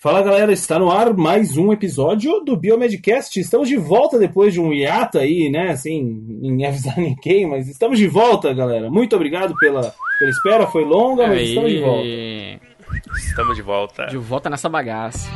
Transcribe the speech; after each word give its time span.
Fala 0.00 0.22
galera, 0.22 0.52
está 0.52 0.78
no 0.78 0.92
ar 0.92 1.12
mais 1.12 1.56
um 1.56 1.72
episódio 1.72 2.38
do 2.44 2.56
Biomedcast. 2.56 3.40
Estamos 3.40 3.68
de 3.68 3.76
volta 3.76 4.16
depois 4.16 4.54
de 4.54 4.60
um 4.60 4.72
hiato 4.72 5.18
aí, 5.18 5.50
né? 5.50 5.72
Assim, 5.72 6.38
em 6.40 6.64
avisar 6.64 6.96
ninguém, 7.02 7.48
mas 7.48 7.66
estamos 7.66 7.98
de 7.98 8.06
volta, 8.06 8.54
galera. 8.54 8.88
Muito 8.88 9.16
obrigado 9.16 9.56
pela, 9.56 9.92
pela 10.20 10.30
espera, 10.30 10.68
foi 10.68 10.84
longa, 10.84 11.26
mas 11.26 11.38
Aí. 11.38 11.48
estamos 11.48 11.72
de 11.72 11.80
volta. 11.80 12.08
Estamos 13.16 13.56
de 13.56 13.62
volta. 13.62 14.06
De 14.06 14.16
volta 14.16 14.48
nessa 14.48 14.68
bagaça. 14.68 15.28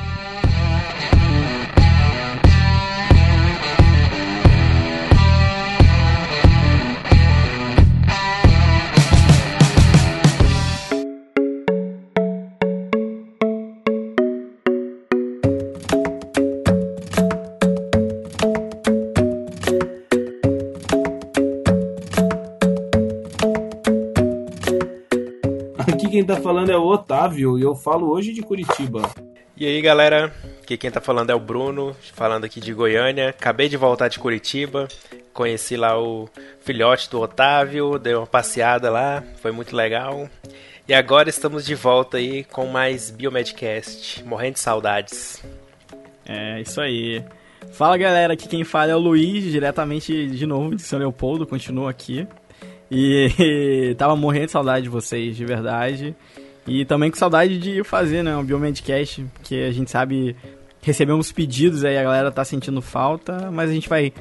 Otávio 27.23 27.57
e 27.57 27.63
eu 27.63 27.77
falo 27.77 28.11
hoje 28.11 28.33
de 28.33 28.43
Curitiba. 28.43 29.09
E 29.57 29.65
aí, 29.65 29.81
galera? 29.81 30.35
Aqui 30.61 30.77
quem 30.77 30.91
tá 30.91 31.01
falando 31.01 31.31
é 31.31 31.35
o 31.35 31.39
Bruno, 31.39 31.95
falando 32.15 32.45
aqui 32.45 32.61
de 32.61 32.75
Goiânia. 32.75 33.29
Acabei 33.29 33.69
de 33.69 33.77
voltar 33.77 34.09
de 34.09 34.19
Curitiba. 34.19 34.89
Conheci 35.33 35.77
lá 35.77 35.97
o 36.01 36.29
filhote 36.61 37.09
do 37.09 37.21
Otávio, 37.21 37.97
dei 37.97 38.15
uma 38.15 38.27
passeada 38.27 38.91
lá, 38.91 39.23
foi 39.41 39.53
muito 39.53 39.77
legal. 39.77 40.29
E 40.89 40.93
agora 40.93 41.29
estamos 41.29 41.65
de 41.65 41.77
volta 41.77 42.17
aí 42.17 42.43
com 42.43 42.67
mais 42.67 43.09
Biomedcast, 43.09 44.25
morrendo 44.25 44.55
de 44.55 44.61
saudades. 44.61 45.45
É, 46.27 46.61
isso 46.61 46.81
aí. 46.81 47.25
Fala 47.71 47.97
galera, 47.97 48.33
aqui 48.33 48.49
quem 48.49 48.65
fala 48.65 48.91
é 48.91 48.97
o 48.97 48.99
Luiz, 48.99 49.45
diretamente 49.45 50.27
de 50.27 50.45
novo 50.45 50.75
de 50.75 50.83
São 50.83 50.99
Leopoldo, 50.99 51.47
continua 51.47 51.89
aqui. 51.89 52.27
E 52.91 53.95
tava 53.97 54.17
morrendo 54.17 54.47
de 54.47 54.53
saudade 54.53 54.83
de 54.83 54.89
vocês, 54.89 55.37
de 55.37 55.45
verdade. 55.45 56.17
E 56.67 56.85
também 56.85 57.11
com 57.11 57.17
saudade 57.17 57.59
de 57.59 57.83
fazer, 57.83 58.23
né, 58.23 58.37
um 58.37 58.45
Biomedcast, 58.45 59.25
porque 59.35 59.57
a 59.69 59.73
gente 59.73 59.91
sabe 59.91 60.37
receber 60.81 61.13
uns 61.13 61.33
pedidos 61.33 61.85
aí, 61.85 61.97
a 61.99 62.03
galera 62.03 62.31
tá 62.31 62.45
sentindo 62.45 62.81
falta, 62.83 63.51
mas 63.51 63.71
a 63.71 63.73
gente 63.73 63.89
vai. 63.89 64.13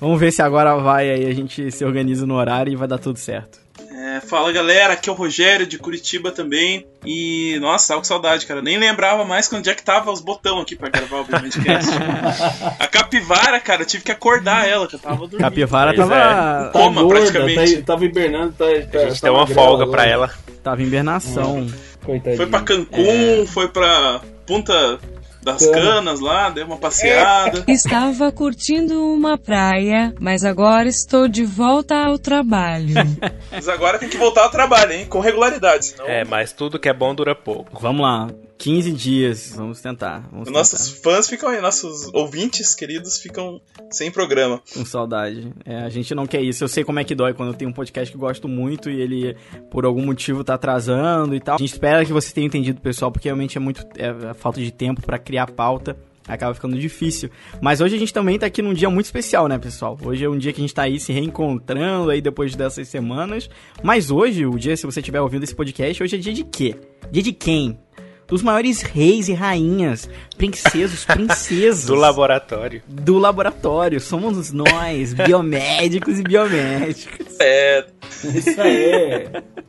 Vamos 0.00 0.18
ver 0.20 0.30
se 0.32 0.40
agora 0.40 0.76
vai 0.76 1.10
aí, 1.10 1.26
a 1.26 1.34
gente 1.34 1.70
se 1.72 1.84
organiza 1.84 2.24
no 2.24 2.34
horário 2.34 2.72
e 2.72 2.76
vai 2.76 2.86
dar 2.86 2.98
tudo 2.98 3.18
certo. 3.18 3.58
É, 3.90 4.20
fala 4.20 4.52
galera, 4.52 4.92
aqui 4.94 5.08
é 5.08 5.12
o 5.12 5.14
Rogério 5.14 5.66
de 5.66 5.76
Curitiba 5.76 6.30
também. 6.30 6.86
E 7.04 7.58
nossa, 7.60 7.88
tava 7.88 8.00
com 8.00 8.04
saudade, 8.04 8.46
cara. 8.46 8.62
Nem 8.62 8.78
lembrava 8.78 9.24
mais 9.24 9.48
quando 9.48 9.66
é 9.68 9.74
que 9.74 9.82
tava 9.82 10.10
os 10.12 10.20
botões 10.20 10.62
aqui 10.62 10.76
pra 10.76 10.88
gravar 10.88 11.20
o 11.20 11.24
podcast. 11.24 11.90
a 12.78 12.86
capivara, 12.86 13.58
cara, 13.60 13.82
eu 13.82 13.86
tive 13.86 14.04
que 14.04 14.12
acordar 14.12 14.68
ela, 14.68 14.86
que 14.86 14.94
eu 14.94 15.00
tava 15.00 15.16
dormindo. 15.18 15.40
Capivara 15.40 15.94
tava, 15.94 16.70
Coma, 16.72 16.94
tá 16.94 17.02
gorda, 17.02 17.20
praticamente. 17.32 17.76
tá- 17.78 17.82
tava 17.82 18.04
hibernando, 18.04 18.52
tá, 18.52 18.64
tá, 18.90 18.98
A 18.98 19.08
gente 19.08 19.20
tá 19.20 19.26
deu 19.26 19.34
uma 19.34 19.46
folga 19.48 19.82
agora. 19.82 19.90
pra 19.90 20.06
ela. 20.06 20.30
tava 20.62 20.80
em 20.82 20.86
hibernação. 20.86 21.66
Coitadinha. 22.08 22.36
Foi 22.38 22.46
pra 22.46 22.62
Cancún, 22.62 23.46
foi 23.46 23.68
pra 23.68 24.22
Punta 24.46 24.98
das 25.42 25.66
Cana. 25.66 25.80
Canas 25.80 26.20
lá, 26.20 26.48
deu 26.48 26.64
uma 26.64 26.78
passeada. 26.78 27.64
Estava 27.68 28.32
curtindo 28.32 29.12
uma 29.12 29.36
praia, 29.36 30.14
mas 30.18 30.42
agora 30.42 30.88
estou 30.88 31.28
de 31.28 31.44
volta 31.44 31.94
ao 31.94 32.18
trabalho. 32.18 32.94
Mas 33.52 33.68
agora 33.68 33.98
tem 33.98 34.08
que 34.08 34.16
voltar 34.16 34.44
ao 34.44 34.50
trabalho, 34.50 34.92
hein? 34.92 35.06
Com 35.06 35.20
regularidade, 35.20 35.86
senão 35.86 36.06
É, 36.06 36.24
mas 36.24 36.52
tudo 36.52 36.78
que 36.78 36.88
é 36.88 36.92
bom 36.92 37.14
dura 37.14 37.34
pouco. 37.34 37.80
Vamos 37.80 38.02
lá, 38.02 38.28
15 38.58 38.92
dias, 38.92 39.52
vamos 39.54 39.80
tentar. 39.80 40.28
Vamos 40.32 40.50
nossos 40.50 40.90
fãs 40.90 41.28
ficam 41.28 41.48
aí, 41.48 41.60
nossos 41.60 42.12
ouvintes 42.12 42.74
queridos 42.74 43.18
ficam 43.18 43.60
sem 43.88 44.10
programa. 44.10 44.60
Com 44.74 44.84
saudade. 44.84 45.52
É, 45.64 45.76
a 45.76 45.88
gente 45.88 46.12
não 46.12 46.26
quer 46.26 46.42
isso. 46.42 46.64
Eu 46.64 46.68
sei 46.68 46.82
como 46.82 46.98
é 46.98 47.04
que 47.04 47.14
dói 47.14 47.32
quando 47.32 47.50
eu 47.50 47.54
tenho 47.54 47.70
um 47.70 47.72
podcast 47.72 48.10
que 48.10 48.18
gosto 48.18 48.48
muito 48.48 48.90
e 48.90 49.00
ele, 49.00 49.36
por 49.70 49.84
algum 49.84 50.04
motivo, 50.04 50.42
tá 50.42 50.54
atrasando 50.54 51.36
e 51.36 51.40
tal. 51.40 51.54
A 51.54 51.58
gente 51.58 51.72
espera 51.72 52.04
que 52.04 52.12
vocês 52.12 52.32
tenham 52.32 52.48
entendido, 52.48 52.80
pessoal, 52.80 53.12
porque 53.12 53.28
realmente 53.28 53.56
é 53.56 53.60
muito 53.60 53.86
é, 53.96 54.34
falta 54.34 54.60
de 54.60 54.72
tempo 54.72 55.02
pra 55.02 55.18
criar 55.18 55.48
pauta. 55.52 55.96
Acaba 56.26 56.52
ficando 56.52 56.78
difícil. 56.78 57.30
Mas 57.62 57.80
hoje 57.80 57.94
a 57.94 57.98
gente 57.98 58.12
também 58.12 58.38
tá 58.38 58.44
aqui 58.44 58.60
num 58.60 58.74
dia 58.74 58.90
muito 58.90 59.06
especial, 59.06 59.48
né, 59.48 59.56
pessoal? 59.56 59.96
Hoje 60.04 60.24
é 60.24 60.28
um 60.28 60.36
dia 60.36 60.52
que 60.52 60.60
a 60.60 60.62
gente 60.62 60.74
tá 60.74 60.82
aí 60.82 61.00
se 61.00 61.10
reencontrando 61.10 62.10
aí 62.10 62.20
depois 62.20 62.54
dessas 62.54 62.86
semanas. 62.88 63.48
Mas 63.82 64.10
hoje, 64.10 64.44
o 64.44 64.58
dia, 64.58 64.76
se 64.76 64.84
você 64.84 65.00
estiver 65.00 65.20
ouvindo 65.20 65.44
esse 65.44 65.54
podcast, 65.54 66.02
hoje 66.02 66.16
é 66.16 66.18
dia 66.18 66.34
de 66.34 66.44
quê? 66.44 66.74
Dia 67.10 67.22
de 67.22 67.32
quem? 67.32 67.78
Dos 68.28 68.42
maiores 68.42 68.82
reis 68.82 69.26
e 69.28 69.32
rainhas, 69.32 70.08
princesos, 70.36 71.04
princesas 71.08 71.86
Do 71.86 71.94
laboratório. 71.94 72.82
do 72.86 73.16
laboratório. 73.18 73.98
Somos 74.00 74.52
nós, 74.52 75.14
biomédicos 75.14 76.18
e 76.18 76.22
biomédicos. 76.22 77.26
É, 77.40 77.86
Isso 78.22 78.60
aí. 78.60 79.28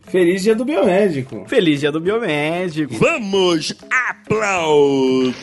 Feliz 0.09 0.43
dia 0.43 0.55
do 0.55 0.65
biomédico. 0.65 1.45
Feliz 1.47 1.79
dia 1.79 1.91
do 1.91 2.01
biomédico. 2.01 2.93
Vamos 2.95 3.73
aplaudir! 4.09 5.33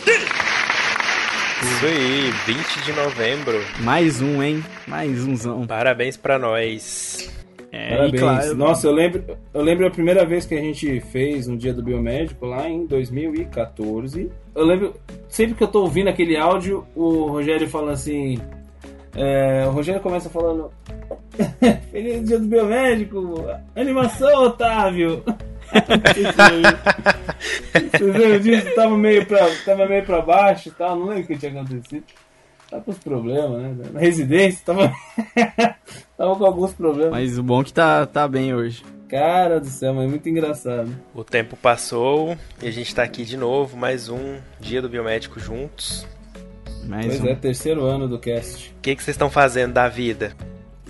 Isso 1.62 1.86
aí, 1.86 2.30
20 2.46 2.84
de 2.84 2.92
novembro. 2.92 3.64
Mais 3.80 4.20
um, 4.20 4.42
hein? 4.42 4.62
Mais 4.86 5.24
umzão. 5.24 5.66
Parabéns 5.66 6.16
pra 6.18 6.38
nós. 6.38 7.30
É, 7.76 7.90
Parabéns. 7.90 8.20
claro, 8.20 8.56
Nossa, 8.56 8.86
eu 8.86 8.92
lembro, 8.92 9.22
eu 9.52 9.62
lembro 9.62 9.86
a 9.86 9.90
primeira 9.90 10.24
vez 10.24 10.46
que 10.46 10.54
a 10.54 10.60
gente 10.60 10.98
fez 11.12 11.46
um 11.46 11.56
dia 11.56 11.74
do 11.74 11.82
biomédico 11.82 12.46
lá 12.46 12.66
em 12.68 12.86
2014. 12.86 14.30
Eu 14.54 14.64
lembro, 14.64 14.94
sempre 15.28 15.54
que 15.54 15.62
eu 15.62 15.68
tô 15.68 15.82
ouvindo 15.82 16.08
aquele 16.08 16.36
áudio, 16.38 16.86
o 16.94 17.26
Rogério 17.26 17.68
fala 17.68 17.92
assim. 17.92 18.38
é, 19.14 19.66
o 19.66 19.70
Rogério 19.72 20.00
começa 20.00 20.30
falando. 20.30 20.70
Feliz 21.92 22.26
dia 22.26 22.38
do 22.38 22.46
biomédico! 22.46 23.44
Animação, 23.74 24.44
Otávio! 24.44 25.22
Vocês 27.92 28.16
lembram 28.16 28.38
disso? 28.40 28.74
Tava 28.74 28.96
meio, 28.96 29.26
pra, 29.26 29.46
tava 29.64 29.86
meio 29.86 30.04
pra 30.04 30.20
baixo 30.22 30.68
e 30.68 30.72
tal, 30.72 30.96
não 30.96 31.06
lembro 31.08 31.24
o 31.24 31.26
que 31.26 31.36
tinha 31.38 31.52
acontecido. 31.52 32.04
Tava 32.70 32.82
com 32.82 32.90
os 32.90 32.98
problemas, 32.98 33.62
né? 33.62 33.76
Na 33.92 34.00
residência, 34.00 34.60
tava, 34.64 34.92
tava 36.16 36.36
com 36.36 36.44
alguns 36.44 36.72
problemas. 36.72 37.12
Mas 37.12 37.38
o 37.38 37.42
bom 37.42 37.60
é 37.60 37.64
que 37.64 37.72
tá, 37.72 38.04
tá 38.06 38.26
bem 38.26 38.54
hoje. 38.54 38.82
Cara 39.08 39.60
do 39.60 39.66
céu, 39.66 39.94
mas 39.94 40.04
é 40.04 40.08
muito 40.08 40.28
engraçado. 40.28 40.90
O 41.14 41.22
tempo 41.22 41.56
passou 41.56 42.36
e 42.60 42.66
a 42.66 42.70
gente 42.72 42.92
tá 42.92 43.04
aqui 43.04 43.24
de 43.24 43.36
novo, 43.36 43.76
mais 43.76 44.08
um 44.08 44.38
dia 44.60 44.82
do 44.82 44.88
biomédico 44.88 45.38
juntos. 45.38 46.04
Mais 46.84 47.06
pois 47.06 47.20
um. 47.20 47.28
é, 47.28 47.34
terceiro 47.36 47.84
ano 47.84 48.08
do 48.08 48.18
cast. 48.18 48.70
O 48.70 48.80
que 48.82 48.96
que 48.96 49.02
vocês 49.02 49.14
estão 49.14 49.30
fazendo 49.30 49.72
da 49.72 49.88
vida? 49.88 50.34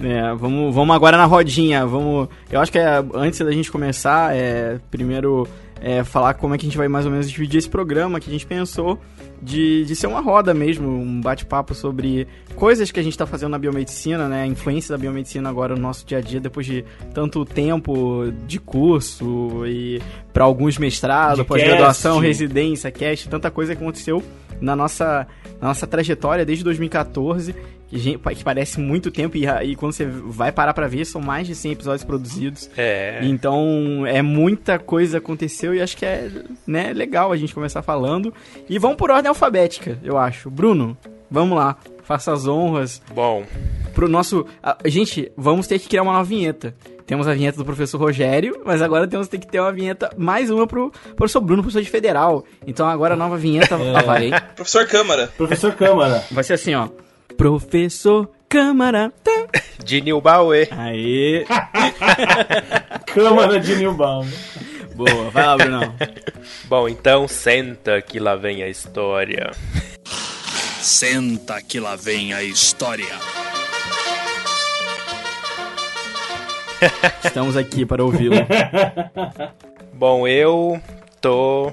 É, 0.00 0.34
vamos, 0.34 0.74
vamos 0.74 0.96
agora 0.96 1.16
na 1.18 1.26
rodinha. 1.26 1.86
Vamos. 1.86 2.28
Eu 2.50 2.60
acho 2.60 2.72
que 2.72 2.78
é, 2.78 3.04
antes 3.14 3.38
da 3.40 3.50
gente 3.50 3.70
começar, 3.70 4.34
é, 4.34 4.78
primeiro 4.90 5.46
é, 5.80 6.02
falar 6.04 6.34
como 6.34 6.54
é 6.54 6.58
que 6.58 6.66
a 6.66 6.68
gente 6.68 6.78
vai 6.78 6.88
mais 6.88 7.04
ou 7.04 7.12
menos 7.12 7.30
dividir 7.30 7.58
esse 7.58 7.68
programa 7.68 8.18
que 8.20 8.28
a 8.28 8.32
gente 8.32 8.46
pensou 8.46 8.98
de, 9.42 9.84
de 9.84 9.94
ser 9.94 10.06
uma 10.06 10.20
roda 10.20 10.54
mesmo, 10.54 10.88
um 10.88 11.20
bate-papo 11.20 11.74
sobre 11.74 12.26
coisas 12.54 12.90
que 12.90 12.98
a 12.98 13.02
gente 13.02 13.12
está 13.12 13.26
fazendo 13.26 13.50
na 13.50 13.58
biomedicina, 13.58 14.28
né? 14.28 14.42
A 14.42 14.46
influência 14.46 14.92
da 14.92 14.98
biomedicina 14.98 15.48
agora 15.48 15.74
no 15.74 15.82
nosso 15.82 16.06
dia 16.06 16.18
a 16.18 16.20
dia, 16.20 16.40
depois 16.40 16.66
de 16.66 16.84
tanto 17.12 17.44
tempo 17.44 18.32
de 18.46 18.58
curso 18.58 19.66
e 19.66 20.00
para 20.32 20.44
alguns 20.44 20.78
mestrado, 20.78 21.44
pós-graduação, 21.44 22.18
residência, 22.18 22.90
cast, 22.90 23.28
tanta 23.28 23.50
coisa 23.50 23.74
que 23.74 23.82
aconteceu 23.82 24.22
na 24.60 24.74
nossa, 24.76 25.26
na 25.60 25.68
nossa 25.68 25.86
trajetória 25.86 26.44
desde 26.44 26.62
2014 26.64 27.54
que, 27.88 27.98
gente- 27.98 28.18
que 28.18 28.42
parece 28.42 28.80
muito 28.80 29.12
tempo 29.12 29.36
e, 29.36 29.46
e 29.46 29.76
quando 29.76 29.92
você 29.92 30.04
vai 30.06 30.50
parar 30.50 30.74
pra 30.74 30.88
ver, 30.88 31.04
são 31.04 31.20
mais 31.20 31.46
de 31.46 31.54
100 31.54 31.70
episódios 31.72 32.02
produzidos. 32.02 32.68
É. 32.76 33.20
Então, 33.22 34.04
é 34.06 34.20
muita 34.22 34.76
coisa 34.78 35.18
aconteceu 35.18 35.72
e 35.72 35.80
acho 35.80 35.96
que 35.96 36.04
é 36.04 36.28
né, 36.66 36.92
legal 36.92 37.30
a 37.30 37.36
gente 37.36 37.54
começar 37.54 37.82
falando. 37.82 38.34
E 38.68 38.76
vamos 38.78 38.96
por 38.96 39.10
ordem 39.12 39.28
alfabética, 39.28 39.98
eu 40.02 40.18
acho. 40.18 40.50
Bruno, 40.50 40.96
vamos 41.30 41.56
lá, 41.56 41.76
faça 42.02 42.32
as 42.32 42.48
honras 42.48 43.00
Bom, 43.14 43.44
pro 43.94 44.08
nosso... 44.08 44.44
a- 44.60 44.76
gente, 44.86 45.30
vamos 45.36 45.68
ter 45.68 45.78
que 45.78 45.88
criar 45.88 46.02
uma 46.02 46.12
nova 46.12 46.24
vinheta. 46.24 46.74
Temos 47.06 47.28
a 47.28 47.34
vinheta 47.34 47.56
do 47.56 47.64
professor 47.64 47.98
Rogério, 47.98 48.60
mas 48.64 48.82
agora 48.82 49.06
temos 49.06 49.28
que 49.28 49.38
ter 49.38 49.46
que 49.46 49.52
ter 49.52 49.60
uma 49.60 49.72
vinheta, 49.72 50.10
mais 50.16 50.50
uma 50.50 50.66
pro 50.66 50.90
professor 51.14 51.40
Bruno, 51.40 51.62
professor 51.62 51.82
de 51.82 51.88
federal. 51.90 52.44
Então 52.66 52.86
agora 52.88 53.14
a 53.14 53.16
nova 53.16 53.36
vinheta, 53.36 53.76
avarei. 53.96 54.32
professor 54.56 54.86
Câmara. 54.86 55.28
Professor 55.36 55.72
Câmara. 55.74 56.24
Vai 56.30 56.42
ser 56.42 56.54
assim, 56.54 56.74
ó. 56.74 56.88
Professor 57.36 58.28
Câmara. 58.48 59.12
Tá. 59.22 59.46
de 59.84 60.00
Nilbauer. 60.00 60.68
Aê. 60.72 61.44
Câmara 63.06 63.60
de 63.60 63.76
Newbound. 63.76 64.32
Boa, 64.94 65.30
vai 65.30 65.46
lá, 65.46 65.56
Brunão. 65.56 65.94
Bom, 66.64 66.88
então 66.88 67.28
senta 67.28 68.00
que 68.00 68.18
lá 68.18 68.34
vem 68.34 68.62
a 68.62 68.68
história. 68.68 69.52
Senta 70.80 71.60
que 71.62 71.78
lá 71.78 71.96
vem 71.96 72.32
a 72.32 72.42
história. 72.42 73.14
Estamos 77.24 77.56
aqui 77.56 77.84
para 77.84 78.04
ouvi-lo. 78.04 78.36
Bom, 79.92 80.26
eu 80.28 80.80
tô 81.20 81.72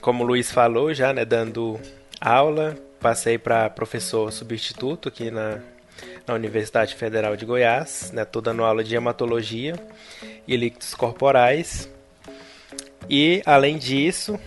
como 0.00 0.24
o 0.24 0.26
Luiz 0.26 0.50
falou 0.50 0.92
já, 0.94 1.12
né, 1.12 1.24
dando 1.24 1.78
aula, 2.20 2.76
passei 2.98 3.38
para 3.38 3.68
professor 3.68 4.32
substituto 4.32 5.08
aqui 5.08 5.30
na, 5.30 5.58
na 6.26 6.34
Universidade 6.34 6.94
Federal 6.94 7.36
de 7.36 7.44
Goiás, 7.44 8.10
né, 8.12 8.24
tô 8.24 8.40
dando 8.40 8.64
aula 8.64 8.82
de 8.82 8.94
hematologia 8.94 9.74
e 10.48 10.56
líquidos 10.56 10.94
corporais. 10.94 11.88
E 13.08 13.42
além 13.44 13.76
disso, 13.78 14.38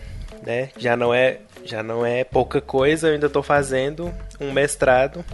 né, 0.42 0.70
já 0.76 0.96
não 0.96 1.14
é 1.14 1.38
já 1.64 1.82
não 1.82 2.04
é 2.04 2.24
pouca 2.24 2.60
coisa, 2.60 3.08
eu 3.08 3.14
ainda 3.14 3.26
estou 3.26 3.42
fazendo 3.42 4.12
um 4.38 4.52
mestrado. 4.52 5.24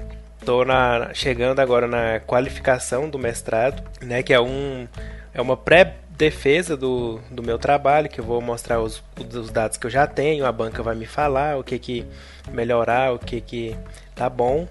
Estou 0.41 0.65
na, 0.65 1.13
chegando 1.13 1.61
agora 1.61 1.87
na 1.87 2.19
qualificação 2.21 3.11
do 3.11 3.19
mestrado, 3.19 3.83
né, 4.01 4.23
que 4.23 4.33
é 4.33 4.41
um 4.41 4.89
é 5.33 5.41
uma 5.41 5.57
pré 5.57 5.97
defesa 6.17 6.77
do, 6.77 7.21
do 7.31 7.43
meu 7.43 7.59
trabalho, 7.59 8.09
que 8.09 8.21
eu 8.21 8.25
vou 8.25 8.41
mostrar 8.41 8.81
os, 8.81 9.03
os 9.33 9.51
dados 9.51 9.77
que 9.77 9.87
eu 9.87 9.91
já 9.91 10.07
tenho, 10.07 10.45
a 10.45 10.53
banca 10.53 10.83
vai 10.83 10.95
me 10.95 11.07
falar 11.07 11.59
o 11.59 11.65
que 11.65 11.79
que 11.79 12.07
melhorar, 12.51 13.15
o 13.15 13.19
que 13.19 13.41
que 13.41 13.77
tá 14.15 14.29
bom. 14.29 14.67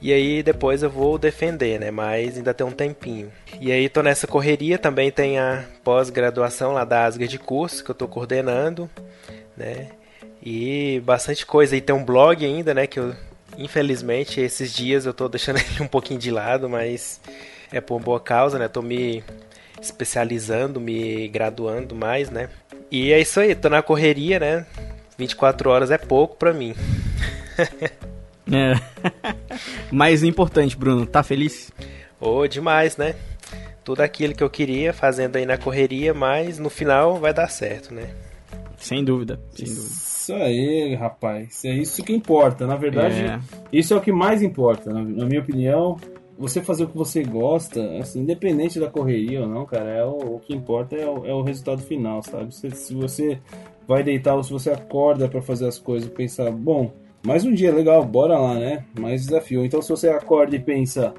E 0.00 0.12
aí 0.12 0.42
depois 0.42 0.82
eu 0.82 0.90
vou 0.90 1.16
defender, 1.16 1.78
né? 1.78 1.90
Mas 1.90 2.36
ainda 2.36 2.52
tem 2.52 2.66
um 2.66 2.72
tempinho. 2.72 3.30
E 3.60 3.70
aí 3.70 3.88
tô 3.88 4.02
nessa 4.02 4.26
correria, 4.26 4.78
também 4.78 5.10
tem 5.10 5.38
a 5.38 5.64
pós-graduação 5.84 6.72
lá 6.72 6.84
da 6.84 7.04
Asga 7.04 7.26
de 7.26 7.38
curso 7.38 7.84
que 7.84 7.90
eu 7.90 7.94
tô 7.94 8.08
coordenando, 8.08 8.90
né? 9.56 9.88
E 10.42 11.00
bastante 11.04 11.46
coisa. 11.46 11.76
E 11.76 11.80
tem 11.80 11.94
um 11.94 12.04
blog 12.04 12.44
ainda, 12.44 12.74
né? 12.74 12.86
Que 12.86 12.98
eu, 12.98 13.14
infelizmente, 13.58 14.40
esses 14.40 14.72
dias 14.72 15.06
eu 15.06 15.14
tô 15.14 15.28
deixando 15.28 15.58
ele 15.60 15.82
um 15.82 15.88
pouquinho 15.88 16.20
de 16.20 16.30
lado, 16.30 16.68
mas 16.68 17.20
é 17.72 17.80
por 17.80 18.00
boa 18.00 18.20
causa, 18.20 18.58
né? 18.58 18.68
Tô 18.68 18.82
me 18.82 19.22
especializando, 19.80 20.80
me 20.80 21.28
graduando 21.28 21.94
mais, 21.94 22.30
né? 22.30 22.50
E 22.90 23.12
é 23.12 23.20
isso 23.20 23.40
aí, 23.40 23.54
tô 23.54 23.68
na 23.68 23.82
correria, 23.82 24.38
né? 24.38 24.66
24 25.16 25.70
horas 25.70 25.90
é 25.90 25.98
pouco 25.98 26.36
pra 26.36 26.52
mim. 26.52 26.74
É. 28.52 28.74
Mais 29.92 30.24
importante, 30.24 30.76
Bruno, 30.76 31.06
tá 31.06 31.22
feliz? 31.22 31.70
Ô, 32.20 32.38
oh, 32.38 32.48
demais, 32.48 32.96
né? 32.96 33.14
Tudo 33.84 34.00
aquilo 34.00 34.34
que 34.34 34.42
eu 34.42 34.50
queria 34.50 34.92
fazendo 34.92 35.36
aí 35.36 35.46
na 35.46 35.56
correria, 35.56 36.12
mas 36.12 36.58
no 36.58 36.68
final 36.68 37.16
vai 37.16 37.32
dar 37.32 37.48
certo, 37.48 37.94
né? 37.94 38.10
Sem 38.76 39.04
dúvida, 39.04 39.38
sem 39.54 39.66
dúvida. 39.66 39.94
Isso 40.30 40.34
aí, 40.34 40.94
rapaz. 40.94 41.64
É 41.64 41.72
isso 41.72 42.04
que 42.04 42.12
importa. 42.12 42.66
Na 42.66 42.76
verdade, 42.76 43.20
é. 43.20 43.40
isso 43.72 43.92
é 43.92 43.96
o 43.96 44.00
que 44.00 44.12
mais 44.12 44.42
importa, 44.42 44.92
na, 44.92 45.02
minha 45.02 45.40
opinião 45.40 45.96
você 46.38 46.62
fazer 46.62 46.84
o 46.84 46.88
que 46.88 46.96
você 46.96 47.22
gosta, 47.22 47.98
assim, 47.98 48.20
independente 48.20 48.80
da 48.80 48.88
correria 48.88 49.42
ou 49.42 49.46
não, 49.46 49.66
cara, 49.66 49.90
é 49.90 50.02
o, 50.02 50.36
o 50.36 50.40
que 50.40 50.54
importa 50.54 50.96
é 50.96 51.06
o, 51.06 51.26
é 51.26 51.34
o, 51.34 51.42
resultado 51.42 51.82
final, 51.82 52.22
sabe? 52.22 52.54
Se, 52.54 52.70
se, 52.70 52.94
você 52.94 53.38
vai 53.86 54.02
deitar 54.02 54.34
ou 54.36 54.42
se 54.42 54.50
você 54.50 54.70
acorda 54.70 55.28
para 55.28 55.42
fazer 55.42 55.68
as 55.68 55.78
coisas 55.78 56.08
e 56.08 56.12
pensar, 56.12 56.50
bom, 56.50 56.92
mais 57.22 57.44
um 57.44 57.52
dia 57.52 57.70
legal, 57.70 58.02
bora 58.06 58.38
lá, 58.38 58.54
né? 58.54 58.86
Mais 58.98 59.26
desafio. 59.26 59.66
Então 59.66 59.82
se 59.82 59.90
você 59.90 60.08
acorda 60.08 60.56
e 60.56 60.58
pensa, 60.58 61.12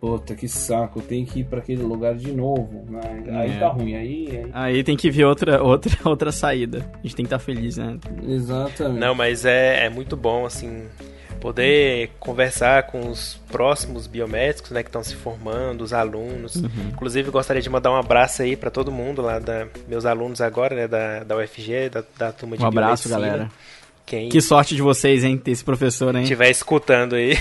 puta 0.00 0.34
que 0.34 0.48
saco, 0.48 1.00
tem 1.00 1.24
que 1.24 1.40
ir 1.40 1.44
para 1.44 1.58
aquele 1.58 1.82
lugar 1.82 2.14
de 2.14 2.32
novo, 2.32 2.84
né? 2.88 3.24
aí 3.40 3.50
é. 3.52 3.58
tá 3.58 3.68
ruim, 3.68 3.94
aí, 3.94 4.28
aí, 4.30 4.50
aí... 4.52 4.84
tem 4.84 4.96
que 4.96 5.10
ver 5.10 5.24
outra, 5.24 5.62
outra, 5.64 5.96
outra 6.04 6.32
saída. 6.32 6.88
A 6.94 7.02
gente 7.02 7.16
tem 7.16 7.24
que 7.24 7.34
estar 7.34 7.38
tá 7.38 7.44
feliz, 7.44 7.76
né? 7.76 7.98
Exatamente. 8.26 9.00
Não, 9.00 9.14
mas 9.14 9.44
é, 9.44 9.86
é 9.86 9.90
muito 9.90 10.16
bom, 10.16 10.46
assim, 10.46 10.84
poder 11.40 12.10
conversar 12.20 12.84
com 12.84 13.08
os 13.08 13.40
próximos 13.50 14.06
biomédicos, 14.06 14.70
né, 14.70 14.82
que 14.82 14.88
estão 14.88 15.02
se 15.02 15.16
formando, 15.16 15.82
os 15.82 15.92
alunos. 15.92 16.56
Uhum. 16.56 16.70
Inclusive, 16.92 17.30
gostaria 17.30 17.62
de 17.62 17.70
mandar 17.70 17.90
um 17.90 17.96
abraço 17.96 18.42
aí 18.42 18.56
para 18.56 18.70
todo 18.70 18.92
mundo 18.92 19.22
lá, 19.22 19.38
da, 19.38 19.66
meus 19.88 20.04
alunos 20.04 20.40
agora, 20.40 20.76
né, 20.76 20.88
da, 20.88 21.24
da 21.24 21.36
UFG, 21.36 21.90
da, 21.90 22.04
da 22.16 22.32
turma 22.32 22.56
de 22.56 22.62
Um 22.62 22.66
abraço, 22.66 23.08
galera. 23.08 23.50
Quem 24.06 24.30
que 24.30 24.40
sorte 24.40 24.74
de 24.74 24.80
vocês, 24.80 25.22
hein, 25.22 25.36
ter 25.36 25.50
esse 25.50 25.62
professor, 25.62 26.14
hein? 26.16 26.22
estiver 26.22 26.50
escutando 26.50 27.14
aí. 27.14 27.36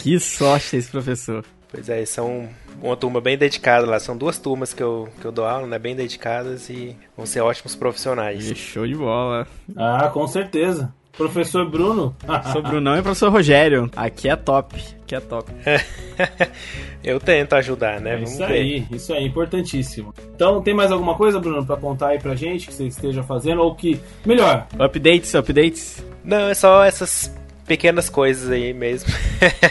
que 0.00 0.18
sorte 0.18 0.70
ter 0.70 0.76
esse 0.78 0.90
professor. 0.90 1.44
Pois 1.70 1.88
é, 1.88 2.04
são 2.04 2.48
uma 2.82 2.96
turma 2.96 3.20
bem 3.20 3.36
dedicada 3.36 3.86
lá. 3.86 3.98
São 3.98 4.16
duas 4.16 4.38
turmas 4.38 4.72
que 4.72 4.82
eu, 4.82 5.08
que 5.20 5.26
eu 5.26 5.32
dou 5.32 5.44
aula, 5.44 5.66
né? 5.66 5.78
Bem 5.78 5.96
dedicadas 5.96 6.70
e 6.70 6.96
vão 7.16 7.26
ser 7.26 7.40
ótimos 7.40 7.74
profissionais. 7.74 8.44
show 8.56 8.86
de 8.86 8.94
bola. 8.94 9.46
Ah, 9.76 10.08
com 10.08 10.26
certeza. 10.26 10.92
Professor 11.16 11.68
Bruno? 11.68 12.14
Professor 12.24 12.62
Brunão 12.62 12.98
e 12.98 13.02
professor 13.02 13.32
Rogério. 13.32 13.90
Aqui 13.96 14.28
é 14.28 14.36
top. 14.36 14.76
Aqui 15.02 15.14
é 15.14 15.20
top. 15.20 15.50
Eu 17.02 17.20
tento 17.20 17.54
ajudar, 17.54 18.00
né? 18.00 18.16
É 18.16 18.22
isso 18.22 18.44
aí, 18.44 18.86
isso 18.90 19.12
aí, 19.12 19.24
importantíssimo. 19.24 20.12
Então, 20.34 20.60
tem 20.60 20.74
mais 20.74 20.90
alguma 20.90 21.14
coisa, 21.14 21.38
Bruno, 21.38 21.64
para 21.64 21.76
contar 21.76 22.08
aí 22.08 22.18
pra 22.18 22.34
gente 22.34 22.66
que 22.66 22.74
você 22.74 22.86
esteja 22.86 23.22
fazendo? 23.22 23.62
Ou 23.62 23.74
que. 23.74 24.00
Melhor. 24.24 24.66
Updates, 24.78 25.34
updates? 25.34 26.04
Não, 26.24 26.48
é 26.48 26.54
só 26.54 26.82
essas 26.82 27.32
pequenas 27.66 28.08
coisas 28.08 28.50
aí 28.50 28.72
mesmo. 28.72 29.10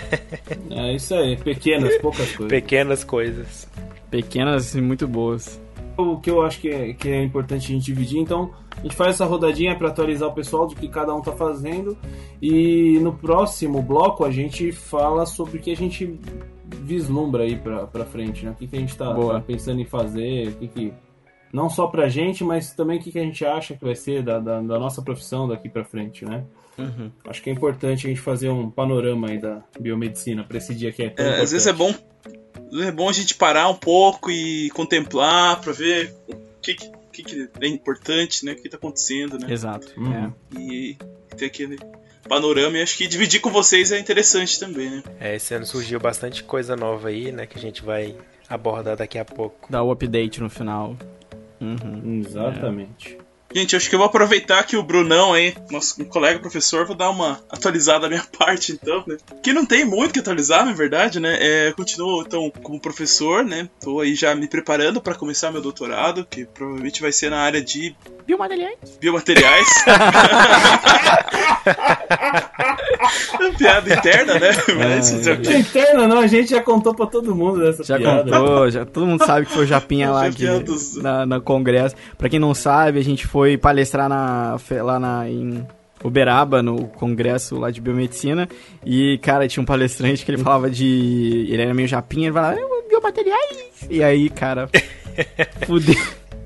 é 0.71 0.94
isso 0.94 1.15
aí, 1.15 1.38
pequenas, 1.38 1.97
poucas 1.97 2.31
coisas. 2.31 2.50
Pequenas 2.50 3.03
coisas. 3.03 3.68
Pequenas 4.09 4.75
e 4.75 4.81
muito 4.81 5.07
boas 5.07 5.59
o 5.97 6.19
que 6.19 6.30
eu 6.30 6.42
acho 6.42 6.59
que 6.59 6.69
é, 6.69 6.94
que 6.94 7.09
é 7.09 7.24
importante 7.24 7.71
a 7.71 7.75
gente 7.75 7.86
dividir. 7.86 8.19
Então, 8.19 8.51
a 8.77 8.81
gente 8.81 8.95
faz 8.95 9.15
essa 9.15 9.25
rodadinha 9.25 9.75
para 9.75 9.88
atualizar 9.88 10.27
o 10.30 10.33
pessoal 10.33 10.68
do 10.68 10.75
que 10.75 10.88
cada 10.88 11.13
um 11.13 11.19
está 11.19 11.31
fazendo. 11.31 11.97
E 12.42 13.00
no 13.00 13.13
próximo 13.13 13.81
bloco 13.81 14.25
a 14.25 14.31
gente 14.31 14.71
fala 14.71 15.25
sobre 15.25 15.57
o 15.57 15.62
que 15.62 15.71
a 15.71 15.75
gente 15.75 16.19
vislumbra 16.81 17.44
aí 17.44 17.56
para 17.56 18.06
frente, 18.06 18.45
né? 18.45 18.51
O 18.51 18.56
que, 18.56 18.68
que 18.68 18.75
a 18.75 18.80
gente 18.80 18.89
está 18.89 19.13
tá 19.13 19.39
pensando 19.39 19.80
em 19.80 19.86
fazer, 19.86 20.50
o 20.50 20.51
que, 20.56 20.68
que 20.68 20.94
não 21.53 21.69
só 21.69 21.88
pra 21.88 22.09
gente, 22.09 22.44
mas 22.44 22.74
também 22.74 22.97
o 22.97 23.01
que, 23.01 23.12
que 23.12 23.19
a 23.19 23.24
gente 23.24 23.45
acha 23.45 23.75
que 23.75 23.83
vai 23.83 23.95
ser 23.95 24.21
da, 24.21 24.39
da, 24.39 24.62
da 24.62 24.80
nossa 24.80 25.01
profissão 25.01 25.47
daqui 25.47 25.69
para 25.69 25.86
frente, 25.86 26.25
né? 26.25 26.44
Uhum. 26.77 27.12
Acho 27.27 27.42
que 27.42 27.50
é 27.50 27.54
importante 27.54 28.06
a 28.06 28.10
gente 28.10 28.19
fazer 28.19 28.50
um 28.50 28.69
panorama 28.69 29.30
aí 29.30 29.38
da 29.38 29.63
biomedicina 29.80 30.44
para 30.44 30.57
esse 30.57 30.75
dia 30.75 30.92
que 30.92 31.04
é 31.04 31.10
tão 31.10 31.25
é, 31.25 31.42
Às 31.42 31.51
vezes 31.51 31.68
é 31.68 31.74
bom 31.74 31.94
é 32.74 32.92
bom 32.92 33.10
a 33.10 33.13
gente 33.13 33.36
parar 33.36 33.69
um 33.69 33.75
pouco 33.75 34.30
e 34.31 34.69
contemplar 34.72 35.62
para 35.62 35.72
ver 35.72 36.13
o 36.27 36.36
que, 36.62 36.75
que, 37.12 37.24
que, 37.24 37.50
é 37.62 37.68
importante, 37.68 38.45
né? 38.45 38.54
O 38.54 38.56
que 38.56 38.68
está 38.68 38.77
acontecendo, 38.77 39.38
né? 39.38 39.51
Exato. 39.51 39.94
Uhum. 39.98 40.33
É. 40.56 40.60
E 40.60 40.98
ter 41.38 41.45
aquele 41.45 41.77
panorama 42.27 42.78
e 42.78 42.81
acho 42.81 42.98
que 42.98 43.07
dividir 43.07 43.39
com 43.39 43.51
vocês 43.51 43.92
é 43.92 44.00
interessante 44.00 44.60
também, 44.60 44.89
né? 44.89 45.04
É, 45.19 45.36
esse 45.36 45.54
ano 45.54 45.66
surgiu 45.66 46.00
bastante 46.00 46.44
coisa 46.44 46.75
nova 46.75 47.10
aí, 47.10 47.31
né? 47.31 47.45
Que 47.45 47.57
a 47.57 47.62
gente 47.62 47.83
vai 47.83 48.16
abordar 48.50 48.98
daqui 48.98 49.18
a 49.18 49.25
pouco. 49.25 49.71
Dar 49.71 49.83
o 49.83 49.92
update 49.92 50.42
no 50.42 50.50
final. 50.50 50.98
Uhum. 51.62 52.21
Exatamente. 52.25 53.18
É. 53.19 53.25
Gente, 53.56 53.74
acho 53.74 53.88
que 53.88 53.96
eu 53.96 54.00
vou 54.00 54.07
aproveitar 54.07 54.62
que 54.66 54.75
o 54.75 54.84
Brunão 54.84 55.31
aí, 55.31 55.56
nosso 55.72 56.04
colega 56.07 56.40
professor, 56.40 56.86
vou 56.86 56.94
dar 56.94 57.10
uma 57.10 57.40
atualizada 57.50 58.02
da 58.02 58.10
minha 58.10 58.25
parte, 58.38 58.74
então, 58.74 59.02
né? 59.07 59.16
Que 59.42 59.54
não 59.54 59.66
tem 59.66 59.85
muito 59.85 60.12
que 60.12 60.19
atualizar, 60.19 60.66
na 60.66 60.74
verdade, 60.74 61.21
né? 61.21 61.38
É, 61.40 61.71
continuo, 61.71 62.21
então, 62.21 62.52
como 62.62 62.81
professor, 62.81 63.45
né? 63.45 63.69
Tô 63.80 64.02
aí 64.02 64.14
já 64.14 64.35
me 64.35 64.50
preparando 64.50 65.00
para 65.00 65.16
começar 65.16 65.54
meu 65.54 65.62
doutorado, 65.62 66.28
que 66.30 66.44
provavelmente 66.44 67.02
vai 67.02 67.14
ser 67.14 67.30
na 67.30 67.40
área 67.40 67.62
de... 67.62 67.95
Biomateriais. 68.28 68.78
Biomateriais. 69.00 69.68
piada 73.57 73.94
interna, 73.94 74.33
né? 74.40 74.50
Mas, 74.78 75.28
é, 75.28 75.57
interna 75.57 76.07
não, 76.07 76.19
a 76.19 76.28
gente 76.28 76.50
já 76.50 76.62
contou 76.62 76.94
pra 76.94 77.06
todo 77.06 77.35
mundo 77.35 77.59
dessa 77.59 77.83
já 77.83 77.97
piada. 77.97 78.24
Contou, 78.24 78.69
já 78.69 78.85
todo 78.85 79.06
mundo 79.06 79.26
sabe 79.26 79.45
que 79.45 79.52
foi 79.54 79.64
o 79.64 79.68
Japinha 79.68 80.12
lá 80.12 80.26
aqui, 80.26 80.45
na, 81.02 81.26
na 81.26 81.40
congresso. 81.40 81.95
Pra 82.18 82.30
quem 82.30 82.40
não 82.40 82.54
sabe, 82.54 83.00
a 83.00 83.04
gente 83.04 83.26
foi 83.26 83.44
foi 83.45 83.57
palestrar 83.59 84.09
na, 84.09 84.57
lá 84.81 84.99
na, 84.99 85.30
em 85.30 85.68
Uberaba, 86.04 86.64
no 86.64 86.87
congresso 86.87 87.59
lá 87.59 87.69
de 87.69 87.80
biomedicina. 87.80 88.49
E, 88.83 89.19
cara, 89.19 89.47
tinha 89.47 89.61
um 89.61 89.66
palestrante 89.66 90.25
que 90.25 90.31
ele 90.31 90.42
falava 90.42 90.68
de. 90.68 91.47
Ele 91.47 91.61
era 91.61 91.73
meio 91.73 91.87
japinha, 91.87 92.28
ele 92.28 92.33
falava, 92.33 92.57
biomateriais. 92.90 93.87
E 93.87 94.04
aí, 94.04 94.31
cara, 94.31 94.68
fudeu. 95.68 95.95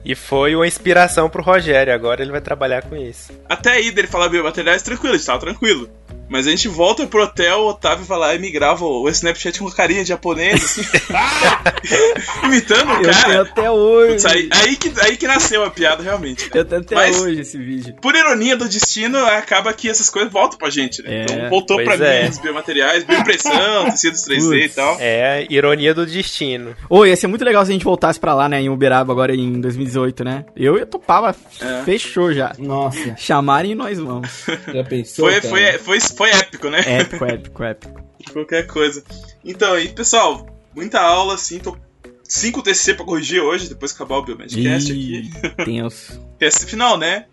E 0.03 0.13
foi 0.13 0.55
uma 0.55 0.67
inspiração 0.67 1.29
pro 1.29 1.43
Rogério, 1.43 1.93
agora 1.93 2.21
ele 2.21 2.31
vai 2.31 2.41
trabalhar 2.41 2.81
com 2.81 2.97
isso. 2.97 3.31
Até 3.47 3.71
aí 3.73 3.91
dele 3.91 4.07
falar 4.07 4.27
biomateriais, 4.27 4.81
tranquilo, 4.81 5.15
estava 5.15 5.39
tranquilo. 5.39 5.89
Mas 6.29 6.45
a 6.45 6.51
gente 6.51 6.67
volta 6.67 7.05
pro 7.07 7.23
hotel, 7.23 7.59
o 7.61 7.69
Otávio 7.69 8.05
vai 8.05 8.17
lá 8.17 8.35
e 8.35 8.39
me 8.39 8.51
grava 8.51 8.85
o 8.85 9.09
Snapchat 9.09 9.57
com 9.57 9.65
uma 9.65 9.73
carinha 9.73 10.03
de 10.03 10.09
japonês, 10.09 10.63
assim. 10.63 10.81
imitando 12.45 12.91
o 12.91 13.01
cara. 13.01 13.33
Eu 13.33 13.41
até 13.41 13.71
hoje. 13.71 14.27
aí, 14.27 14.49
aí, 14.51 14.75
que, 14.75 14.93
aí 15.01 15.17
que 15.17 15.27
nasceu 15.27 15.63
a 15.63 15.71
piada, 15.71 16.03
realmente. 16.03 16.47
Cara. 16.49 16.61
Eu 16.61 16.65
tenho 16.65 16.81
até 16.81 16.95
Mas, 16.95 17.19
hoje 17.19 17.41
esse 17.41 17.57
vídeo. 17.57 17.95
Por 18.01 18.15
ironia 18.15 18.55
do 18.55 18.69
destino, 18.69 19.17
acaba 19.17 19.73
que 19.73 19.89
essas 19.89 20.09
coisas 20.09 20.31
voltam 20.31 20.57
pra 20.57 20.69
gente, 20.69 21.01
né? 21.01 21.09
É, 21.09 21.23
então 21.23 21.49
voltou 21.49 21.83
pra 21.83 21.95
é. 21.95 22.23
mim 22.23 22.29
os 22.29 22.37
biomateriais, 22.37 23.03
bioimpressão, 23.03 23.89
tecidos 23.91 24.21
3D 24.21 24.39
Puts, 24.39 24.65
e 24.65 24.69
tal. 24.69 24.97
É, 24.99 25.47
ironia 25.49 25.93
do 25.93 26.05
destino. 26.05 26.75
Ô, 26.87 27.05
ia 27.05 27.15
ser 27.15 27.27
muito 27.27 27.43
legal 27.43 27.65
se 27.65 27.71
a 27.71 27.73
gente 27.73 27.83
voltasse 27.83 28.19
pra 28.19 28.35
lá, 28.35 28.47
né, 28.47 28.61
em 28.61 28.69
Uberaba 28.69 29.11
agora 29.11 29.33
em 29.33 29.59
2018, 29.59 30.23
né? 30.23 30.45
Eu 30.55 30.77
ia 30.77 30.85
topava, 30.85 31.35
é. 31.59 31.83
fechou 31.83 32.31
já. 32.31 32.53
Nossa. 32.59 33.15
Chamarem 33.17 33.71
e 33.71 33.75
nós 33.75 33.97
vamos. 33.97 34.29
Já 34.73 34.83
pensou? 34.83 35.25
Foi, 35.25 35.41
foi, 35.41 35.77
foi, 35.79 35.99
foi 35.99 36.18
épico, 36.25 36.69
né? 36.69 36.79
Épico, 36.85 37.25
épico, 37.25 37.63
épico. 37.63 38.03
Qualquer 38.33 38.67
coisa. 38.67 39.03
Então, 39.43 39.73
aí, 39.73 39.89
pessoal, 39.89 40.47
muita 40.75 40.99
aula, 40.99 41.35
assim, 41.35 41.59
tô 41.59 41.77
5 42.23 42.61
TCC 42.61 42.93
pra 42.93 43.05
corrigir 43.05 43.41
hoje, 43.41 43.69
depois 43.69 43.91
que 43.91 43.97
acabar 43.97 44.17
o 44.17 44.23
Biomedcast 44.23 44.91
aqui. 44.91 45.31
Tenso. 45.65 46.19
Teste 46.37 46.65
final, 46.65 46.97
né? 46.97 47.25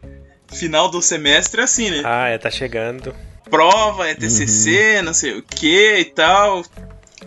final 0.52 0.88
do 0.88 1.02
semestre 1.02 1.60
é 1.60 1.64
assim, 1.64 1.90
né? 1.90 2.02
Ah, 2.04 2.28
é, 2.28 2.38
tá 2.38 2.50
chegando. 2.50 3.14
Prova, 3.50 4.08
é 4.08 4.14
TCC, 4.14 5.02
não 5.02 5.12
sei 5.14 5.38
o 5.38 5.42
que 5.42 5.98
e 5.98 6.04
tal. 6.04 6.64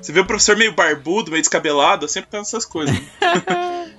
Você 0.02 0.12
vê 0.12 0.22
o 0.22 0.26
professor 0.26 0.56
meio 0.56 0.74
barbudo, 0.74 1.32
meio 1.32 1.42
descabelado, 1.42 2.06
eu 2.06 2.10
sempre 2.10 2.30
penso 2.32 2.56
essas 2.56 2.66
coisas. 2.66 2.96
né? 2.96 3.92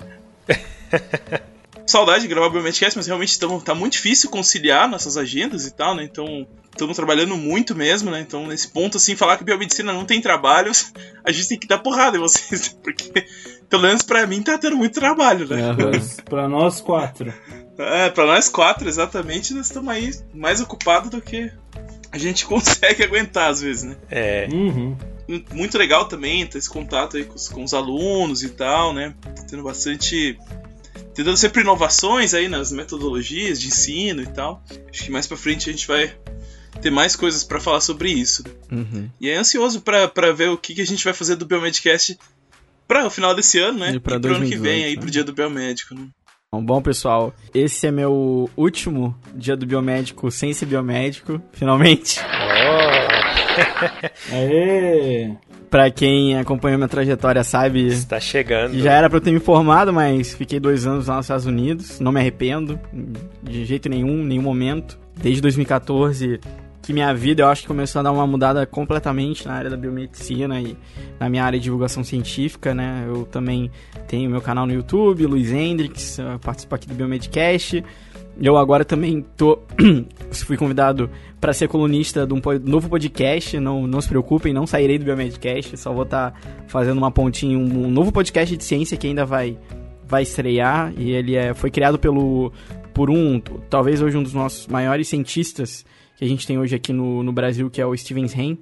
Saudade 1.90 2.22
de 2.22 2.28
gravar 2.28 2.46
o 2.46 2.50
Biometcast, 2.50 2.96
mas 2.96 3.06
realmente 3.06 3.38
tamo, 3.38 3.60
tá 3.60 3.74
muito 3.74 3.94
difícil 3.94 4.30
conciliar 4.30 4.88
nossas 4.88 5.16
agendas 5.16 5.66
e 5.66 5.74
tal, 5.74 5.94
né? 5.94 6.04
Então, 6.04 6.46
estamos 6.70 6.96
trabalhando 6.96 7.36
muito 7.36 7.74
mesmo, 7.74 8.10
né? 8.10 8.20
Então, 8.20 8.46
nesse 8.46 8.68
ponto, 8.68 8.96
assim, 8.96 9.16
falar 9.16 9.36
que 9.36 9.44
biomedicina 9.44 9.92
não 9.92 10.04
tem 10.04 10.20
trabalhos, 10.20 10.92
a 11.24 11.32
gente 11.32 11.48
tem 11.48 11.58
que 11.58 11.66
dar 11.66 11.78
porrada 11.78 12.16
em 12.16 12.20
vocês, 12.20 12.68
porque, 12.82 13.26
pelo 13.68 13.82
menos 13.82 14.02
pra 14.02 14.26
mim, 14.26 14.42
tá 14.42 14.56
tendo 14.56 14.76
muito 14.76 14.98
trabalho, 14.98 15.48
né? 15.48 15.60
Pra 16.24 16.48
nós 16.48 16.80
quatro. 16.80 17.32
É, 17.78 18.10
pra 18.10 18.26
nós 18.26 18.48
quatro, 18.48 18.88
exatamente, 18.88 19.54
nós 19.54 19.66
estamos 19.66 19.88
aí 19.88 20.10
mais 20.34 20.60
ocupados 20.60 21.10
do 21.10 21.20
que 21.20 21.50
a 22.12 22.18
gente 22.18 22.44
consegue 22.44 23.02
aguentar 23.02 23.50
às 23.50 23.60
vezes, 23.60 23.84
né? 23.84 23.96
É. 24.10 24.48
Uhum. 24.52 24.96
Muito 25.52 25.78
legal 25.78 26.06
também 26.06 26.44
ter 26.46 26.58
esse 26.58 26.68
contato 26.68 27.16
aí 27.16 27.24
com 27.24 27.34
os, 27.34 27.48
com 27.48 27.62
os 27.62 27.72
alunos 27.72 28.42
e 28.42 28.48
tal, 28.48 28.92
né? 28.92 29.14
Tendo 29.48 29.62
bastante. 29.62 30.36
Tentando 31.14 31.36
sempre 31.36 31.62
inovações 31.62 32.34
aí 32.34 32.48
nas 32.48 32.70
metodologias 32.70 33.60
de 33.60 33.68
ensino 33.68 34.22
e 34.22 34.26
tal. 34.26 34.62
Acho 34.90 35.04
que 35.04 35.10
mais 35.10 35.26
pra 35.26 35.36
frente 35.36 35.68
a 35.68 35.72
gente 35.72 35.86
vai 35.86 36.14
ter 36.80 36.90
mais 36.90 37.16
coisas 37.16 37.44
pra 37.44 37.60
falar 37.60 37.80
sobre 37.80 38.10
isso. 38.10 38.44
Uhum. 38.70 39.08
E 39.20 39.28
é 39.28 39.36
ansioso 39.36 39.80
pra 39.80 40.08
pra 40.08 40.32
ver 40.32 40.50
o 40.50 40.56
que, 40.56 40.74
que 40.74 40.80
a 40.80 40.86
gente 40.86 41.04
vai 41.04 41.12
fazer 41.12 41.36
do 41.36 41.46
Biomedcast 41.46 42.18
para 42.86 43.06
o 43.06 43.10
final 43.10 43.34
desse 43.34 43.58
ano, 43.58 43.78
né? 43.80 43.92
E 43.92 44.00
pra 44.00 44.18
pro 44.18 44.34
ano 44.34 44.44
que 44.44 44.56
2018, 44.56 44.62
vem 44.62 44.84
aí, 44.84 44.94
né? 44.94 45.00
pro 45.00 45.10
dia 45.10 45.24
do 45.24 45.32
biomédico, 45.32 45.94
né? 45.94 46.08
Bom, 46.52 46.64
bom, 46.64 46.82
pessoal, 46.82 47.32
esse 47.54 47.86
é 47.86 47.92
meu 47.92 48.50
último 48.56 49.16
dia 49.36 49.56
do 49.56 49.64
biomédico 49.64 50.28
sem 50.32 50.52
ser 50.52 50.66
biomédico, 50.66 51.40
finalmente. 51.52 52.18
Aê! 54.32 55.30
Pra 55.70 55.88
quem 55.90 56.36
acompanhou 56.36 56.76
minha 56.78 56.88
trajetória 56.88 57.44
sabe, 57.44 57.86
Está 57.86 58.18
chegando. 58.18 58.76
já 58.78 58.92
era 58.92 59.08
pra 59.08 59.18
eu 59.18 59.20
ter 59.20 59.30
me 59.30 59.38
formado, 59.38 59.92
mas 59.92 60.34
fiquei 60.34 60.58
dois 60.58 60.84
anos 60.84 61.06
lá 61.06 61.16
nos 61.16 61.26
Estados 61.26 61.46
Unidos, 61.46 62.00
não 62.00 62.10
me 62.10 62.18
arrependo, 62.18 62.78
de 63.42 63.64
jeito 63.64 63.88
nenhum, 63.88 64.24
nenhum 64.24 64.42
momento. 64.42 64.98
Desde 65.22 65.40
2014, 65.42 66.40
que 66.82 66.92
minha 66.92 67.14
vida 67.14 67.42
eu 67.42 67.48
acho 67.48 67.62
que 67.62 67.68
começou 67.68 68.00
a 68.00 68.02
dar 68.02 68.10
uma 68.10 68.26
mudada 68.26 68.66
completamente 68.66 69.46
na 69.46 69.52
área 69.54 69.70
da 69.70 69.76
biomedicina 69.76 70.60
e 70.60 70.76
na 71.20 71.28
minha 71.30 71.44
área 71.44 71.58
de 71.58 71.62
divulgação 71.64 72.02
científica, 72.02 72.74
né? 72.74 73.04
Eu 73.06 73.24
também 73.26 73.70
tenho 74.08 74.28
meu 74.28 74.40
canal 74.40 74.66
no 74.66 74.72
YouTube, 74.72 75.24
Luiz 75.26 75.52
Hendrix, 75.52 76.18
eu 76.18 76.38
participo 76.40 76.74
aqui 76.74 76.88
do 76.88 76.94
Biomedcast. 76.94 77.84
Eu 78.40 78.56
agora 78.56 78.84
também 78.84 79.24
tô 79.36 79.58
fui 80.32 80.56
convidado 80.56 81.10
para 81.40 81.52
ser 81.52 81.68
colunista 81.68 82.26
de 82.26 82.32
um 82.32 82.40
novo 82.64 82.88
podcast, 82.88 83.58
não, 83.60 83.86
não 83.86 84.00
se 84.00 84.08
preocupem, 84.08 84.52
não 84.52 84.66
sairei 84.66 84.98
do 84.98 85.04
Biomedcast, 85.04 85.76
só 85.76 85.92
vou 85.92 86.04
estar 86.04 86.34
fazendo 86.66 86.98
uma 86.98 87.10
pontinha, 87.10 87.56
um, 87.58 87.90
novo 87.90 88.10
podcast 88.10 88.56
de 88.56 88.64
ciência 88.64 88.96
que 88.96 89.06
ainda 89.06 89.26
vai 89.26 89.58
vai 90.06 90.22
estrear 90.22 90.92
e 90.98 91.12
ele 91.12 91.36
é, 91.36 91.54
foi 91.54 91.70
criado 91.70 91.98
pelo 91.98 92.52
por 92.92 93.10
um, 93.10 93.40
talvez 93.68 94.02
hoje 94.02 94.16
um 94.16 94.22
dos 94.22 94.34
nossos 94.34 94.66
maiores 94.66 95.06
cientistas 95.06 95.84
que 96.16 96.24
a 96.24 96.28
gente 96.28 96.46
tem 96.46 96.58
hoje 96.58 96.74
aqui 96.74 96.92
no, 96.92 97.22
no 97.22 97.32
Brasil, 97.32 97.70
que 97.70 97.80
é 97.80 97.86
o 97.86 97.96
Steven 97.96 98.26
Hein, 98.36 98.58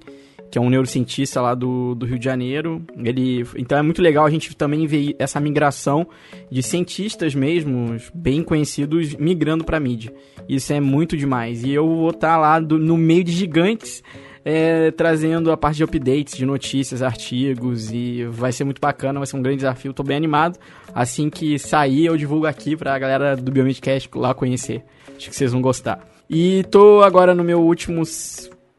que 0.51 0.57
é 0.57 0.61
um 0.61 0.69
neurocientista 0.69 1.41
lá 1.41 1.53
do, 1.53 1.93
do 1.95 2.05
Rio 2.05 2.17
de 2.19 2.25
Janeiro. 2.25 2.81
Ele, 3.03 3.45
então 3.57 3.77
é 3.77 3.81
muito 3.81 4.01
legal 4.01 4.25
a 4.25 4.29
gente 4.29 4.55
também 4.55 4.85
ver 4.87 5.15
essa 5.19 5.39
migração 5.39 6.07
de 6.51 6.63
cientistas 6.63 7.35
mesmo, 7.35 7.97
bem 8.13 8.41
conhecidos, 8.43 9.15
migrando 9.15 9.63
para 9.63 9.79
mídia. 9.79 10.13
Isso 10.47 10.73
é 10.73 10.79
muito 10.79 11.15
demais. 11.15 11.63
E 11.63 11.71
eu 11.71 11.87
vou 11.87 12.09
estar 12.09 12.37
lá 12.37 12.59
do- 12.59 12.79
no 12.79 12.97
meio 12.97 13.23
de 13.23 13.31
gigantes, 13.31 14.01
é, 14.43 14.89
trazendo 14.91 15.51
a 15.51 15.57
parte 15.57 15.77
de 15.77 15.83
updates, 15.83 16.35
de 16.35 16.45
notícias, 16.45 17.03
artigos, 17.03 17.91
e 17.91 18.23
vai 18.25 18.51
ser 18.51 18.63
muito 18.63 18.79
bacana, 18.81 19.19
vai 19.19 19.27
ser 19.27 19.35
um 19.35 19.41
grande 19.41 19.57
desafio. 19.57 19.93
Tô 19.93 20.01
bem 20.01 20.17
animado. 20.17 20.57
Assim 20.95 21.29
que 21.29 21.59
sair, 21.59 22.05
eu 22.05 22.17
divulgo 22.17 22.47
aqui 22.47 22.75
pra 22.75 22.97
galera 22.97 23.35
do 23.35 23.51
Biomedcast 23.51 24.09
lá 24.15 24.33
conhecer. 24.33 24.83
Acho 25.15 25.29
que 25.29 25.35
vocês 25.35 25.51
vão 25.51 25.61
gostar. 25.61 25.99
E 26.27 26.63
tô 26.71 27.01
agora 27.03 27.35
no 27.35 27.43
meu 27.43 27.59
último 27.61 28.03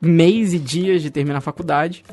mês 0.00 0.54
e 0.54 0.58
dias 0.58 1.02
de 1.02 1.10
terminar 1.10 1.38
a 1.38 1.42
faculdade. 1.42 2.04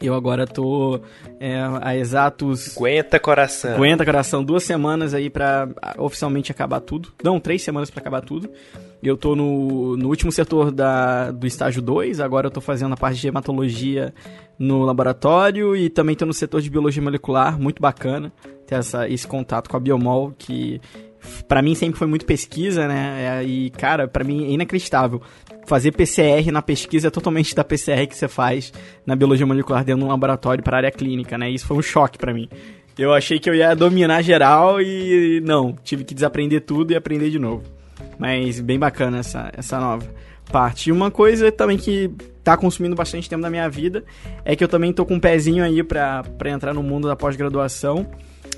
Eu 0.00 0.14
agora 0.14 0.46
tô 0.46 1.00
é, 1.40 1.58
a 1.80 1.96
exatos 1.96 2.76
Aguenta 2.76 3.18
coração. 3.18 3.74
Aguenta, 3.76 4.04
coração, 4.04 4.44
duas 4.44 4.62
semanas 4.62 5.14
aí 5.14 5.30
pra 5.30 5.68
ah, 5.80 5.94
oficialmente 5.98 6.52
acabar 6.52 6.80
tudo. 6.80 7.12
Não, 7.24 7.40
três 7.40 7.62
semanas 7.62 7.90
pra 7.90 8.00
acabar 8.00 8.20
tudo. 8.20 8.50
Eu 9.02 9.16
tô 9.16 9.34
no, 9.34 9.96
no 9.96 10.08
último 10.08 10.30
setor 10.30 10.70
da, 10.70 11.30
do 11.30 11.46
estágio 11.46 11.80
2, 11.80 12.20
agora 12.20 12.48
eu 12.48 12.50
tô 12.50 12.60
fazendo 12.60 12.92
a 12.92 12.96
parte 12.96 13.20
de 13.20 13.28
hematologia 13.28 14.12
no 14.58 14.82
laboratório 14.84 15.74
e 15.76 15.88
também 15.88 16.14
tô 16.14 16.26
no 16.26 16.34
setor 16.34 16.60
de 16.60 16.68
biologia 16.68 17.02
molecular, 17.02 17.58
muito 17.58 17.80
bacana 17.80 18.32
ter 18.66 18.74
essa, 18.74 19.08
esse 19.08 19.26
contato 19.26 19.70
com 19.70 19.76
a 19.76 19.80
Biomol, 19.80 20.34
que 20.36 20.80
pra 21.48 21.62
mim 21.62 21.74
sempre 21.74 21.98
foi 21.98 22.06
muito 22.06 22.26
pesquisa, 22.26 22.86
né? 22.86 23.40
É, 23.40 23.44
E, 23.44 23.70
cara, 23.70 24.06
pra 24.08 24.24
mim 24.24 24.44
é 24.46 24.50
inacreditável. 24.50 25.20
Fazer 25.66 25.92
PCR 25.92 26.50
na 26.52 26.62
pesquisa 26.62 27.08
é 27.08 27.10
totalmente 27.10 27.54
da 27.54 27.64
PCR 27.64 28.06
que 28.06 28.16
você 28.16 28.28
faz 28.28 28.72
na 29.04 29.16
biologia 29.16 29.46
molecular 29.46 29.84
dentro 29.84 30.00
de 30.00 30.06
um 30.06 30.08
laboratório 30.08 30.62
para 30.62 30.76
área 30.76 30.90
clínica, 30.90 31.36
né? 31.36 31.50
Isso 31.50 31.66
foi 31.66 31.76
um 31.76 31.82
choque 31.82 32.18
pra 32.18 32.32
mim. 32.32 32.48
Eu 32.98 33.12
achei 33.12 33.38
que 33.38 33.50
eu 33.50 33.54
ia 33.54 33.74
dominar 33.74 34.22
geral 34.22 34.80
e 34.80 35.42
não, 35.44 35.76
tive 35.84 36.04
que 36.04 36.14
desaprender 36.14 36.62
tudo 36.62 36.92
e 36.92 36.96
aprender 36.96 37.30
de 37.30 37.38
novo. 37.38 37.62
Mas 38.18 38.60
bem 38.60 38.78
bacana 38.78 39.18
essa, 39.18 39.52
essa 39.54 39.78
nova 39.78 40.06
parte. 40.50 40.88
E 40.88 40.92
uma 40.92 41.10
coisa 41.10 41.50
também 41.52 41.76
que 41.76 42.10
tá 42.42 42.56
consumindo 42.56 42.94
bastante 42.94 43.28
tempo 43.28 43.42
da 43.42 43.50
minha 43.50 43.68
vida 43.68 44.04
é 44.44 44.54
que 44.54 44.62
eu 44.64 44.68
também 44.68 44.92
tô 44.92 45.04
com 45.04 45.14
um 45.14 45.20
pezinho 45.20 45.62
aí 45.64 45.82
pra 45.82 46.24
entrar 46.46 46.72
no 46.72 46.82
mundo 46.82 47.08
da 47.08 47.16
pós-graduação. 47.16 48.06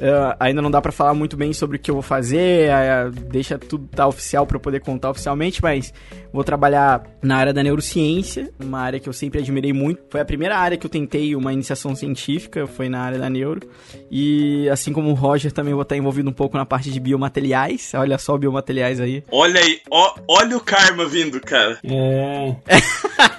É, 0.00 0.36
ainda 0.38 0.62
não 0.62 0.70
dá 0.70 0.80
pra 0.80 0.92
falar 0.92 1.14
muito 1.14 1.36
bem 1.36 1.52
sobre 1.52 1.76
o 1.76 1.80
que 1.80 1.90
eu 1.90 1.94
vou 1.94 2.02
fazer, 2.02 2.70
é, 2.70 3.10
deixa 3.30 3.58
tudo 3.58 3.88
tá 3.88 4.06
oficial 4.06 4.46
pra 4.46 4.56
eu 4.56 4.60
poder 4.60 4.80
contar 4.80 5.10
oficialmente, 5.10 5.62
mas 5.62 5.92
vou 6.32 6.44
trabalhar 6.44 7.02
na 7.22 7.36
área 7.36 7.52
da 7.52 7.62
neurociência, 7.62 8.50
uma 8.58 8.80
área 8.80 9.00
que 9.00 9.08
eu 9.08 9.12
sempre 9.12 9.40
admirei 9.40 9.72
muito. 9.72 10.02
Foi 10.08 10.20
a 10.20 10.24
primeira 10.24 10.56
área 10.56 10.76
que 10.76 10.86
eu 10.86 10.90
tentei 10.90 11.34
uma 11.34 11.52
iniciação 11.52 11.94
científica, 11.94 12.66
foi 12.66 12.88
na 12.88 13.00
área 13.00 13.18
da 13.18 13.28
neuro. 13.28 13.68
E 14.10 14.68
assim 14.68 14.92
como 14.92 15.10
o 15.10 15.14
Roger, 15.14 15.52
também 15.52 15.74
vou 15.74 15.82
estar 15.82 15.96
envolvido 15.96 16.28
um 16.30 16.32
pouco 16.32 16.56
na 16.56 16.66
parte 16.66 16.90
de 16.90 17.00
biomateriais. 17.00 17.92
Olha 17.94 18.18
só 18.18 18.36
biomateriais 18.36 19.00
aí. 19.00 19.24
Olha 19.30 19.60
aí, 19.60 19.80
ó, 19.90 20.14
olha 20.28 20.56
o 20.56 20.60
karma 20.60 21.06
vindo, 21.06 21.40
cara. 21.40 21.78
É. 21.84 22.54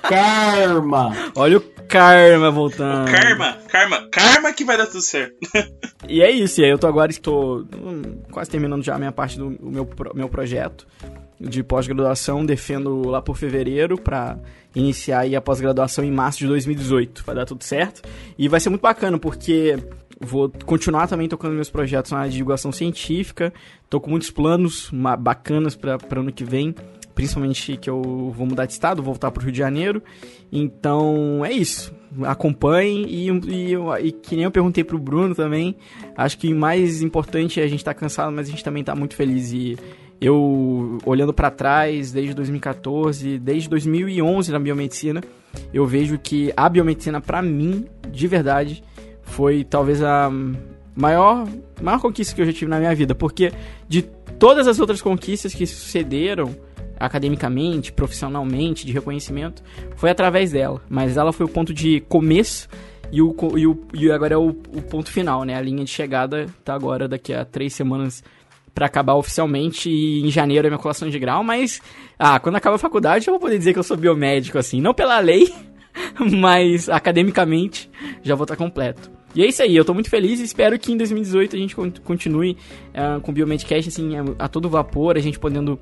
Karma! 0.09 1.15
Olha 1.35 1.57
o 1.57 1.61
karma 1.89 2.51
voltando. 2.51 3.11
Karma, 3.11 3.57
karma, 3.67 4.07
karma 4.09 4.53
que 4.53 4.63
vai 4.63 4.77
dar 4.77 4.85
tudo 4.85 5.01
certo. 5.01 5.35
E 6.07 6.21
é 6.21 6.31
isso, 6.31 6.61
e 6.61 6.63
aí 6.63 6.69
eu 6.69 6.77
tô 6.77 6.87
agora 6.87 7.11
estou 7.11 7.67
hum, 7.75 8.21
quase 8.31 8.49
terminando 8.49 8.83
já 8.83 8.95
a 8.95 8.97
minha 8.97 9.11
parte 9.11 9.37
do 9.37 9.47
o 9.47 9.69
meu, 9.69 9.87
meu 10.15 10.29
projeto 10.29 10.87
de 11.39 11.63
pós-graduação, 11.63 12.45
defendo 12.45 13.07
lá 13.07 13.21
por 13.21 13.37
fevereiro 13.37 13.97
pra 13.97 14.37
iniciar 14.75 15.19
aí 15.19 15.35
a 15.35 15.41
pós-graduação 15.41 16.03
em 16.03 16.11
março 16.11 16.39
de 16.39 16.47
2018. 16.47 17.23
Vai 17.25 17.35
dar 17.35 17.45
tudo 17.45 17.63
certo. 17.63 18.01
E 18.37 18.47
vai 18.47 18.59
ser 18.59 18.69
muito 18.69 18.81
bacana, 18.81 19.17
porque 19.17 19.77
vou 20.19 20.51
continuar 20.65 21.07
também 21.07 21.29
tocando 21.29 21.53
meus 21.53 21.69
projetos 21.69 22.11
na 22.11 22.19
área 22.19 22.29
de 22.29 22.37
divulgação 22.37 22.71
científica. 22.71 23.53
Tô 23.89 24.01
com 24.01 24.09
muitos 24.09 24.29
planos 24.29 24.91
bacanas 25.19 25.75
para 25.75 25.97
ano 26.11 26.31
que 26.31 26.43
vem. 26.43 26.75
Principalmente 27.19 27.75
que 27.75 27.89
eu 27.89 28.31
vou 28.33 28.47
mudar 28.47 28.65
de 28.65 28.71
estado, 28.71 29.03
voltar 29.03 29.29
pro 29.29 29.43
Rio 29.43 29.51
de 29.51 29.57
Janeiro. 29.57 30.01
Então 30.49 31.43
é 31.43 31.51
isso. 31.51 31.93
Acompanhem 32.23 33.05
e, 33.09 33.29
e, 33.29 33.73
e 34.07 34.11
que 34.13 34.37
nem 34.37 34.45
eu 34.45 34.51
perguntei 34.51 34.85
pro 34.85 34.97
Bruno 34.97 35.35
também. 35.35 35.75
Acho 36.15 36.37
que 36.37 36.53
o 36.53 36.55
mais 36.55 37.01
importante 37.01 37.59
é 37.59 37.65
a 37.65 37.67
gente 37.67 37.83
tá 37.83 37.93
cansado, 37.93 38.31
mas 38.31 38.47
a 38.47 38.51
gente 38.51 38.63
também 38.63 38.85
tá 38.85 38.95
muito 38.95 39.17
feliz. 39.17 39.51
E 39.51 39.77
eu, 40.21 40.97
olhando 41.05 41.33
para 41.33 41.51
trás, 41.51 42.13
desde 42.13 42.33
2014, 42.33 43.37
desde 43.37 43.67
2011 43.67 44.53
na 44.53 44.59
biomedicina, 44.59 45.21
eu 45.73 45.85
vejo 45.85 46.17
que 46.17 46.53
a 46.55 46.69
biomedicina, 46.69 47.19
para 47.19 47.41
mim, 47.41 47.85
de 48.09 48.27
verdade, 48.27 48.81
foi 49.23 49.65
talvez 49.65 50.01
a 50.01 50.31
maior, 50.95 51.45
maior 51.81 51.99
conquista 51.99 52.33
que 52.33 52.41
eu 52.41 52.45
já 52.45 52.53
tive 52.53 52.71
na 52.71 52.79
minha 52.79 52.95
vida. 52.95 53.13
Porque 53.13 53.51
de 53.89 54.03
todas 54.39 54.69
as 54.69 54.79
outras 54.79 55.01
conquistas 55.01 55.53
que 55.53 55.67
sucederam 55.67 56.55
academicamente, 56.99 57.91
profissionalmente, 57.91 58.85
de 58.85 58.91
reconhecimento, 58.91 59.63
foi 59.95 60.09
através 60.09 60.51
dela. 60.51 60.81
Mas 60.89 61.17
ela 61.17 61.31
foi 61.31 61.45
o 61.45 61.49
ponto 61.49 61.73
de 61.73 62.01
começo 62.01 62.67
e, 63.11 63.21
o, 63.21 63.35
e, 63.57 63.65
o, 63.65 63.79
e 63.93 64.11
agora 64.11 64.35
é 64.35 64.37
o, 64.37 64.49
o 64.49 64.81
ponto 64.81 65.11
final, 65.11 65.43
né? 65.43 65.55
A 65.55 65.61
linha 65.61 65.83
de 65.83 65.89
chegada 65.89 66.47
tá 66.63 66.73
agora 66.73 67.07
daqui 67.07 67.33
a 67.33 67.45
três 67.45 67.73
semanas 67.73 68.23
pra 68.73 68.85
acabar 68.85 69.15
oficialmente 69.15 69.89
e 69.89 70.21
em 70.21 70.31
janeiro 70.31 70.67
é 70.67 70.69
minha 70.69 70.79
colação 70.79 71.09
de 71.09 71.19
grau, 71.19 71.43
mas 71.43 71.81
ah, 72.17 72.39
quando 72.39 72.55
acaba 72.55 72.75
a 72.75 72.79
faculdade 72.79 73.27
eu 73.27 73.33
vou 73.33 73.39
poder 73.39 73.57
dizer 73.57 73.73
que 73.73 73.79
eu 73.79 73.83
sou 73.83 73.97
biomédico, 73.97 74.57
assim, 74.57 74.79
não 74.79 74.93
pela 74.93 75.19
lei, 75.19 75.51
mas 76.37 76.87
academicamente 76.87 77.89
já 78.21 78.35
vou 78.35 78.43
estar 78.43 78.55
completo. 78.55 79.11
E 79.35 79.43
é 79.43 79.47
isso 79.47 79.61
aí, 79.61 79.75
eu 79.75 79.85
tô 79.85 79.93
muito 79.93 80.09
feliz 80.09 80.39
e 80.39 80.43
espero 80.43 80.77
que 80.79 80.91
em 80.91 80.97
2018 80.97 81.55
a 81.55 81.59
gente 81.59 81.75
con- 81.75 81.91
continue 82.03 82.57
ah, 82.93 83.19
com 83.21 83.31
o 83.31 83.33
Biomedcast 83.33 83.89
assim, 83.89 84.15
a, 84.17 84.45
a 84.45 84.47
todo 84.47 84.69
vapor, 84.69 85.17
a 85.17 85.19
gente 85.19 85.39
podendo 85.39 85.79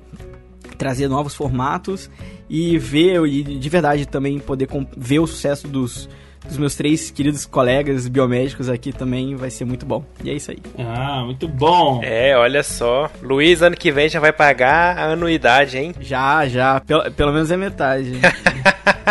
trazer 0.76 1.08
novos 1.08 1.34
formatos 1.34 2.10
e 2.48 2.78
ver, 2.78 3.24
e 3.26 3.42
de 3.42 3.68
verdade 3.68 4.06
também 4.06 4.38
poder 4.38 4.66
com- 4.66 4.86
ver 4.96 5.18
o 5.18 5.26
sucesso 5.26 5.66
dos, 5.68 6.08
dos 6.46 6.56
meus 6.56 6.74
três 6.74 7.10
queridos 7.10 7.44
colegas 7.46 8.06
biomédicos 8.08 8.68
aqui 8.68 8.92
também 8.92 9.34
vai 9.36 9.50
ser 9.50 9.64
muito 9.64 9.84
bom. 9.84 10.04
E 10.22 10.30
é 10.30 10.34
isso 10.34 10.50
aí. 10.50 10.58
Ah, 10.78 11.22
muito 11.24 11.46
bom. 11.48 12.00
É, 12.02 12.36
olha 12.36 12.62
só. 12.62 13.10
Luiz, 13.22 13.60
ano 13.62 13.76
que 13.76 13.90
vem 13.92 14.08
já 14.08 14.20
vai 14.20 14.32
pagar 14.32 14.96
a 14.98 15.12
anuidade, 15.12 15.76
hein? 15.78 15.94
Já, 16.00 16.46
já, 16.48 16.80
pelo, 16.80 17.10
pelo 17.12 17.32
menos 17.32 17.50
é 17.50 17.56
metade. 17.56 18.12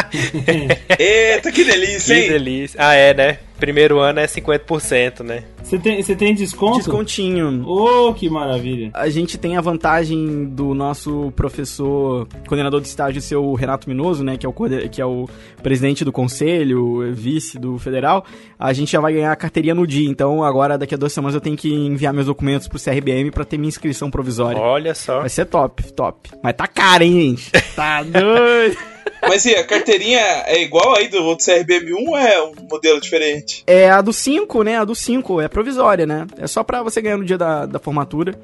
Eita, 0.98 1.52
que 1.52 1.64
delícia, 1.64 2.16
Que 2.16 2.22
hein? 2.22 2.30
delícia. 2.30 2.80
Ah, 2.82 2.94
é, 2.94 3.14
né? 3.14 3.38
Primeiro 3.60 4.00
ano 4.00 4.20
é 4.20 4.26
50%, 4.26 5.24
né? 5.24 5.44
Você 5.64 5.78
tem, 5.78 6.02
você 6.02 6.16
tem 6.16 6.34
desconto? 6.34 6.78
Descontinho. 6.78 7.64
Oh, 7.68 8.14
que 8.14 8.30
maravilha. 8.30 8.92
A 8.94 9.10
gente 9.10 9.38
tem 9.38 9.58
a 9.58 9.62
vantagem 9.62 10.46
do 10.46 10.74
nosso 10.74 11.32
professor, 11.36 12.28
coordenador 12.48 12.80
de 12.80 12.88
estágio, 12.88 13.22
ser 13.22 13.36
o 13.36 13.54
Renato 13.54 13.90
Minoso, 13.90 14.24
né? 14.24 14.38
Que 14.38 14.46
é 14.46 14.50
o, 14.50 14.54
que 14.90 15.02
é 15.02 15.06
o 15.06 15.28
presidente 15.62 16.06
do 16.06 16.12
conselho, 16.12 17.12
vice 17.14 17.60
do 17.60 17.78
federal. 17.78 18.26
A 18.58 18.72
gente 18.72 18.92
já 18.92 19.02
vai 19.02 19.14
ganhar 19.14 19.32
a 19.32 19.36
carteirinha 19.36 19.76
no 19.76 19.86
dia. 19.86 20.10
Então, 20.10 20.44
agora, 20.44 20.78
daqui 20.78 20.94
a 20.94 20.98
duas 20.98 21.12
semanas, 21.12 21.36
eu 21.36 21.42
tenho 21.42 21.58
que 21.58 21.74
enviar 21.74 22.14
meus 22.14 22.28
documentos 22.28 22.68
pro 22.68 22.80
CRBM 22.80 23.32
pra 23.32 23.44
ter 23.44 23.58
minha 23.58 23.70
inscrição 23.70 24.10
provisória. 24.10 24.62
Olha 24.62 24.96
só. 24.96 25.20
Vai 25.20 25.30
ser 25.30 25.46
top, 25.46 25.92
top. 25.94 26.30
Mas 26.42 26.56
tá 26.56 26.68
caro, 26.68 27.04
hein, 27.04 27.36
gente? 27.36 27.52
Tá 27.76 28.04
doido. 28.04 28.78
Mas 29.22 29.46
e 29.46 29.56
a 29.56 29.64
carteirinha 29.64 30.20
é 30.46 30.62
igual 30.62 30.96
aí 30.96 31.08
do 31.08 31.24
outro 31.24 31.46
CRBM1 31.46 32.08
ou 32.08 32.18
é 32.18 32.42
um 32.44 32.54
modelo 32.70 33.00
diferente? 33.00 33.64
É 33.68 33.90
a 33.90 34.02
do 34.02 34.14
5, 34.14 34.64
né? 34.64 34.78
A 34.78 34.86
do 34.86 34.96
5, 34.96 35.42
é 35.42 35.48
provisória, 35.48 36.06
né? 36.06 36.28
É 36.38 36.48
só 36.48 36.64
pra 36.64 36.84
você 36.84 37.02
ganhar 37.02 37.18
no 37.18 37.26
dia 37.26 37.38
da, 37.38 37.66
da 37.66 37.80
formatura. 37.80 38.40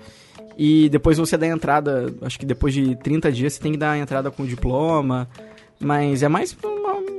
E 0.58 0.88
depois 0.89 1.17
você 1.17 1.36
dá 1.36 1.46
a 1.46 1.50
entrada, 1.50 2.13
acho 2.22 2.38
que 2.38 2.46
depois 2.46 2.74
de 2.74 2.96
30 2.98 3.32
dias 3.32 3.53
você 3.53 3.60
tem 3.60 3.72
que 3.72 3.77
dar 3.77 3.91
a 3.91 3.98
entrada 3.98 4.29
com 4.29 4.43
o 4.43 4.48
diploma. 4.48 5.27
Mas 5.79 6.24
é 6.24 6.29
mais 6.29 6.55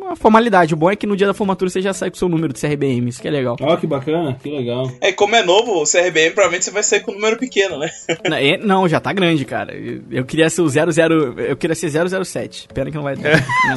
uma, 0.04 0.16
formalidade. 0.16 0.74
O 0.74 0.76
bom 0.76 0.90
é 0.90 0.96
que 0.96 1.06
no 1.06 1.16
dia 1.16 1.26
da 1.26 1.34
formatura 1.34 1.70
você 1.70 1.80
já 1.80 1.92
sai 1.92 2.10
com 2.10 2.16
o 2.16 2.18
seu 2.18 2.28
número 2.28 2.52
de 2.52 2.60
CRBM, 2.60 3.08
isso 3.08 3.20
que 3.20 3.28
é 3.28 3.30
legal. 3.30 3.56
Ó, 3.60 3.76
que 3.76 3.86
bacana, 3.86 4.36
que 4.42 4.50
legal. 4.50 4.90
É, 5.00 5.12
como 5.12 5.34
é 5.36 5.42
novo 5.42 5.82
o 5.82 5.84
CRBM, 5.84 6.30
provavelmente 6.34 6.64
você 6.64 6.70
vai 6.70 6.82
sair 6.82 7.00
com 7.00 7.12
um 7.12 7.14
número 7.14 7.36
pequeno, 7.38 7.78
né? 7.78 7.90
não, 8.28 8.36
é- 8.36 8.58
não, 8.58 8.88
já 8.88 9.00
tá 9.00 9.12
grande, 9.12 9.44
cara. 9.44 9.74
Eu, 9.74 10.02
eu 10.10 10.24
queria 10.24 10.48
ser 10.50 10.62
o 10.62 10.68
00. 10.68 11.40
Eu 11.40 11.56
queria 11.56 11.74
ser 11.74 11.90
007. 12.24 12.68
Pena 12.72 12.90
que 12.90 12.96
não 12.96 13.04
vai 13.04 13.16
dar. 13.16 13.30
Não. 13.32 13.74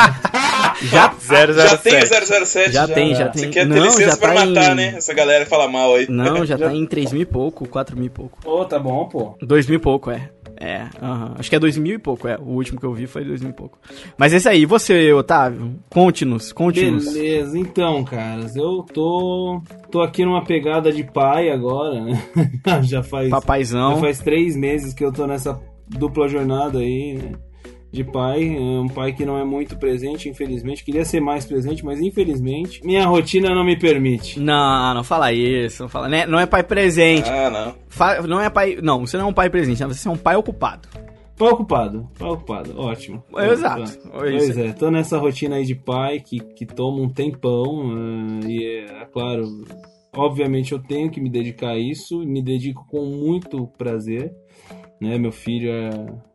já, 0.89 1.13
Já 1.67 1.77
tem 1.77 2.01
007. 2.05 2.23
o 2.41 2.45
007. 2.45 2.71
Já 2.71 2.87
tem, 2.87 3.15
já 3.15 3.31
Você 3.31 3.41
tem. 3.41 3.49
quer 3.51 3.67
ter 3.67 3.75
Não, 3.75 3.83
licença 3.85 4.11
já 4.11 4.17
pra 4.17 4.33
tá 4.33 4.45
matar, 4.45 4.71
em- 4.71 4.75
né? 4.75 4.93
Essa 4.97 5.13
galera 5.13 5.43
que 5.43 5.49
fala 5.49 5.67
mal 5.67 5.95
aí. 5.95 6.07
não, 6.09 6.45
já 6.45 6.57
tá 6.59 6.73
em 6.73 6.85
3 6.85 7.11
mil 7.13 7.21
e 7.21 7.25
pouco, 7.25 7.67
4 7.67 7.95
mil 7.95 8.05
e 8.05 8.09
pouco. 8.09 8.37
Ô, 8.45 8.65
tá 8.65 8.77
bom, 8.79 9.05
pô. 9.05 9.35
2 9.41 9.67
mil 9.67 9.77
e 9.77 9.81
pouco, 9.81 10.11
é. 10.11 10.29
É, 10.59 10.87
aham. 11.01 11.35
acho 11.37 11.49
que 11.49 11.55
é 11.55 11.59
2 11.59 11.77
mil 11.77 11.95
e 11.95 11.99
pouco, 11.99 12.27
é. 12.27 12.37
O 12.37 12.51
último 12.51 12.79
que 12.79 12.85
eu 12.85 12.93
vi 12.93 13.07
foi 13.07 13.23
2 13.23 13.41
mil 13.41 13.51
e 13.51 13.53
pouco. 13.53 13.77
Mas 14.17 14.33
esse 14.33 14.47
aí, 14.49 14.65
você, 14.65 15.13
Otávio? 15.13 15.75
Conte-nos, 15.89 16.51
conte-nos. 16.51 17.13
Beleza, 17.13 17.57
então, 17.57 18.03
caras, 18.03 18.55
eu 18.55 18.83
tô. 18.93 19.61
tô 19.91 20.01
aqui 20.01 20.25
numa 20.25 20.43
pegada 20.43 20.91
de 20.91 21.03
pai 21.03 21.49
agora, 21.49 22.03
né? 22.03 22.21
já 22.83 23.03
faz. 23.03 23.29
Papaizão. 23.29 23.95
Já 23.95 24.01
faz 24.01 24.19
três 24.19 24.55
meses 24.55 24.93
que 24.93 25.03
eu 25.03 25.11
tô 25.11 25.27
nessa 25.27 25.59
dupla 25.87 26.27
jornada 26.27 26.79
aí, 26.79 27.19
né? 27.21 27.31
De 27.91 28.03
pai, 28.03 28.45
É 28.55 28.59
um 28.59 28.87
pai 28.87 29.13
que 29.13 29.25
não 29.25 29.37
é 29.37 29.45
muito 29.45 29.77
presente, 29.77 30.27
infelizmente. 30.27 30.83
Queria 30.83 31.05
ser 31.05 31.19
mais 31.21 31.45
presente, 31.45 31.83
mas 31.85 31.99
infelizmente 32.01 32.85
minha 32.85 33.05
rotina 33.05 33.49
não 33.55 33.63
me 33.63 33.77
permite. 33.79 34.39
Não, 34.39 34.93
não 34.93 35.03
fala 35.03 35.31
isso, 35.31 35.83
não 35.83 35.89
fala. 35.89 36.07
né? 36.09 36.25
Não 36.25 36.37
é 36.39 36.45
pai 36.45 36.63
presente. 36.63 37.29
Ah, 37.29 37.49
não. 37.49 37.75
Fa- 37.87 38.21
Não 38.23 38.41
é 38.41 38.49
pai. 38.49 38.77
Não, 38.83 39.05
você 39.05 39.17
não 39.17 39.25
é 39.25 39.27
um 39.29 39.33
pai 39.33 39.49
presente, 39.49 39.83
você 39.83 40.07
é 40.07 40.11
um 40.11 40.17
pai 40.17 40.35
ocupado. 40.35 40.87
Pai 41.37 41.49
ocupado, 41.49 42.09
pai 42.17 42.29
ocupado, 42.29 42.79
ótimo. 42.79 43.23
Exato. 43.51 43.83
Tá. 43.99 44.09
É 44.09 44.19
Pois 44.19 44.49
isso. 44.49 44.59
é, 44.59 44.73
tô 44.73 44.89
nessa 44.91 45.17
rotina 45.19 45.55
aí 45.57 45.65
de 45.65 45.75
pai 45.75 46.19
que, 46.19 46.39
que 46.39 46.65
toma 46.65 46.99
um 46.99 47.07
tempão, 47.09 47.93
eh, 48.43 48.47
e 48.47 48.65
é, 48.65 49.01
é 49.03 49.05
claro, 49.05 49.43
obviamente 50.15 50.71
eu 50.71 50.79
tenho 50.79 51.09
que 51.11 51.21
me 51.21 51.29
dedicar 51.29 51.69
a 51.73 51.77
isso, 51.77 52.23
e 52.23 52.25
me 52.25 52.41
dedico 52.41 52.85
com 52.89 53.05
muito 53.05 53.67
prazer. 53.77 54.33
Né, 54.99 55.15
meu 55.19 55.31
filho 55.31 55.69
é 55.71 55.91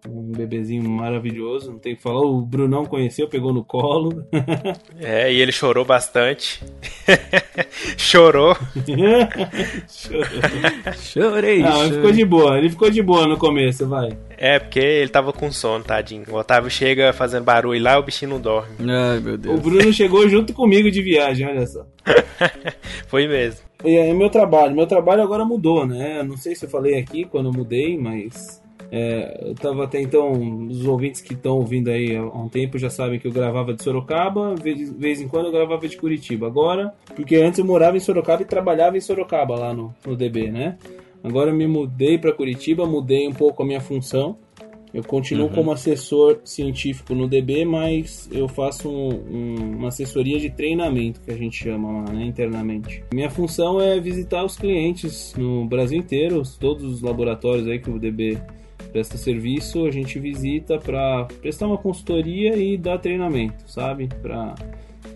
um 0.08 0.30
bebezinho 0.30 0.88
maravilhoso, 0.88 1.72
não 1.72 1.80
tem 1.80 1.94
o 1.94 1.96
que 1.96 2.02
falar. 2.02 2.20
O 2.20 2.40
Brunão 2.42 2.84
conheceu, 2.84 3.28
pegou 3.28 3.52
no 3.52 3.64
colo. 3.64 4.24
É, 5.00 5.32
e 5.32 5.40
ele 5.40 5.50
chorou 5.50 5.84
bastante. 5.84 6.62
Chorou. 7.98 8.56
Chorei. 10.96 11.60
Não, 11.60 11.84
ele 11.84 11.94
ficou 11.96 12.12
de 12.12 12.24
boa, 12.24 12.58
ele 12.58 12.70
ficou 12.70 12.90
de 12.90 13.02
boa 13.02 13.26
no 13.26 13.36
começo, 13.36 13.88
vai. 13.88 14.16
É, 14.36 14.58
porque 14.60 14.78
ele 14.78 15.08
tava 15.08 15.32
com 15.32 15.50
sono, 15.50 15.82
tadinho. 15.82 16.24
O 16.28 16.34
Otávio 16.34 16.70
chega 16.70 17.12
fazendo 17.12 17.44
barulho 17.44 17.82
lá, 17.82 17.98
o 17.98 18.02
bichinho 18.02 18.32
não 18.32 18.40
dorme. 18.40 18.76
Ai, 18.80 19.18
meu 19.20 19.34
O 19.34 19.38
Deus. 19.38 19.60
Bruno 19.60 19.92
chegou 19.92 20.28
junto 20.28 20.52
comigo 20.52 20.90
de 20.90 21.02
viagem, 21.02 21.46
olha 21.48 21.66
só. 21.66 21.84
Foi 23.08 23.26
mesmo. 23.26 23.71
Aí, 23.84 24.12
meu 24.14 24.30
trabalho. 24.30 24.74
Meu 24.74 24.86
trabalho 24.86 25.22
agora 25.22 25.44
mudou, 25.44 25.86
né? 25.86 26.22
Não 26.22 26.36
sei 26.36 26.54
se 26.54 26.64
eu 26.64 26.70
falei 26.70 26.98
aqui 26.98 27.24
quando 27.24 27.46
eu 27.46 27.52
mudei, 27.52 27.98
mas. 27.98 28.62
é, 28.90 29.48
eu 29.48 29.54
tava 29.54 29.84
até 29.84 30.00
então. 30.00 30.32
Os 30.68 30.86
ouvintes 30.86 31.20
que 31.20 31.32
estão 31.34 31.56
ouvindo 31.56 31.88
aí 31.90 32.14
há 32.16 32.22
um 32.22 32.48
tempo 32.48 32.78
já 32.78 32.90
sabem 32.90 33.18
que 33.18 33.26
eu 33.26 33.32
gravava 33.32 33.72
de 33.74 33.82
Sorocaba, 33.82 34.54
de 34.54 34.62
vez 34.62 34.90
vez 34.90 35.20
em 35.20 35.28
quando 35.28 35.46
eu 35.46 35.52
gravava 35.52 35.88
de 35.88 35.96
Curitiba. 35.96 36.46
Agora, 36.46 36.94
porque 37.16 37.36
antes 37.36 37.58
eu 37.58 37.64
morava 37.64 37.96
em 37.96 38.00
Sorocaba 38.00 38.42
e 38.42 38.44
trabalhava 38.44 38.96
em 38.96 39.00
Sorocaba 39.00 39.56
lá 39.56 39.72
no, 39.74 39.94
no 40.06 40.14
DB, 40.14 40.50
né? 40.50 40.76
Agora 41.24 41.50
eu 41.50 41.54
me 41.54 41.66
mudei 41.66 42.18
para 42.18 42.32
Curitiba, 42.32 42.84
mudei 42.84 43.28
um 43.28 43.32
pouco 43.32 43.62
a 43.62 43.66
minha 43.66 43.80
função. 43.80 44.36
Eu 44.92 45.02
continuo 45.02 45.48
como 45.54 45.72
assessor 45.72 46.40
científico 46.44 47.14
no 47.14 47.26
DB, 47.26 47.64
mas 47.64 48.28
eu 48.30 48.46
faço 48.46 48.90
um- 48.90 49.08
um- 49.30 49.76
uma 49.78 49.88
assessoria 49.88 50.38
de 50.38 50.50
treinamento, 50.50 51.20
que 51.20 51.30
a 51.30 51.36
gente 51.36 51.56
chama 51.64 51.90
lá, 51.90 52.12
né, 52.12 52.24
internamente. 52.24 53.02
Minha 53.12 53.30
função 53.30 53.80
é 53.80 53.98
visitar 53.98 54.44
os 54.44 54.56
clientes 54.56 55.34
no 55.36 55.64
Brasil 55.64 55.98
inteiro, 55.98 56.42
todos 56.60 56.84
os 56.84 57.00
laboratórios 57.00 57.66
aí 57.66 57.78
que 57.78 57.90
o 57.90 57.98
DB 57.98 58.38
presta 58.92 59.16
serviço, 59.16 59.86
a 59.86 59.90
gente 59.90 60.18
visita 60.18 60.78
para 60.78 61.24
prestar 61.40 61.66
uma 61.66 61.78
consultoria 61.78 62.56
e 62.56 62.76
dar 62.76 62.98
treinamento, 62.98 63.64
sabe? 63.66 64.08
Para 64.20 64.54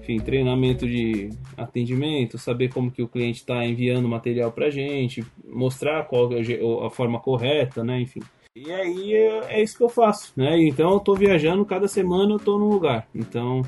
enfim, 0.07 0.19
treinamento 0.21 0.87
de 0.87 1.31
atendimento, 1.57 2.39
saber 2.39 2.73
como 2.73 2.91
que 2.91 3.03
o 3.03 3.09
cliente 3.09 3.41
está 3.41 3.67
enviando 3.67 4.09
material 4.09 4.53
para 4.53 4.71
gente, 4.71 5.25
mostrar 5.45 6.05
qual 6.05 6.31
é 6.33 6.37
a 6.41 6.87
a 6.87 6.91
forma 6.91 7.19
correta, 7.19 7.83
né? 7.83 8.01
Enfim. 8.01 8.21
E 8.55 8.71
aí 8.73 9.13
é, 9.15 9.59
é 9.59 9.63
isso 9.63 9.77
que 9.77 9.83
eu 9.83 9.89
faço, 9.89 10.33
né? 10.37 10.57
Então 10.63 10.93
eu 10.93 11.01
tô 11.01 11.15
viajando, 11.15 11.65
cada 11.65 11.89
semana 11.89 12.35
eu 12.35 12.39
tô 12.39 12.57
num 12.59 12.69
lugar. 12.69 13.09
Então 13.15 13.63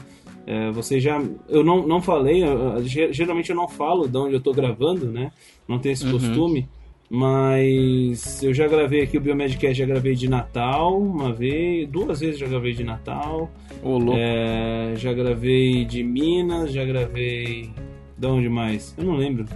é, 0.47 0.71
você 0.71 1.01
já. 1.01 1.21
Eu 1.49 1.63
não, 1.65 1.87
não 1.87 2.01
falei, 2.01 2.43
eu- 2.43 2.59
eu- 2.77 2.85
ge- 2.85 3.13
geralmente 3.13 3.51
eu 3.51 3.57
não 3.57 3.69
falo 3.69 4.09
de 4.09 4.17
onde 4.17 4.35
eu 4.35 4.41
tô 4.41 4.53
gravando, 4.53 5.07
né? 5.11 5.31
Não 5.67 5.79
tenho 5.79 5.93
esse 5.93 6.05
Uhum. 6.07 6.13
costume. 6.13 6.69
Mas 7.11 8.43
eu 8.43 8.53
já 8.53 8.67
gravei 8.67 9.03
aqui 9.03 9.17
o 9.17 9.21
Biomedcast, 9.21 9.79
já 9.79 9.87
gravei 9.87 10.15
de 10.15 10.29
Natal 10.29 11.01
uma 11.01 11.33
vez, 11.33 11.89
duas 11.89 12.21
vezes 12.21 12.39
já 12.39 12.47
gravei 12.47 12.75
de 12.75 12.85
Natal. 12.85 13.51
Ô, 13.83 13.97
louco. 13.97 14.19
É, 14.19 14.93
já 14.97 15.13
gravei 15.13 15.85
de 15.87 16.03
Minas, 16.03 16.73
já 16.73 16.85
gravei. 16.85 17.71
De 18.17 18.27
onde 18.27 18.49
mais? 18.49 18.95
Eu 18.99 19.05
não 19.05 19.17
lembro. 19.17 19.47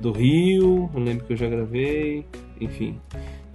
Do 0.00 0.12
Rio, 0.12 0.88
eu 0.94 1.00
lembro 1.00 1.26
que 1.26 1.32
eu 1.34 1.36
já 1.36 1.48
gravei. 1.48 2.24
Enfim. 2.60 2.98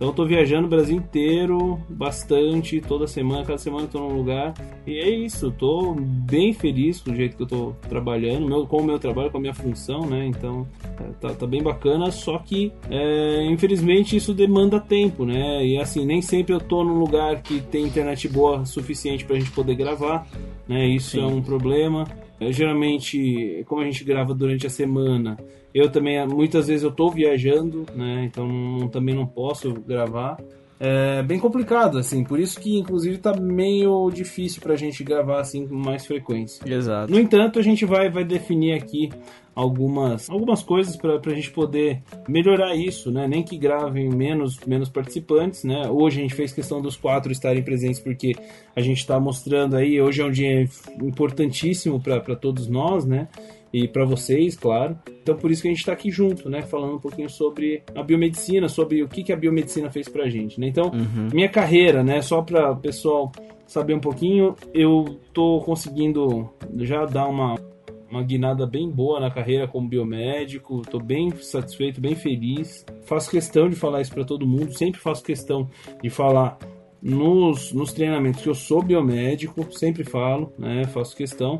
Então 0.02 0.10
eu 0.10 0.16
tô 0.16 0.26
viajando 0.26 0.66
o 0.66 0.68
Brasil 0.68 0.98
inteiro, 0.98 1.80
bastante, 1.88 2.82
toda 2.82 3.06
semana, 3.06 3.46
cada 3.46 3.60
semana 3.60 3.84
eu 3.84 3.88
tô 3.88 4.00
num 4.00 4.16
lugar. 4.16 4.52
E 4.88 4.98
é 4.98 5.08
isso, 5.08 5.46
eu 5.46 5.52
tô 5.52 5.94
bem 5.94 6.54
feliz 6.54 7.00
com 7.00 7.12
o 7.12 7.16
jeito 7.16 7.38
que 7.38 7.44
eu 7.44 7.48
tô 7.48 7.76
trabalhando, 7.88 8.48
meu, 8.48 8.66
com 8.66 8.78
o 8.78 8.84
meu 8.84 8.98
trabalho, 8.98 9.30
com 9.30 9.38
a 9.38 9.42
minha 9.42 9.54
função, 9.54 10.08
né? 10.08 10.26
Então 10.26 10.68
é, 11.00 11.04
tá, 11.22 11.36
tá 11.36 11.46
bem 11.46 11.62
bacana, 11.62 12.10
só 12.10 12.40
que 12.40 12.74
é, 12.90 13.46
infelizmente 13.46 14.16
isso 14.16 14.34
demanda 14.34 14.80
tempo, 14.80 15.24
né? 15.24 15.64
E 15.64 15.78
assim, 15.78 16.04
nem 16.04 16.20
sempre 16.20 16.56
eu 16.56 16.60
tô 16.60 16.84
num 16.84 16.98
lugar 16.98 17.40
que 17.44 17.62
tem 17.62 17.86
internet 17.86 18.28
boa 18.28 18.66
suficiente 18.66 19.24
pra 19.24 19.38
gente 19.38 19.52
poder 19.52 19.76
gravar, 19.76 20.28
né? 20.68 20.84
Isso 20.88 21.20
é 21.20 21.26
um 21.28 21.44
problema. 21.44 22.08
É, 22.42 22.52
geralmente, 22.52 23.64
como 23.68 23.82
a 23.82 23.86
gente 23.86 24.04
grava 24.04 24.34
durante 24.34 24.66
a 24.66 24.70
semana, 24.70 25.38
eu 25.72 25.92
também, 25.92 26.26
muitas 26.28 26.68
vezes 26.68 26.82
eu 26.82 26.92
tô 26.92 27.12
viajando, 27.12 27.86
né? 27.96 28.24
Então 28.26 28.90
também 28.92 29.14
não 29.14 29.28
posso 29.28 29.72
gravar. 29.74 30.38
É 30.80 31.22
bem 31.22 31.38
complicado, 31.38 32.00
assim, 32.00 32.24
por 32.24 32.40
isso 32.40 32.60
que 32.60 32.80
inclusive 32.80 33.20
tá 33.20 33.40
meio 33.40 34.10
difícil 34.10 34.60
pra 34.64 34.76
gente 34.76 35.04
gravar 35.04 35.40
assim 35.40 35.68
com 35.68 35.76
mais 35.76 36.08
frequência. 36.08 36.68
Exato. 36.68 37.12
No 37.12 37.20
entanto, 37.20 37.60
a 37.60 37.62
gente 37.62 37.86
vai, 37.86 38.10
vai 38.10 38.24
definir 38.26 38.74
aqui 38.74 39.12
algumas, 39.56 40.30
algumas 40.30 40.64
coisas 40.64 40.96
para 40.96 41.20
a 41.26 41.36
gente 41.36 41.52
poder 41.52 42.02
melhorar 42.28 42.76
isso, 42.76 43.12
né? 43.12 43.28
Nem 43.28 43.44
que 43.44 43.58
gravem 43.58 44.10
menos, 44.10 44.60
menos 44.66 44.90
participantes, 44.90 45.64
né? 45.64 45.90
Hoje 45.90 46.20
a 46.20 46.22
gente 46.24 46.36
fez 46.36 46.54
questão 46.54 46.82
dos 46.82 46.96
quatro 46.96 47.32
estarem 47.32 47.64
presentes 47.64 48.00
porque 48.00 48.34
a 48.76 48.82
gente 48.82 49.00
está 49.00 49.20
mostrando 49.20 49.76
aí, 49.76 50.02
hoje 50.02 50.22
é 50.22 50.26
um 50.26 50.32
dia 50.32 50.68
importantíssimo 51.02 52.00
para 52.00 52.36
todos 52.36 52.68
nós, 52.68 53.06
né? 53.06 53.28
E 53.74 53.88
para 53.88 54.04
vocês, 54.04 54.56
claro. 54.56 54.98
Então 55.22 55.38
por 55.38 55.52
isso 55.52 55.62
que 55.62 55.68
a 55.68 55.72
gente 55.72 55.80
está 55.80 55.94
aqui 55.94 56.10
junto, 56.12 56.50
né? 56.50 56.62
Falando 56.62 56.96
um 56.96 57.00
pouquinho 57.00 57.30
sobre 57.30 57.84
a 57.96 58.04
biomedicina, 58.04 58.68
sobre 58.68 59.04
o 59.04 59.08
que, 59.08 59.24
que 59.24 59.34
a 59.34 59.38
biomedicina 59.38 59.90
fez 59.90 60.08
pra 60.08 60.30
gente, 60.30 60.60
né? 60.60 60.68
Então, 60.68 60.92
minha 61.34 61.50
carreira, 61.50 62.04
né? 62.04 62.22
Só 62.22 62.42
para 62.42 62.72
o 62.72 62.78
pessoal 62.78 63.32
saber 63.72 63.94
um 63.94 64.02
pouquinho, 64.02 64.54
eu 64.74 65.18
tô 65.34 65.62
conseguindo 65.62 66.50
já 66.80 67.06
dar 67.06 67.28
uma, 67.28 67.56
uma 68.12 68.22
guinada 68.22 68.68
bem 68.68 68.90
boa 68.90 69.20
na 69.20 69.32
carreira 69.32 69.68
como 69.68 69.88
biomédico, 69.88 70.82
tô 70.82 71.00
bem 71.00 71.32
satisfeito, 71.32 72.02
bem 72.02 72.14
feliz. 72.14 72.86
Faço 73.04 73.32
questão 73.32 73.70
de 73.70 73.76
falar 73.76 74.02
isso 74.02 74.14
para 74.14 74.26
todo 74.26 74.46
mundo, 74.46 74.78
sempre 74.78 75.00
faço 75.00 75.24
questão 75.24 75.70
de 76.04 76.10
falar 76.10 76.58
nos, 77.02 77.72
nos 77.72 77.94
treinamentos 77.94 78.42
que 78.42 78.50
eu 78.50 78.54
sou 78.54 78.84
biomédico, 78.84 79.66
sempre 79.72 80.04
falo, 80.04 80.54
né? 80.60 80.84
Faço 80.86 81.16
questão. 81.16 81.58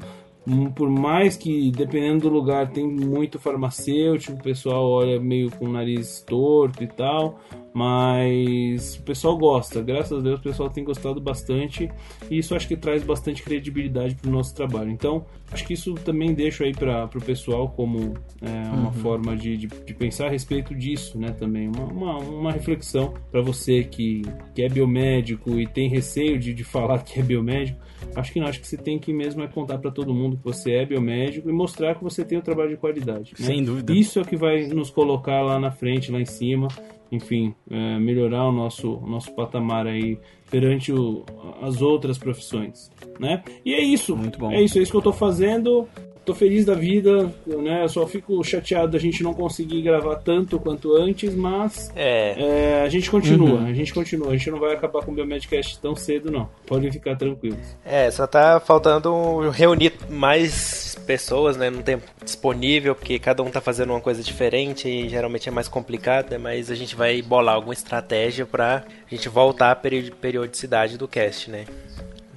Hum, 0.48 0.72
Por 0.72 0.90
mais 0.90 1.38
que, 1.38 1.72
dependendo 1.72 2.22
do 2.22 2.30
lugar, 2.30 2.70
tem 2.72 2.86
muito 2.88 3.40
farmacêutico, 3.40 4.38
o 4.38 4.44
pessoal 4.44 4.90
olha 4.90 5.20
meio 5.20 5.50
com 5.52 5.66
o 5.66 5.72
nariz 5.72 6.22
torto 6.22 6.84
e 6.84 6.88
tal, 6.88 7.40
mas 7.74 8.96
o 8.96 9.04
pessoal 9.04 9.38
gosta, 9.38 9.82
graças 9.82 10.18
a 10.18 10.22
Deus 10.22 10.40
o 10.40 10.44
pessoal 10.44 10.70
tem 10.70 10.84
gostado 10.84 11.22
bastante 11.22 11.90
e 12.30 12.38
isso 12.38 12.54
acho 12.54 12.68
que 12.68 12.76
traz 12.76 13.04
bastante 13.04 13.42
credibilidade 13.42 14.16
para 14.16 14.30
o 14.30 14.32
nosso 14.32 14.54
trabalho. 14.54 14.90
Então, 14.90 15.26
acho 15.52 15.66
que 15.66 15.74
isso 15.74 15.94
também 15.96 16.34
deixo 16.34 16.64
aí 16.64 16.74
para 16.74 17.06
o 17.06 17.22
pessoal 17.22 17.70
como 17.70 18.14
é, 18.42 18.70
uma 18.70 18.92
forma 18.92 19.36
de, 19.36 19.56
de, 19.56 19.68
de 19.68 19.94
pensar 19.94 20.28
a 20.28 20.30
respeito 20.30 20.76
disso, 20.76 21.18
né? 21.18 21.32
Também 21.32 21.70
uma, 21.70 21.86
uma, 21.86 22.18
uma 22.18 22.52
reflexão 22.52 23.14
para 23.32 23.42
você 23.42 23.84
que, 23.84 24.22
que 24.54 24.64
é 24.64 24.70
biomédico 24.70 25.60
e 25.60 25.66
tem 25.66 25.88
receio 25.88 26.38
de, 26.38 26.54
de 26.54 26.64
falar 26.64 27.00
que 27.04 27.20
é 27.20 27.24
biomédico. 27.24 27.80
Acho 28.16 28.34
que 28.34 28.40
não, 28.40 28.48
acho 28.48 28.60
que 28.60 28.68
você 28.68 28.78
tem 28.78 29.00
que 29.00 29.14
mesmo 29.14 29.42
é 29.44 29.48
contar 29.48 29.78
para 29.78 29.92
todo 29.92 30.14
mundo 30.14 30.36
que 30.36 30.44
você 30.44 30.72
é 30.74 30.86
biomédico 30.86 31.50
e 31.50 31.54
mostrar 31.54 31.96
que 31.96 32.04
você 32.04 32.26
tem 32.26 32.38
um 32.38 32.42
trabalho 32.42 32.72
de 32.72 32.78
qualidade. 32.78 33.34
né? 33.40 33.46
Sem 33.46 33.64
dúvida. 33.64 33.94
Isso 33.94 34.20
é 34.20 34.22
o 34.22 34.26
que 34.26 34.36
vai 34.36 34.66
nos 34.68 34.90
colocar 34.90 35.42
lá 35.42 35.60
na 35.60 35.72
frente, 35.72 36.12
lá 36.12 36.20
em 36.20 36.26
cima, 36.26 36.68
enfim, 37.12 37.54
é, 37.70 38.00
melhorar 38.00 38.48
o 38.48 38.52
nosso, 38.52 38.94
o 38.96 39.08
nosso 39.08 39.34
patamar 39.36 39.86
aí 39.88 40.18
perante 40.50 40.92
o- 40.94 41.24
as 41.62 41.82
outras 41.82 42.18
profissões, 42.18 42.90
né? 43.20 43.44
E 43.66 43.74
é 43.74 43.82
isso. 43.84 44.16
Muito 44.16 44.40
bom. 44.40 44.52
É 44.52 44.62
isso, 44.62 44.80
é 44.80 44.82
isso 44.82 44.92
que 44.92 44.98
eu 44.98 45.02
tô 45.02 45.14
fazendo. 45.14 45.88
Tô 46.24 46.36
feliz 46.36 46.66
da 46.66 46.76
vida, 46.76 47.34
né? 47.48 47.84
Eu 47.84 47.90
só 47.90 48.06
fico 48.06 48.44
chateado 48.44 48.92
da 48.92 49.00
gente 49.00 49.24
não 49.24 49.34
conseguir 49.34 49.82
gravar 49.82 50.18
tanto 50.18 50.60
quanto 50.60 50.96
antes, 50.96 51.34
mas 51.34 51.92
É, 51.96 52.36
é, 52.80 52.84
a 52.86 52.90
gente 52.90 53.10
continua, 53.10 53.60
Uhum. 53.60 53.66
a 53.66 53.74
gente 53.74 53.92
continua. 53.92 54.30
A 54.30 54.38
gente 54.38 54.52
não 54.52 54.60
vai 54.60 54.74
acabar 54.74 55.04
com 55.04 55.12
o 55.12 55.16
Biomedcast 55.16 55.80
tão 55.80 55.96
cedo, 55.96 56.30
não. 56.32 56.48
Podem 56.68 56.92
ficar 56.92 57.16
tranquilos. 57.16 57.58
é, 57.84 58.10
só 58.12 58.28
tá 58.28 58.60
faltando 58.60 59.50
reunir 59.50 59.94
mais 60.10 60.96
pessoas, 61.08 61.58
né, 61.58 61.72
no 61.72 61.82
tempo 61.82 62.04
disponível, 62.24 62.94
porque 62.94 63.18
cada 63.18 63.42
um 63.42 63.50
tá 63.50 63.60
fazendo 63.60 63.90
uma 63.90 64.00
coisa 64.00 64.22
diferente 64.22 64.88
e 64.88 65.10
geralmente 65.10 65.50
é 65.50 65.52
mais 65.52 65.68
complicado, 65.68 66.30
né, 66.32 66.38
mas 66.38 66.70
a 66.70 66.76
gente 66.76 66.96
vai 66.96 67.20
bolar 67.24 67.56
alguma 67.56 67.74
estratégia 67.74 68.46
pra 68.46 68.84
gente 69.10 69.28
voltar 69.28 69.72
à 69.72 69.76
peri- 69.76 70.12
periodicidade 70.12 71.00
do 71.00 71.08
cast, 71.08 71.50
né? 71.50 71.66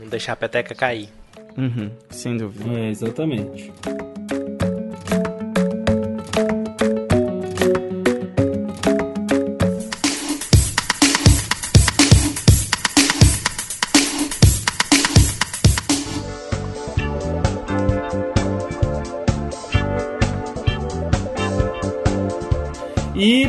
Não 0.01 0.09
deixar 0.09 0.33
a 0.33 0.37
peteca 0.37 0.75
cair. 0.75 1.09
Uhum, 1.57 1.91
sem 2.11 2.37
dúvida. 2.37 2.65
É, 2.79 2.91
exatamente. 2.91 3.73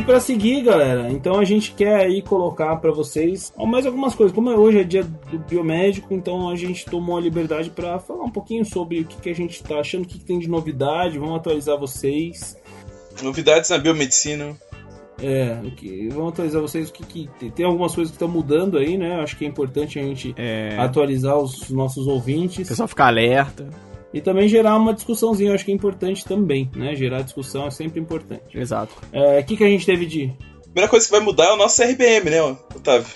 Para 0.06 0.20
seguir, 0.20 0.62
galera, 0.62 1.10
então 1.10 1.38
a 1.38 1.44
gente 1.44 1.72
quer 1.72 1.96
aí 1.96 2.22
colocar 2.22 2.76
para 2.76 2.92
vocês 2.92 3.52
mais 3.58 3.84
algumas 3.84 4.14
coisas. 4.14 4.32
Como 4.32 4.48
hoje 4.50 4.78
é 4.78 4.84
dia 4.84 5.02
do 5.02 5.38
biomédico, 5.40 6.14
então 6.14 6.48
a 6.48 6.54
gente 6.54 6.84
tomou 6.84 7.18
a 7.18 7.20
liberdade 7.20 7.70
para 7.70 7.98
falar 7.98 8.24
um 8.24 8.30
pouquinho 8.30 8.64
sobre 8.64 9.00
o 9.00 9.04
que, 9.04 9.20
que 9.20 9.28
a 9.28 9.34
gente 9.34 9.60
tá 9.64 9.80
achando, 9.80 10.04
o 10.04 10.06
que, 10.06 10.18
que 10.18 10.24
tem 10.24 10.38
de 10.38 10.48
novidade. 10.48 11.18
Vamos 11.18 11.36
atualizar 11.36 11.76
vocês. 11.76 12.56
Novidades 13.20 13.68
na 13.68 13.78
biomedicina. 13.78 14.56
É, 15.20 15.58
o 15.64 15.70
que, 15.72 16.08
vamos 16.08 16.34
atualizar 16.34 16.62
vocês 16.62 16.88
o 16.90 16.92
que, 16.92 17.04
que 17.04 17.30
tem, 17.38 17.50
tem 17.50 17.66
algumas 17.66 17.94
coisas 17.94 18.10
que 18.10 18.16
estão 18.16 18.28
mudando 18.28 18.78
aí, 18.78 18.96
né? 18.96 19.20
Acho 19.20 19.36
que 19.36 19.44
é 19.44 19.48
importante 19.48 19.98
a 19.98 20.02
gente 20.02 20.34
É, 20.36 20.76
atualizar 20.78 21.36
os 21.36 21.68
nossos 21.70 22.06
ouvintes 22.06 22.66
o 22.66 22.68
pessoal 22.68 22.86
ficar 22.86 23.06
alerta. 23.06 23.68
E 24.16 24.20
também 24.22 24.48
gerar 24.48 24.76
uma 24.76 24.94
discussãozinha. 24.94 25.52
Acho 25.54 25.64
que 25.64 25.70
é 25.70 25.74
importante 25.74 26.24
também, 26.24 26.70
né? 26.74 26.94
Gerar 26.94 27.20
discussão 27.22 27.66
é 27.66 27.70
sempre 27.70 28.00
importante. 28.00 28.42
Exato. 28.58 28.94
É, 29.12 29.40
O 29.40 29.44
que, 29.44 29.56
que 29.56 29.64
a 29.64 29.68
gente 29.68 29.84
teve 29.84 30.06
de 30.06 30.32
Primeira 30.64 30.88
coisa 30.90 31.06
que 31.06 31.12
vai 31.12 31.20
mudar 31.20 31.46
é 31.46 31.52
o 31.52 31.56
nosso 31.56 31.82
RBM, 31.82 32.28
né, 32.30 32.40
Otávio? 32.74 33.14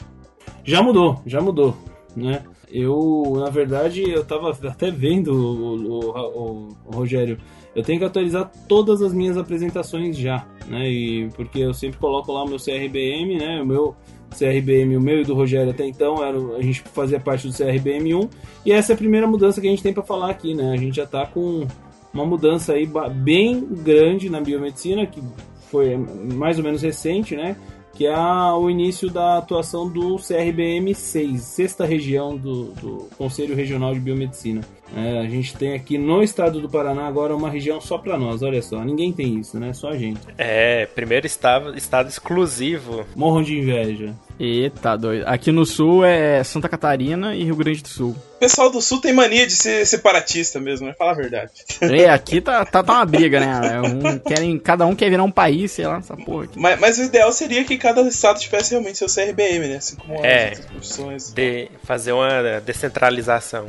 Já 0.65 0.83
mudou, 0.83 1.21
já 1.27 1.41
mudou, 1.41 1.77
né? 2.17 2.43
Eu, 2.73 3.23
na 3.37 3.51
verdade, 3.51 4.03
eu 4.09 4.25
tava 4.25 4.51
até 4.69 4.91
vendo 4.91 5.33
o, 5.33 5.77
o- 5.77 6.11
o- 6.11 6.69
o 6.87 6.95
Rogério. 6.97 7.37
Eu 7.75 7.83
tenho 7.83 7.99
que 7.99 8.05
atualizar 8.05 8.51
todas 8.69 9.03
as 9.03 9.13
minhas 9.13 9.37
apresentações 9.37 10.17
já, 10.17 10.47
né? 10.69 10.89
E 10.89 11.29
porque 11.37 11.59
eu 11.61 11.75
sempre 11.75 11.99
coloco 11.99 12.33
lá 12.33 12.45
o 12.45 12.49
meu 12.49 12.59
CRBM, 12.59 13.37
né? 13.39 13.61
O 13.63 13.67
meu 13.67 13.95
CRBM, 14.31 14.97
o 14.97 15.01
meu 15.01 15.21
e 15.21 15.25
do 15.25 15.35
Rogério 15.35 15.71
até 15.71 15.87
então, 15.87 16.25
era, 16.25 16.39
a 16.57 16.63
gente 16.63 16.81
fazia 16.81 17.21
parte 17.21 17.47
do 17.47 17.53
CRBM1. 17.53 18.29
E 18.65 18.73
essa 18.73 18.93
é 18.93 18.95
a 18.95 18.99
primeira 18.99 19.27
mudança 19.27 19.61
que 19.61 19.67
a 19.67 19.71
gente 19.71 19.83
tem 19.83 19.93
para 19.93 20.03
falar 20.03 20.31
aqui, 20.31 20.55
né? 20.55 20.73
A 20.73 20.77
gente 20.77 20.97
já 20.97 21.07
tá 21.07 21.27
com 21.27 21.67
uma 22.13 22.25
mudança 22.25 22.73
aí 22.73 22.89
bem 23.13 23.65
grande 23.65 24.29
na 24.29 24.41
biomedicina, 24.41 25.07
que 25.07 25.23
foi 25.71 25.97
mais 25.97 26.59
ou 26.59 26.65
menos 26.65 26.83
recente, 26.83 27.37
né? 27.37 27.57
que 28.01 28.07
é 28.07 28.17
o 28.17 28.71
início 28.71 29.11
da 29.11 29.37
atuação 29.37 29.87
do 29.87 30.17
CRBM 30.17 30.95
6, 30.95 31.43
sexta 31.43 31.85
região 31.85 32.35
do, 32.35 32.73
do 32.73 33.09
Conselho 33.19 33.55
Regional 33.55 33.93
de 33.93 34.01
Biomedicina. 34.01 34.63
É, 34.97 35.21
a 35.21 35.29
gente 35.29 35.57
tem 35.57 35.75
aqui 35.75 35.97
no 35.97 36.23
estado 36.23 36.61
do 36.61 36.69
Paraná 36.69 37.07
agora 37.07 37.35
uma 37.35 37.49
região 37.49 37.81
só 37.81 37.97
para 37.97 38.19
nós, 38.19 38.43
olha 38.43 38.61
só, 38.61 38.83
ninguém 38.85 39.13
tem 39.13 39.39
isso, 39.39 39.59
né? 39.59 39.73
Só 39.73 39.91
a 39.91 39.97
gente. 39.97 40.21
É, 40.37 40.87
primeiro 40.87 41.27
estado, 41.27 41.77
estado 41.77 42.09
exclusivo. 42.09 43.07
Morram 43.15 43.43
de 43.43 43.57
inveja. 43.59 44.15
Eita, 44.39 44.97
doido. 44.97 45.25
Aqui 45.27 45.53
no 45.53 45.67
sul 45.67 46.03
é 46.05 46.43
Santa 46.43 46.67
Catarina 46.69 47.35
e 47.37 47.45
Rio 47.45 47.55
Grande 47.57 47.83
do 47.83 47.89
Sul. 47.89 48.17
O 48.37 48.41
pessoal 48.41 48.71
do 48.71 48.81
Sul 48.81 48.99
tem 48.99 49.13
mania 49.13 49.47
de 49.47 49.53
ser 49.53 49.87
separatista 49.87 50.59
mesmo, 50.59 50.87
né? 50.87 50.95
Fala 50.99 51.11
a 51.11 51.15
verdade. 51.15 51.51
E 51.83 52.05
aqui 52.09 52.41
tá, 52.41 52.65
tá, 52.65 52.83
tá 52.83 52.93
uma 52.95 53.05
briga, 53.05 53.39
né? 53.39 53.75
É 53.75 53.81
Um, 53.83 54.19
querem, 54.19 54.59
cada 54.59 54.87
um 54.87 54.97
quer 54.97 55.11
virar 55.11 55.25
um 55.25 55.31
país, 55.31 55.73
sei 55.73 55.87
lá, 55.87 55.99
essa 55.99 56.17
porra 56.17 56.45
aqui. 56.45 56.59
Mas, 56.59 56.81
mas 56.81 56.99
o 56.99 57.03
ideal 57.03 57.31
seria 57.33 57.63
que 57.65 57.77
cada 57.77 58.01
estado 58.09 58.41
tivesse 58.41 58.71
realmente 58.71 58.97
seu 58.97 59.09
CRBM, 59.09 59.69
né? 59.69 59.77
Assim 59.77 59.97
como 59.97 60.25
É. 60.25 60.45
as 60.45 60.59
outras 60.59 60.67
profissões. 60.73 61.33
De 61.35 61.69
fazer 61.85 62.13
uma 62.13 62.61
descentralização. 62.65 63.67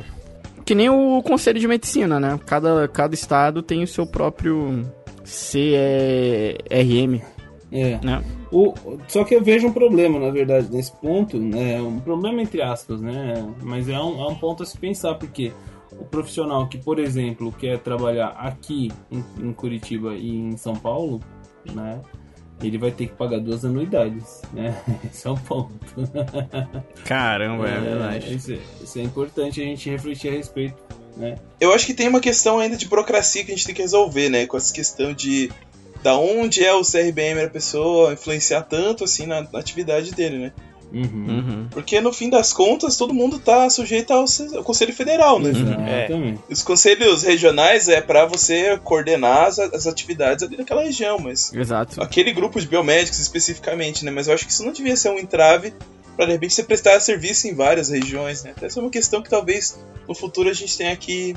Que 0.72 0.76
nem 0.76 0.90
o 0.90 1.22
Conselho 1.22 1.60
de 1.60 1.68
Medicina, 1.68 2.18
né? 2.18 2.40
Cada, 2.46 2.88
cada 2.88 3.14
estado 3.14 3.62
tem 3.62 3.84
o 3.84 3.88
seu 3.88 4.08
próprio 4.08 4.90
CRM, 5.26 7.22
É. 7.70 8.00
né? 8.02 8.24
O, 8.54 8.74
só 9.06 9.26
que 9.26 9.36
eu 9.36 9.44
vejo 9.44 9.68
um 9.68 9.74
problema, 9.74 10.18
na 10.18 10.30
verdade, 10.30 10.72
nesse 10.72 10.96
ponto, 11.02 11.38
né? 11.38 11.82
Um 11.82 12.00
problema 12.00 12.42
entre 12.42 12.62
aspas, 12.62 13.02
né? 13.02 13.54
Mas 13.62 13.90
é 13.90 14.00
um, 14.00 14.22
é 14.22 14.28
um 14.30 14.36
ponto 14.36 14.64
a 14.64 14.66
se 14.66 14.78
pensar, 14.78 15.16
porque 15.16 15.52
o 15.92 16.06
profissional 16.06 16.66
que, 16.70 16.78
por 16.78 17.00
exemplo, 17.00 17.52
quer 17.52 17.78
trabalhar 17.80 18.30
aqui 18.30 18.90
em, 19.12 19.22
em 19.42 19.52
Curitiba 19.52 20.16
e 20.16 20.38
em 20.38 20.56
São 20.56 20.78
Paulo, 20.78 21.20
né? 21.76 22.00
Ele 22.62 22.78
vai 22.78 22.92
ter 22.92 23.08
que 23.08 23.14
pagar 23.14 23.40
duas 23.40 23.66
anuidades, 23.66 24.42
né? 24.54 24.80
Esse 25.12 25.28
é 25.28 25.32
um 25.32 25.38
ponto. 25.38 25.74
Caramba, 27.06 27.68
é, 27.68 27.80
verdade. 27.80 28.36
Isso, 28.36 28.54
é, 28.54 28.60
isso 28.84 29.00
é 29.00 29.02
importante 29.02 29.62
a 29.62 29.64
gente 29.64 29.90
refletir 29.90 30.30
a 30.30 30.34
respeito, 30.34 30.76
né? 31.18 31.36
Eu 31.60 31.74
acho 31.74 31.86
que 31.86 31.94
tem 31.94 32.08
uma 32.08 32.20
questão 32.20 32.60
ainda 32.60 32.78
de 32.78 32.88
burocracia 32.88 33.44
que 33.44 33.52
a 33.52 33.56
gente 33.56 33.66
tem 33.66 33.76
que 33.76 33.82
resolver, 33.82 34.30
né? 34.30 34.46
Com 34.46 34.58
essa 34.58 34.74
questão 34.74 35.14
de 35.14 35.52
da 36.04 36.16
onde 36.16 36.64
é 36.66 36.74
o 36.74 36.82
CRBM 36.82 37.44
da 37.44 37.50
pessoa 37.50 38.14
influenciar 38.14 38.64
tanto 38.64 39.04
assim 39.04 39.28
na, 39.28 39.42
na 39.42 39.60
atividade 39.60 40.12
dele, 40.12 40.38
né? 40.38 40.54
Uhum. 40.94 41.26
Uhum. 41.28 41.68
Porque 41.72 42.02
no 42.02 42.12
fim 42.12 42.30
das 42.30 42.52
contas 42.52 42.98
todo 42.98 43.14
mundo 43.14 43.40
tá 43.40 43.70
sujeito 43.70 44.12
ao, 44.12 44.26
ao 44.56 44.64
Conselho 44.64 44.94
Federal, 44.94 45.40
né? 45.40 45.50
Exatamente. 45.50 46.42
Os 46.50 46.62
conselhos 46.62 47.24
regionais 47.24 47.88
é 47.88 48.02
pra 48.02 48.26
você 48.26 48.78
coordenar 48.84 49.48
as, 49.48 49.60
as 49.60 49.88
atividades 49.88 50.44
ali 50.44 50.58
daquela 50.58 50.84
região, 50.84 51.18
mas 51.18 51.54
Exato. 51.54 52.02
aquele 52.02 52.34
grupo 52.34 52.60
de 52.60 52.68
biomédicos 52.68 53.20
especificamente, 53.20 54.04
né? 54.04 54.12
Mas 54.12 54.28
eu 54.28 54.34
acho 54.34 54.46
que 54.46 54.52
isso 54.52 54.66
não 54.66 54.74
devia 54.74 54.96
ser 54.96 55.10
um 55.10 55.18
entrave 55.18 55.74
para 56.16 56.26
de 56.26 56.34
repente 56.34 56.54
você 56.54 56.64
prestar 56.64 57.00
serviço 57.00 57.48
em 57.48 57.56
várias 57.56 57.90
regiões, 57.90 58.44
né? 58.44 58.54
Essa 58.62 58.80
é 58.80 58.84
uma 58.84 58.92
questão 58.92 59.22
que 59.22 59.30
talvez 59.30 59.80
no 60.08 60.14
futuro 60.14 60.50
a 60.50 60.54
gente 60.54 60.78
tenha 60.78 60.96
que, 60.96 61.36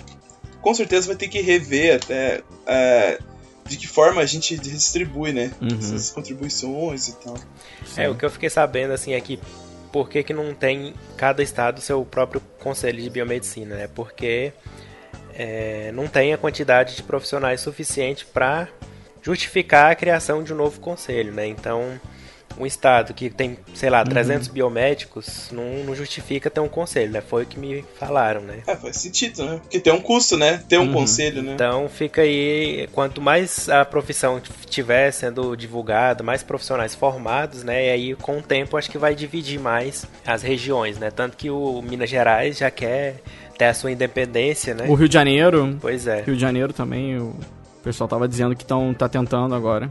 com 0.60 0.74
certeza 0.74 1.06
vai 1.06 1.16
ter 1.16 1.28
que 1.28 1.40
rever 1.40 1.96
até, 1.96 2.42
é, 2.66 3.18
de 3.66 3.76
que 3.76 3.88
forma 3.88 4.20
a 4.20 4.26
gente 4.26 4.56
distribui, 4.58 5.32
né? 5.32 5.50
Uhum. 5.60 5.78
Essas 5.78 6.10
contribuições 6.10 7.08
e 7.08 7.16
tal. 7.16 7.34
É, 7.96 8.08
o 8.08 8.14
que 8.14 8.24
eu 8.24 8.30
fiquei 8.30 8.50
sabendo, 8.50 8.92
assim, 8.92 9.12
é 9.12 9.20
que 9.20 9.38
por 9.90 10.08
que, 10.08 10.22
que 10.22 10.34
não 10.34 10.54
tem 10.54 10.92
cada 11.16 11.42
estado 11.42 11.80
seu 11.80 12.04
próprio 12.04 12.42
conselho 12.58 13.00
de 13.00 13.08
biomedicina, 13.08 13.76
né? 13.76 13.88
Porque 13.94 14.52
é, 15.32 15.92
não 15.92 16.06
tem 16.06 16.32
a 16.32 16.38
quantidade 16.38 16.96
de 16.96 17.02
profissionais 17.02 17.60
suficiente 17.60 18.24
para 18.24 18.68
justificar 19.22 19.92
a 19.92 19.94
criação 19.94 20.42
de 20.42 20.52
um 20.52 20.56
novo 20.56 20.80
conselho, 20.80 21.32
né? 21.32 21.46
Então, 21.46 21.98
um 22.58 22.64
estado 22.66 23.12
que 23.14 23.30
tem, 23.30 23.58
sei 23.74 23.90
lá, 23.90 24.04
300 24.04 24.48
biomédicos 24.48 25.48
não, 25.52 25.84
não 25.84 25.94
justifica 25.94 26.48
ter 26.50 26.60
um 26.60 26.68
conselho, 26.68 27.12
né? 27.12 27.20
Foi 27.20 27.42
o 27.42 27.46
que 27.46 27.58
me 27.58 27.84
falaram, 27.98 28.40
né? 28.40 28.58
É, 28.66 28.76
faz 28.76 28.96
sentido, 28.96 29.44
né? 29.44 29.58
Porque 29.62 29.80
tem 29.80 29.92
um 29.92 30.00
custo, 30.00 30.36
né? 30.36 30.62
Ter 30.68 30.78
um 30.78 30.84
Uhum. 30.86 30.92
conselho, 30.92 31.42
né? 31.42 31.54
Então 31.54 31.88
fica 31.88 32.22
aí, 32.22 32.88
quanto 32.92 33.20
mais 33.20 33.68
a 33.68 33.84
profissão 33.84 34.40
estiver 34.60 35.10
sendo 35.12 35.56
divulgada, 35.56 36.22
mais 36.22 36.42
profissionais 36.42 36.94
formados, 36.94 37.62
né? 37.64 37.86
E 37.86 37.90
aí 37.90 38.14
com 38.14 38.38
o 38.38 38.42
tempo 38.42 38.76
acho 38.76 38.90
que 38.90 38.98
vai 38.98 39.14
dividir 39.14 39.58
mais 39.58 40.06
as 40.26 40.42
regiões, 40.42 40.98
né? 40.98 41.10
Tanto 41.10 41.36
que 41.36 41.50
o 41.50 41.80
Minas 41.82 42.10
Gerais 42.10 42.58
já 42.58 42.70
quer 42.70 43.16
ter 43.58 43.66
a 43.66 43.74
sua 43.74 43.90
independência, 43.92 44.74
né? 44.74 44.86
O 44.88 44.94
Rio 44.94 45.08
de 45.08 45.14
Janeiro, 45.14 45.76
Pois 45.80 46.06
é, 46.06 46.22
Rio 46.22 46.34
de 46.34 46.40
Janeiro 46.40 46.72
também, 46.72 47.18
o 47.18 47.34
pessoal 47.82 48.08
tava 48.08 48.26
dizendo 48.28 48.54
que 48.56 48.64
tão, 48.64 48.92
tá 48.94 49.08
tentando 49.08 49.54
agora. 49.54 49.90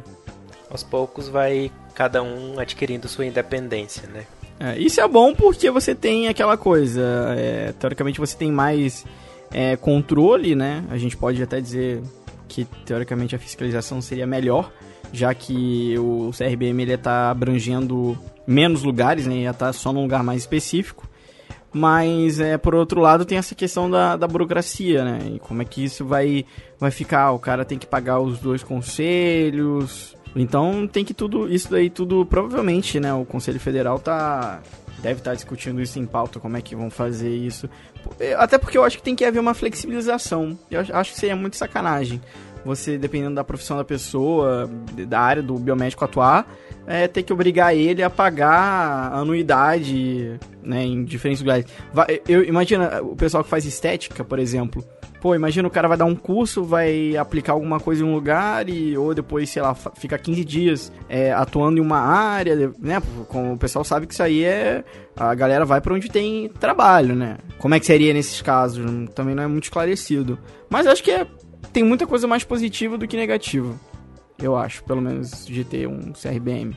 Aos 0.74 0.84
poucos 0.84 1.30
vai 1.30 1.72
cada 1.94 2.22
um 2.22 2.60
adquirindo 2.60 3.08
sua 3.08 3.26
independência, 3.26 4.08
né? 4.10 4.26
É, 4.60 4.78
isso 4.78 5.00
é 5.00 5.08
bom 5.08 5.34
porque 5.34 5.70
você 5.72 5.96
tem 5.96 6.28
aquela 6.28 6.58
coisa, 6.58 7.02
é, 7.38 7.74
teoricamente 7.74 8.20
você 8.20 8.36
tem 8.36 8.52
mais 8.52 9.06
é, 9.52 9.76
controle, 9.78 10.56
né? 10.56 10.84
A 10.90 10.98
gente 10.98 11.16
pode 11.16 11.42
até 11.42 11.62
dizer 11.62 12.02
que 12.48 12.66
teoricamente 12.86 13.36
a 13.36 13.40
fiscalização 13.40 14.02
seria 14.02 14.28
melhor, 14.28 14.72
já 15.12 15.34
que 15.34 15.96
o 15.98 16.32
CRBM 16.36 16.82
ele 16.82 16.98
tá 16.98 17.30
abrangendo 17.30 18.18
menos 18.48 18.84
lugares, 18.84 19.28
né? 19.28 19.36
Ia 19.36 19.54
tá 19.54 19.72
só 19.72 19.94
num 19.94 20.02
lugar 20.02 20.24
mais 20.24 20.42
específico. 20.42 21.08
Mas, 21.76 22.40
é, 22.40 22.56
por 22.56 22.76
outro 22.76 23.02
lado, 23.02 23.26
tem 23.26 23.40
essa 23.40 23.56
questão 23.56 23.90
da, 23.90 24.16
da 24.16 24.28
burocracia, 24.28 25.04
né? 25.04 25.20
E 25.36 25.40
como 25.40 25.64
é 25.64 25.66
que 25.66 25.84
isso 25.84 26.06
vai, 26.06 26.46
vai 26.80 26.92
ficar? 26.92 27.32
O 27.32 27.40
cara 27.40 27.66
tem 27.66 27.80
que 27.80 27.88
pagar 27.88 28.20
os 28.20 28.38
dois 28.38 28.62
conselhos. 28.62 30.16
Então 30.36 30.88
tem 30.88 31.06
que 31.06 31.14
tudo, 31.14 31.52
isso 31.52 31.70
daí 31.70 31.90
tudo, 31.90 32.26
provavelmente, 32.26 33.00
né? 33.00 33.14
O 33.14 33.26
Conselho 33.26 33.60
Federal 33.60 34.00
tá. 34.00 34.62
Deve 35.02 35.20
estar 35.20 35.36
discutindo 35.36 35.82
isso 35.82 36.00
em 36.00 36.06
pauta, 36.06 36.40
como 36.40 36.56
é 36.56 36.62
que 36.62 36.76
vão 36.76 36.90
fazer 36.90 37.36
isso. 37.36 37.70
Até 38.38 38.58
porque 38.58 38.78
eu 38.78 38.86
acho 38.86 38.98
que 38.98 39.04
tem 39.04 39.16
que 39.16 39.26
haver 39.26 39.40
uma 39.40 39.54
flexibilização. 39.54 40.58
Eu 40.72 40.80
acho 40.94 41.12
que 41.12 41.20
seria 41.20 41.36
muito 41.36 41.58
sacanagem. 41.58 42.22
Você, 42.64 42.98
dependendo 42.98 43.36
da 43.36 43.44
profissão 43.44 43.76
da 43.76 43.84
pessoa, 43.84 44.70
da 45.08 45.20
área 45.20 45.44
do 45.44 45.56
biomédico 45.56 46.06
atuar, 46.06 46.48
é, 46.88 47.08
ter 47.08 47.24
que 47.24 47.34
obrigar 47.34 47.76
ele 47.76 48.02
a 48.02 48.10
pagar 48.10 49.12
anuidade, 49.14 50.40
né, 50.62 50.86
em 50.86 51.04
diferentes 51.04 51.42
lugares. 51.42 51.66
Eu 52.28 52.44
imagina 52.46 53.02
o 53.02 53.16
pessoal 53.16 53.44
que 53.44 53.50
faz 53.50 53.66
estética, 53.66 54.24
por 54.24 54.40
exemplo. 54.40 54.84
Pô, 55.24 55.34
imagina 55.34 55.66
o 55.66 55.72
cara 55.72 55.88
vai 55.88 55.96
dar 55.96 56.04
um 56.04 56.18
curso, 56.18 56.66
vai 56.66 57.16
aplicar 57.16 57.54
alguma 57.54 57.80
coisa 57.80 58.04
em 58.04 58.06
um 58.06 58.14
lugar 58.14 58.68
e 58.68 58.98
ou 58.98 59.16
depois, 59.16 59.50
sei 59.50 59.62
lá, 59.62 59.74
fica 59.74 60.18
15 60.18 60.44
dias 60.44 60.92
é, 61.08 61.32
atuando 61.32 61.78
em 61.78 61.82
uma 61.82 61.98
área, 61.98 62.74
né? 62.78 63.02
Como 63.30 63.54
o 63.54 63.58
pessoal 63.58 63.86
sabe 63.86 64.06
que 64.06 64.14
isso 64.14 64.22
aí 64.22 64.44
é 64.44 64.84
a 65.16 65.34
galera 65.34 65.64
vai 65.64 65.80
pra 65.80 65.94
onde 65.94 66.10
tem 66.10 66.50
trabalho, 66.60 67.16
né? 67.16 67.38
Como 67.58 67.74
é 67.74 67.80
que 67.80 67.86
seria 67.86 68.14
nesses 68.14 68.42
casos? 68.42 68.86
Também 69.16 69.34
não 69.34 69.44
é 69.44 69.48
muito 69.48 69.64
esclarecido. 69.64 70.38
Mas 70.70 70.88
acho 70.88 71.02
que 71.02 71.12
é, 71.12 71.26
tem 71.72 71.84
muita 71.84 72.06
coisa 72.06 72.28
mais 72.28 72.44
positiva 72.44 72.98
do 72.98 73.08
que 73.08 73.16
negativa. 73.16 73.74
Eu 74.38 74.58
acho, 74.58 74.84
pelo 74.84 75.02
menos 75.02 75.46
de 75.46 75.64
ter 75.64 75.88
um 75.88 76.12
CRBM. 76.12 76.76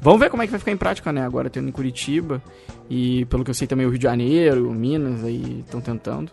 Vamos 0.00 0.20
ver 0.20 0.30
como 0.30 0.44
é 0.44 0.46
que 0.46 0.52
vai 0.52 0.60
ficar 0.60 0.70
em 0.70 0.76
prática, 0.76 1.12
né? 1.12 1.26
Agora 1.26 1.50
tendo 1.50 1.68
em 1.68 1.72
Curitiba 1.72 2.40
e 2.88 3.24
pelo 3.24 3.42
que 3.42 3.50
eu 3.50 3.54
sei 3.54 3.66
também 3.66 3.86
o 3.86 3.90
Rio 3.90 3.98
de 3.98 4.04
Janeiro, 4.04 4.70
Minas 4.72 5.24
aí 5.24 5.64
estão 5.66 5.80
tentando. 5.80 6.30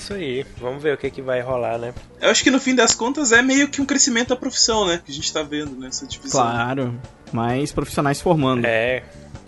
Isso 0.00 0.14
aí, 0.14 0.46
vamos 0.58 0.82
ver 0.82 0.94
o 0.94 0.96
que, 0.96 1.10
que 1.10 1.20
vai 1.20 1.40
rolar, 1.42 1.76
né? 1.78 1.92
Eu 2.22 2.30
acho 2.30 2.42
que 2.42 2.50
no 2.50 2.58
fim 2.58 2.74
das 2.74 2.94
contas 2.94 3.32
é 3.32 3.42
meio 3.42 3.68
que 3.68 3.82
um 3.82 3.84
crescimento 3.86 4.28
da 4.28 4.36
profissão, 4.36 4.86
né? 4.86 5.00
Que 5.04 5.12
a 5.12 5.14
gente 5.14 5.30
tá 5.30 5.42
vendo 5.42 5.76
nessa 5.78 6.06
divisão. 6.06 6.40
Claro, 6.40 6.98
mais 7.32 7.70
profissionais 7.70 8.18
formando. 8.20 8.64
É, 8.64 9.02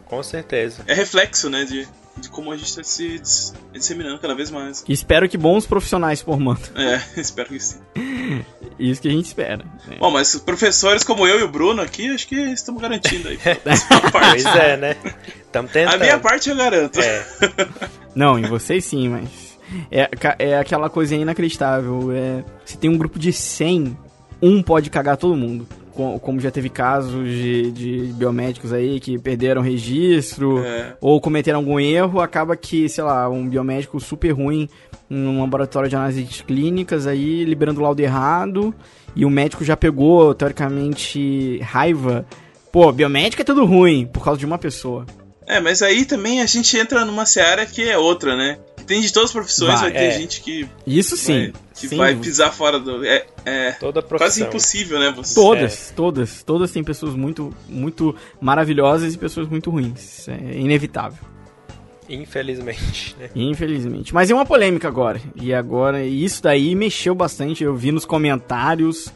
com 0.04 0.22
certeza. 0.22 0.82
É 0.86 0.92
reflexo, 0.92 1.48
né? 1.48 1.64
De, 1.64 1.88
de 2.18 2.28
como 2.28 2.52
a 2.52 2.56
gente 2.58 2.76
tá 2.76 2.84
se 2.84 3.18
dis- 3.18 3.54
disseminando 3.72 4.18
cada 4.18 4.34
vez 4.34 4.50
mais. 4.50 4.84
Espero 4.86 5.26
que 5.26 5.38
bons 5.38 5.64
profissionais 5.64 6.20
formando. 6.20 6.60
É, 6.76 7.00
espero 7.18 7.48
que 7.48 7.58
sim. 7.58 7.78
Isso 8.78 9.00
que 9.00 9.08
a 9.08 9.12
gente 9.12 9.26
espera. 9.26 9.64
né? 9.88 9.96
Bom, 9.98 10.10
mas 10.10 10.36
professores 10.36 11.02
como 11.02 11.26
eu 11.26 11.40
e 11.40 11.42
o 11.44 11.48
Bruno 11.48 11.80
aqui, 11.80 12.10
acho 12.14 12.26
que 12.26 12.36
estamos 12.36 12.80
garantindo 12.82 13.28
aí. 13.28 13.38
Pois 14.12 14.44
é, 14.44 14.76
né? 14.76 14.96
Estamos 15.46 15.70
A 15.70 15.74
tentando. 15.74 16.00
minha 16.00 16.18
parte 16.18 16.50
eu 16.50 16.56
garanto. 16.56 17.00
É, 17.00 17.26
Não, 18.14 18.38
em 18.38 18.42
vocês 18.46 18.84
sim, 18.84 19.08
mas. 19.08 19.28
É, 19.90 20.08
é 20.38 20.58
aquela 20.58 20.88
coisa 20.90 21.14
inacreditável. 21.14 22.10
É, 22.12 22.44
se 22.64 22.76
tem 22.78 22.90
um 22.90 22.98
grupo 22.98 23.18
de 23.18 23.32
100, 23.32 23.96
um 24.40 24.62
pode 24.62 24.90
cagar 24.90 25.16
todo 25.16 25.36
mundo. 25.36 25.66
Co- 25.94 26.18
Como 26.20 26.40
já 26.40 26.50
teve 26.50 26.68
casos 26.70 27.28
de, 27.28 27.70
de 27.70 27.98
biomédicos 28.14 28.72
aí 28.72 28.98
que 28.98 29.18
perderam 29.18 29.60
registro 29.60 30.58
É. 30.64 30.96
ou 31.00 31.20
cometeram 31.20 31.58
algum 31.58 31.78
erro, 31.78 32.20
acaba 32.20 32.56
que, 32.56 32.88
sei 32.88 33.04
lá, 33.04 33.28
um 33.28 33.46
biomédico 33.48 34.00
super 34.00 34.30
ruim 34.30 34.68
num 35.08 35.40
laboratório 35.42 35.90
de 35.90 35.96
análises 35.96 36.40
clínicas 36.40 37.06
aí 37.06 37.44
liberando 37.44 37.80
o 37.80 37.82
laudo 37.82 38.00
errado 38.00 38.74
e 39.14 39.26
o 39.26 39.30
médico 39.30 39.62
já 39.62 39.76
pegou, 39.76 40.32
teoricamente, 40.34 41.58
raiva. 41.62 42.24
Pô, 42.72 42.90
biomédico 42.90 43.42
é 43.42 43.44
tudo 43.44 43.64
ruim 43.66 44.06
por 44.06 44.24
causa 44.24 44.40
de 44.40 44.46
uma 44.46 44.56
pessoa. 44.56 45.04
É, 45.46 45.60
mas 45.60 45.82
aí 45.82 46.06
também 46.06 46.40
a 46.40 46.46
gente 46.46 46.74
entra 46.78 47.04
numa 47.04 47.26
seara 47.26 47.66
que 47.66 47.82
é 47.82 47.98
outra, 47.98 48.34
né? 48.36 48.58
Tem 48.86 49.00
de 49.00 49.12
todas 49.12 49.30
as 49.30 49.32
profissões, 49.32 49.80
Vai, 49.80 49.90
vai, 49.90 49.92
ter 49.92 49.98
é. 50.06 50.10
gente 50.18 50.40
que, 50.40 50.68
Isso 50.86 51.16
sim. 51.16 51.50
vai, 51.50 51.52
que 51.74 51.88
Sem 51.88 51.98
vai 51.98 52.14
pisar 52.16 52.52
fora 52.52 52.78
do. 52.78 53.04
É, 53.04 53.26
é 53.44 53.72
toda 53.72 54.02
quase 54.02 54.18
profissão. 54.18 54.48
impossível, 54.48 54.98
né? 54.98 55.12
Você... 55.16 55.34
Todas, 55.34 55.92
todas, 55.94 56.42
todas 56.42 56.70
têm 56.72 56.82
pessoas 56.84 57.14
muito, 57.14 57.54
muito 57.68 58.14
maravilhosas 58.40 59.14
e 59.14 59.18
pessoas 59.18 59.48
muito 59.48 59.70
ruins. 59.70 60.28
É 60.28 60.58
inevitável, 60.58 61.18
Infelizmente, 62.08 63.16
né? 63.18 63.30
infelizmente. 63.34 64.12
Mas 64.12 64.30
é 64.30 64.34
uma 64.34 64.44
polêmica 64.44 64.88
agora. 64.88 65.20
E 65.36 65.54
agora, 65.54 66.04
isso 66.04 66.42
daí 66.42 66.74
mexeu 66.74 67.14
bastante. 67.14 67.64
Eu 67.64 67.74
vi 67.74 67.92
nos 67.92 68.04
comentários. 68.04 69.08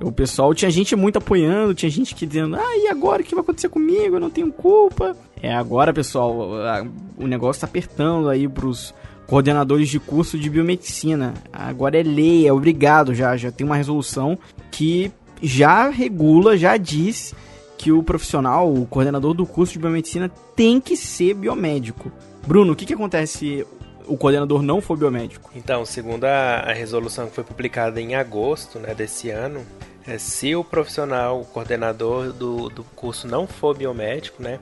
O 0.00 0.10
pessoal 0.12 0.54
tinha 0.54 0.70
gente 0.70 0.94
muito 0.96 1.18
apoiando, 1.18 1.74
tinha 1.74 1.90
gente 1.90 2.14
que 2.14 2.24
dizendo: 2.26 2.56
Ah, 2.56 2.76
e 2.76 2.88
agora 2.88 3.22
o 3.22 3.24
que 3.24 3.34
vai 3.34 3.42
acontecer 3.42 3.68
comigo? 3.68 4.16
Eu 4.16 4.20
não 4.20 4.30
tenho 4.30 4.50
culpa. 4.52 5.16
É 5.40 5.52
agora, 5.52 5.92
pessoal, 5.92 6.54
a- 6.62 6.86
o 7.16 7.26
negócio 7.26 7.60
tá 7.60 7.66
apertando 7.66 8.28
aí 8.28 8.48
pros 8.48 8.94
coordenadores 9.32 9.88
de 9.88 9.98
curso 9.98 10.38
de 10.38 10.50
biomedicina. 10.50 11.32
Agora 11.50 11.98
é 11.98 12.02
lei, 12.02 12.46
é 12.46 12.52
obrigado 12.52 13.14
já, 13.14 13.34
já 13.34 13.50
tem 13.50 13.66
uma 13.66 13.76
resolução 13.76 14.38
que 14.70 15.10
já 15.42 15.88
regula, 15.88 16.54
já 16.54 16.76
diz 16.76 17.34
que 17.78 17.90
o 17.90 18.02
profissional, 18.02 18.70
o 18.70 18.84
coordenador 18.84 19.32
do 19.32 19.46
curso 19.46 19.72
de 19.72 19.78
biomedicina 19.78 20.30
tem 20.54 20.78
que 20.78 20.98
ser 20.98 21.32
biomédico. 21.32 22.12
Bruno, 22.46 22.74
o 22.74 22.76
que, 22.76 22.84
que 22.84 22.92
acontece 22.92 23.38
se 23.38 23.66
o 24.06 24.18
coordenador 24.18 24.60
não 24.60 24.82
for 24.82 24.98
biomédico? 24.98 25.50
Então, 25.56 25.86
segundo 25.86 26.24
a, 26.24 26.64
a 26.66 26.72
resolução 26.74 27.26
que 27.26 27.34
foi 27.34 27.42
publicada 27.42 28.02
em 28.02 28.14
agosto 28.14 28.78
né, 28.78 28.94
desse 28.94 29.30
ano, 29.30 29.62
é, 30.06 30.18
se 30.18 30.54
o 30.54 30.62
profissional, 30.62 31.40
o 31.40 31.46
coordenador 31.46 32.34
do, 32.34 32.68
do 32.68 32.84
curso 32.94 33.26
não 33.26 33.46
for 33.46 33.74
biomédico, 33.74 34.42
né, 34.42 34.60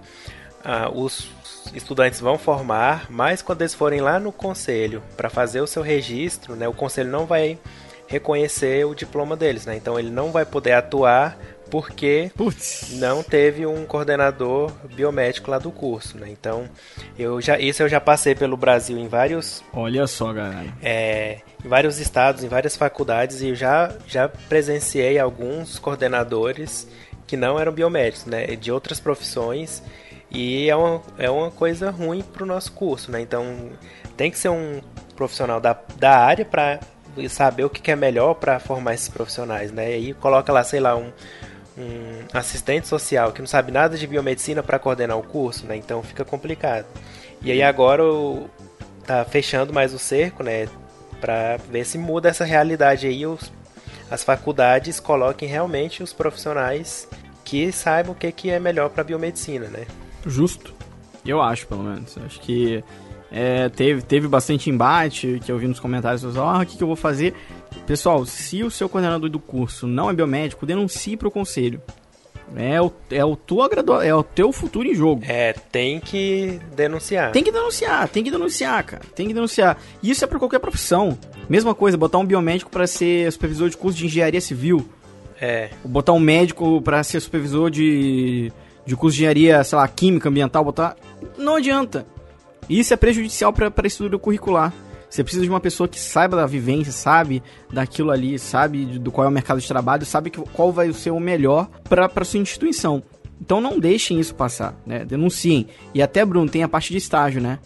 ah, 0.65 0.91
os 0.93 1.29
estudantes 1.75 2.21
vão 2.21 2.39
formar, 2.39 3.07
mas 3.09 3.43
quando 3.43 3.63
eles 3.63 3.75
forem 3.75 4.01
lá 4.01 4.19
no 4.19 4.33
conselho 4.33 5.03
para 5.17 5.31
fazer 5.31 5.61
o 5.61 5.67
seu 5.67 5.83
registro, 5.83 6.57
né, 6.57 6.67
o 6.69 6.73
conselho 6.73 7.11
não 7.11 7.27
vai 7.27 7.59
reconhecer 8.07 8.85
o 8.85 8.95
diploma 8.95 9.37
deles, 9.37 9.67
né, 9.67 9.77
então 9.77 9.99
ele 9.99 10.11
não 10.11 10.33
vai 10.33 10.45
poder 10.45 10.73
atuar 10.73 11.39
porque 11.71 12.33
não 12.99 13.23
teve 13.23 13.65
um 13.65 13.87
coordenador 13.87 14.73
biomédico 14.95 15.51
lá 15.51 15.59
do 15.59 15.71
curso, 15.71 16.19
né? 16.19 16.29
Então, 16.29 16.69
eu 17.17 17.41
já 17.41 17.59
isso 17.59 17.83
eu 17.83 17.89
já 17.89 18.01
passei 18.01 18.35
pelo 18.35 18.57
Brasil 18.57 18.99
em 18.99 19.07
vários 19.07 19.63
Olha 19.73 20.07
só, 20.09 20.33
galera. 20.33 20.67
é, 20.83 21.39
em 21.65 21.69
vários 21.69 22.01
estados, 22.01 22.43
em 22.43 22.49
várias 22.49 22.77
faculdades, 22.77 23.41
e 23.41 23.51
eu 23.51 23.55
já, 23.55 23.95
já 24.07 24.29
presenciei 24.29 25.19
alguns 25.19 25.79
coordenadores 25.79 26.89
que 27.27 27.37
não 27.37 27.59
eram 27.61 27.71
biomédicos, 27.71 28.27
né, 28.27 28.47
de 28.57 28.73
outras 28.73 28.99
profissões, 28.99 29.81
e 30.31 30.69
é 30.69 30.77
uma, 30.77 31.03
é 31.19 31.31
uma 31.31 31.51
coisa 31.51 31.91
ruim 31.91 32.23
para 32.23 32.43
o 32.43 32.47
nosso 32.47 32.73
curso, 32.73 33.11
né, 33.11 33.21
então 33.21 33.71
tem 34.17 34.31
que 34.31 34.39
ser 34.39 34.49
um 34.49 34.81
profissional 35.17 35.61
da, 35.61 35.77
da 35.97 36.19
área 36.19 36.45
para 36.45 36.81
saber 37.29 37.65
o 37.65 37.71
que 37.71 37.81
que 37.81 37.91
é 37.91 37.97
melhor 37.97 38.35
para 38.35 38.59
formar 38.61 38.95
esses 38.95 39.09
profissionais, 39.09 39.73
né, 39.73 39.91
e 39.91 39.95
aí 39.95 40.15
coloca 40.15 40.53
lá, 40.53 40.63
sei 40.63 40.81
lá, 40.81 40.97
um, 40.97 41.13
um 41.77 42.27
assistente 42.33 42.87
social 42.87 43.33
que 43.33 43.41
não 43.41 43.49
sabe 43.49 43.73
nada 43.73 43.97
de 43.97 44.07
biomedicina 44.07 44.63
para 44.63 44.79
coordenar 44.79 45.19
o 45.19 45.23
curso, 45.23 45.67
né, 45.67 45.77
então 45.77 46.03
fica 46.03 46.25
complicado. 46.25 46.87
E 47.43 47.51
aí 47.51 47.63
agora 47.63 48.03
tá 49.07 49.25
fechando 49.25 49.73
mais 49.73 49.95
o 49.95 49.99
cerco, 49.99 50.43
né, 50.43 50.69
Pra 51.21 51.59
ver 51.59 51.85
se 51.85 51.99
muda 51.99 52.31
essa 52.31 52.45
realidade 52.45 53.07
aí. 53.07 53.27
Os, 53.27 53.53
as 54.11 54.25
faculdades 54.25 54.99
coloquem 54.99 55.49
realmente 55.49 56.03
os 56.03 56.13
profissionais 56.13 57.07
que 57.45 57.71
saibam 57.71 58.13
o 58.13 58.15
que, 58.15 58.33
que 58.33 58.51
é 58.51 58.59
melhor 58.59 58.89
para 58.89 59.05
biomedicina, 59.05 59.69
né? 59.69 59.87
Justo. 60.27 60.75
Eu 61.25 61.41
acho, 61.41 61.67
pelo 61.67 61.83
menos. 61.83 62.17
Acho 62.19 62.41
que 62.41 62.83
é, 63.31 63.69
teve, 63.69 64.03
teve 64.03 64.27
bastante 64.27 64.69
embate, 64.69 65.41
que 65.45 65.53
eu 65.53 65.59
vi 65.59 65.69
nos 65.69 65.79
comentários, 65.79 66.25
ah, 66.37 66.61
o 66.61 66.67
que, 66.67 66.77
que 66.77 66.83
eu 66.83 66.89
vou 66.89 66.97
fazer? 66.97 67.35
Pessoal, 67.87 68.27
se 68.27 68.63
o 68.63 68.71
seu 68.71 68.89
coordenador 68.89 69.29
do 69.29 69.39
curso 69.39 69.87
não 69.87 70.11
é 70.11 70.13
biomédico, 70.13 70.67
denuncie 70.67 71.17
para 71.17 71.29
o 71.29 71.31
conselho. 71.31 71.81
É 72.57 72.83
o, 72.83 72.93
é, 73.11 73.25
o 73.25 73.37
tua 73.37 73.69
gradua, 73.69 74.05
é 74.05 74.13
o 74.13 74.25
teu 74.25 74.51
futuro 74.51 74.89
em 74.89 74.95
jogo. 74.95 75.23
É, 75.25 75.53
tem 75.53 76.01
que 76.01 76.61
denunciar. 76.75 77.31
Tem 77.31 77.45
que 77.45 77.53
denunciar, 77.53 78.09
tem 78.09 78.25
que 78.25 78.31
denunciar, 78.31 78.83
cara. 78.83 79.03
Tem 79.15 79.29
que 79.29 79.35
denunciar. 79.35 79.79
E 80.03 80.11
isso 80.11 80.25
é 80.25 80.27
para 80.27 80.39
qualquer 80.39 80.59
profissão. 80.59 81.17
Mesma 81.49 81.77
coisa, 81.77 81.97
botar 81.97 82.19
um 82.19 82.27
biomédico 82.27 82.69
para 82.69 82.89
ser 82.89 83.31
supervisor 83.31 83.69
de 83.69 83.77
curso 83.77 83.99
de 83.99 84.07
engenharia 84.07 84.41
civil. 84.41 84.89
É. 85.41 85.71
Botar 85.85 86.13
um 86.13 86.19
médico 86.19 86.83
para 86.83 87.03
ser 87.05 87.21
supervisor 87.21 87.71
de, 87.71 88.53
de 88.91 88.97
curso 88.97 89.17
de 89.17 89.23
engenharia, 89.23 89.63
sei 89.63 89.79
lá, 89.79 89.87
química, 89.87 90.29
ambiental, 90.29 90.65
botar. 90.65 90.97
Não 91.39 91.57
adianta. 91.57 92.05
Isso 92.69 92.93
é 92.93 92.97
prejudicial 92.97 93.53
para 93.53 93.73
a 93.75 93.87
estrutura 93.87 94.19
curricular. 94.19 94.73
Você 95.09 95.23
precisa 95.23 95.45
de 95.45 95.51
uma 95.51 95.61
pessoa 95.61 95.89
que 95.89 95.99
saiba 95.99 96.37
da 96.37 96.47
vivência, 96.47 96.93
sabe 96.93 97.43
daquilo 97.73 98.11
ali, 98.11 98.39
sabe 98.39 98.85
do 98.85 99.11
qual 99.11 99.25
é 99.25 99.29
o 99.29 99.33
mercado 99.33 99.61
de 99.61 99.67
trabalho, 99.67 100.05
sabe 100.05 100.31
qual 100.31 100.73
vai 100.73 100.93
ser 100.93 101.11
o 101.11 101.21
melhor 101.21 101.69
para 101.89 102.25
sua 102.25 102.41
instituição. 102.41 103.03
Então 103.41 103.61
não 103.61 103.79
deixem 103.79 104.21
isso 104.21 104.35
passar, 104.35 104.75
né? 104.85 105.05
Denunciem. 105.05 105.69
E 105.95 106.03
até, 106.03 106.25
Bruno, 106.25 106.49
tem 106.49 106.63
a 106.63 106.69
parte 106.69 106.91
de 106.91 106.99
estágio, 106.99 107.41
né? 107.41 107.59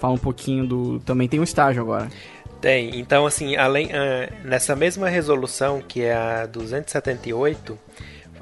Fala 0.00 0.14
um 0.14 0.18
pouquinho 0.18 0.66
do. 0.66 0.98
Também 1.00 1.28
tem 1.28 1.40
um 1.40 1.44
estágio 1.44 1.82
agora. 1.82 2.08
Tem. 2.60 2.98
Então, 2.98 3.26
assim, 3.26 3.56
além 3.56 3.86
uh, 3.86 4.32
nessa 4.44 4.76
mesma 4.76 5.08
resolução, 5.08 5.80
que 5.80 6.02
é 6.02 6.14
a 6.14 6.46
278, 6.46 7.78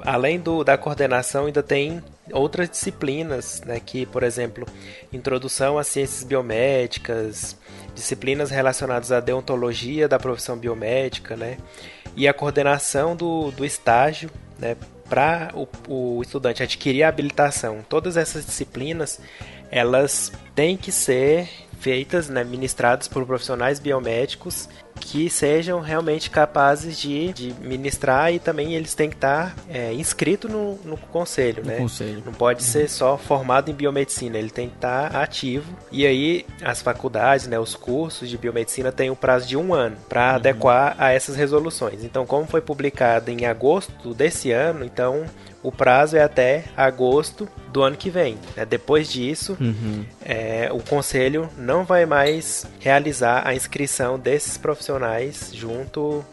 além 0.01 0.39
do, 0.39 0.63
da 0.63 0.77
coordenação, 0.77 1.45
ainda 1.45 1.63
tem 1.63 2.03
outras 2.31 2.69
disciplinas, 2.69 3.61
né, 3.65 3.79
que, 3.79 4.05
por 4.05 4.23
exemplo, 4.23 4.65
introdução 5.11 5.77
às 5.77 5.87
ciências 5.87 6.23
biomédicas, 6.23 7.57
disciplinas 7.93 8.49
relacionadas 8.49 9.11
à 9.11 9.19
deontologia 9.19 10.07
da 10.07 10.17
profissão 10.17 10.57
biomédica, 10.57 11.35
né, 11.35 11.57
e 12.15 12.27
a 12.27 12.33
coordenação 12.33 13.15
do, 13.15 13.51
do 13.51 13.65
estágio, 13.65 14.29
né, 14.57 14.77
para 15.09 15.51
o, 15.53 15.67
o 15.87 16.21
estudante 16.21 16.63
adquirir 16.63 17.03
a 17.03 17.09
habilitação. 17.09 17.83
Todas 17.87 18.15
essas 18.17 18.45
disciplinas, 18.45 19.19
elas 19.69 20.31
têm 20.55 20.77
que 20.77 20.91
ser 20.91 21.49
feitas, 21.79 22.29
né, 22.29 22.43
ministradas 22.43 23.07
por 23.07 23.25
profissionais 23.25 23.79
biomédicos 23.79 24.69
que 25.03 25.29
sejam 25.29 25.81
realmente 25.81 26.29
capazes 26.29 26.97
de, 26.97 27.33
de 27.33 27.53
ministrar 27.61 28.33
e 28.33 28.39
também 28.39 28.73
eles 28.73 28.95
têm 28.95 29.09
que 29.09 29.15
estar 29.15 29.53
é, 29.69 29.93
inscritos 29.93 30.49
no, 30.49 30.75
no 30.85 30.97
conselho, 30.97 31.61
no 31.61 31.69
né? 31.69 31.77
Conselho. 31.77 32.23
Não 32.25 32.33
pode 32.33 32.63
ser 32.63 32.89
só 32.89 33.17
formado 33.17 33.69
em 33.69 33.73
biomedicina, 33.73 34.37
ele 34.37 34.49
tem 34.49 34.69
que 34.69 34.75
estar 34.75 35.15
ativo. 35.15 35.71
E 35.91 36.05
aí 36.05 36.45
as 36.63 36.81
faculdades, 36.81 37.47
né, 37.47 37.59
os 37.59 37.75
cursos 37.75 38.29
de 38.29 38.37
biomedicina 38.37 38.91
têm 38.91 39.09
um 39.09 39.15
prazo 39.15 39.47
de 39.47 39.57
um 39.57 39.73
ano 39.73 39.97
para 40.07 40.29
uhum. 40.29 40.35
adequar 40.35 40.95
a 40.97 41.11
essas 41.11 41.35
resoluções. 41.35 42.03
Então, 42.03 42.25
como 42.25 42.47
foi 42.47 42.61
publicado 42.61 43.29
em 43.29 43.45
agosto 43.45 44.13
desse 44.13 44.51
ano, 44.51 44.85
então 44.85 45.25
o 45.63 45.71
prazo 45.71 46.17
é 46.17 46.21
até 46.21 46.65
agosto 46.75 47.47
do 47.71 47.81
ano 47.81 47.95
que 47.95 48.09
vem. 48.09 48.37
Né? 48.55 48.65
Depois 48.65 49.11
disso, 49.11 49.57
uhum. 49.59 50.03
é, 50.23 50.69
o 50.71 50.79
conselho 50.79 51.49
não 51.57 51.85
vai 51.85 52.05
mais 52.05 52.67
realizar 52.79 53.47
a 53.47 53.55
inscrição 53.55 54.19
desses 54.19 54.57
profissionais 54.57 55.51
junto 55.53 56.23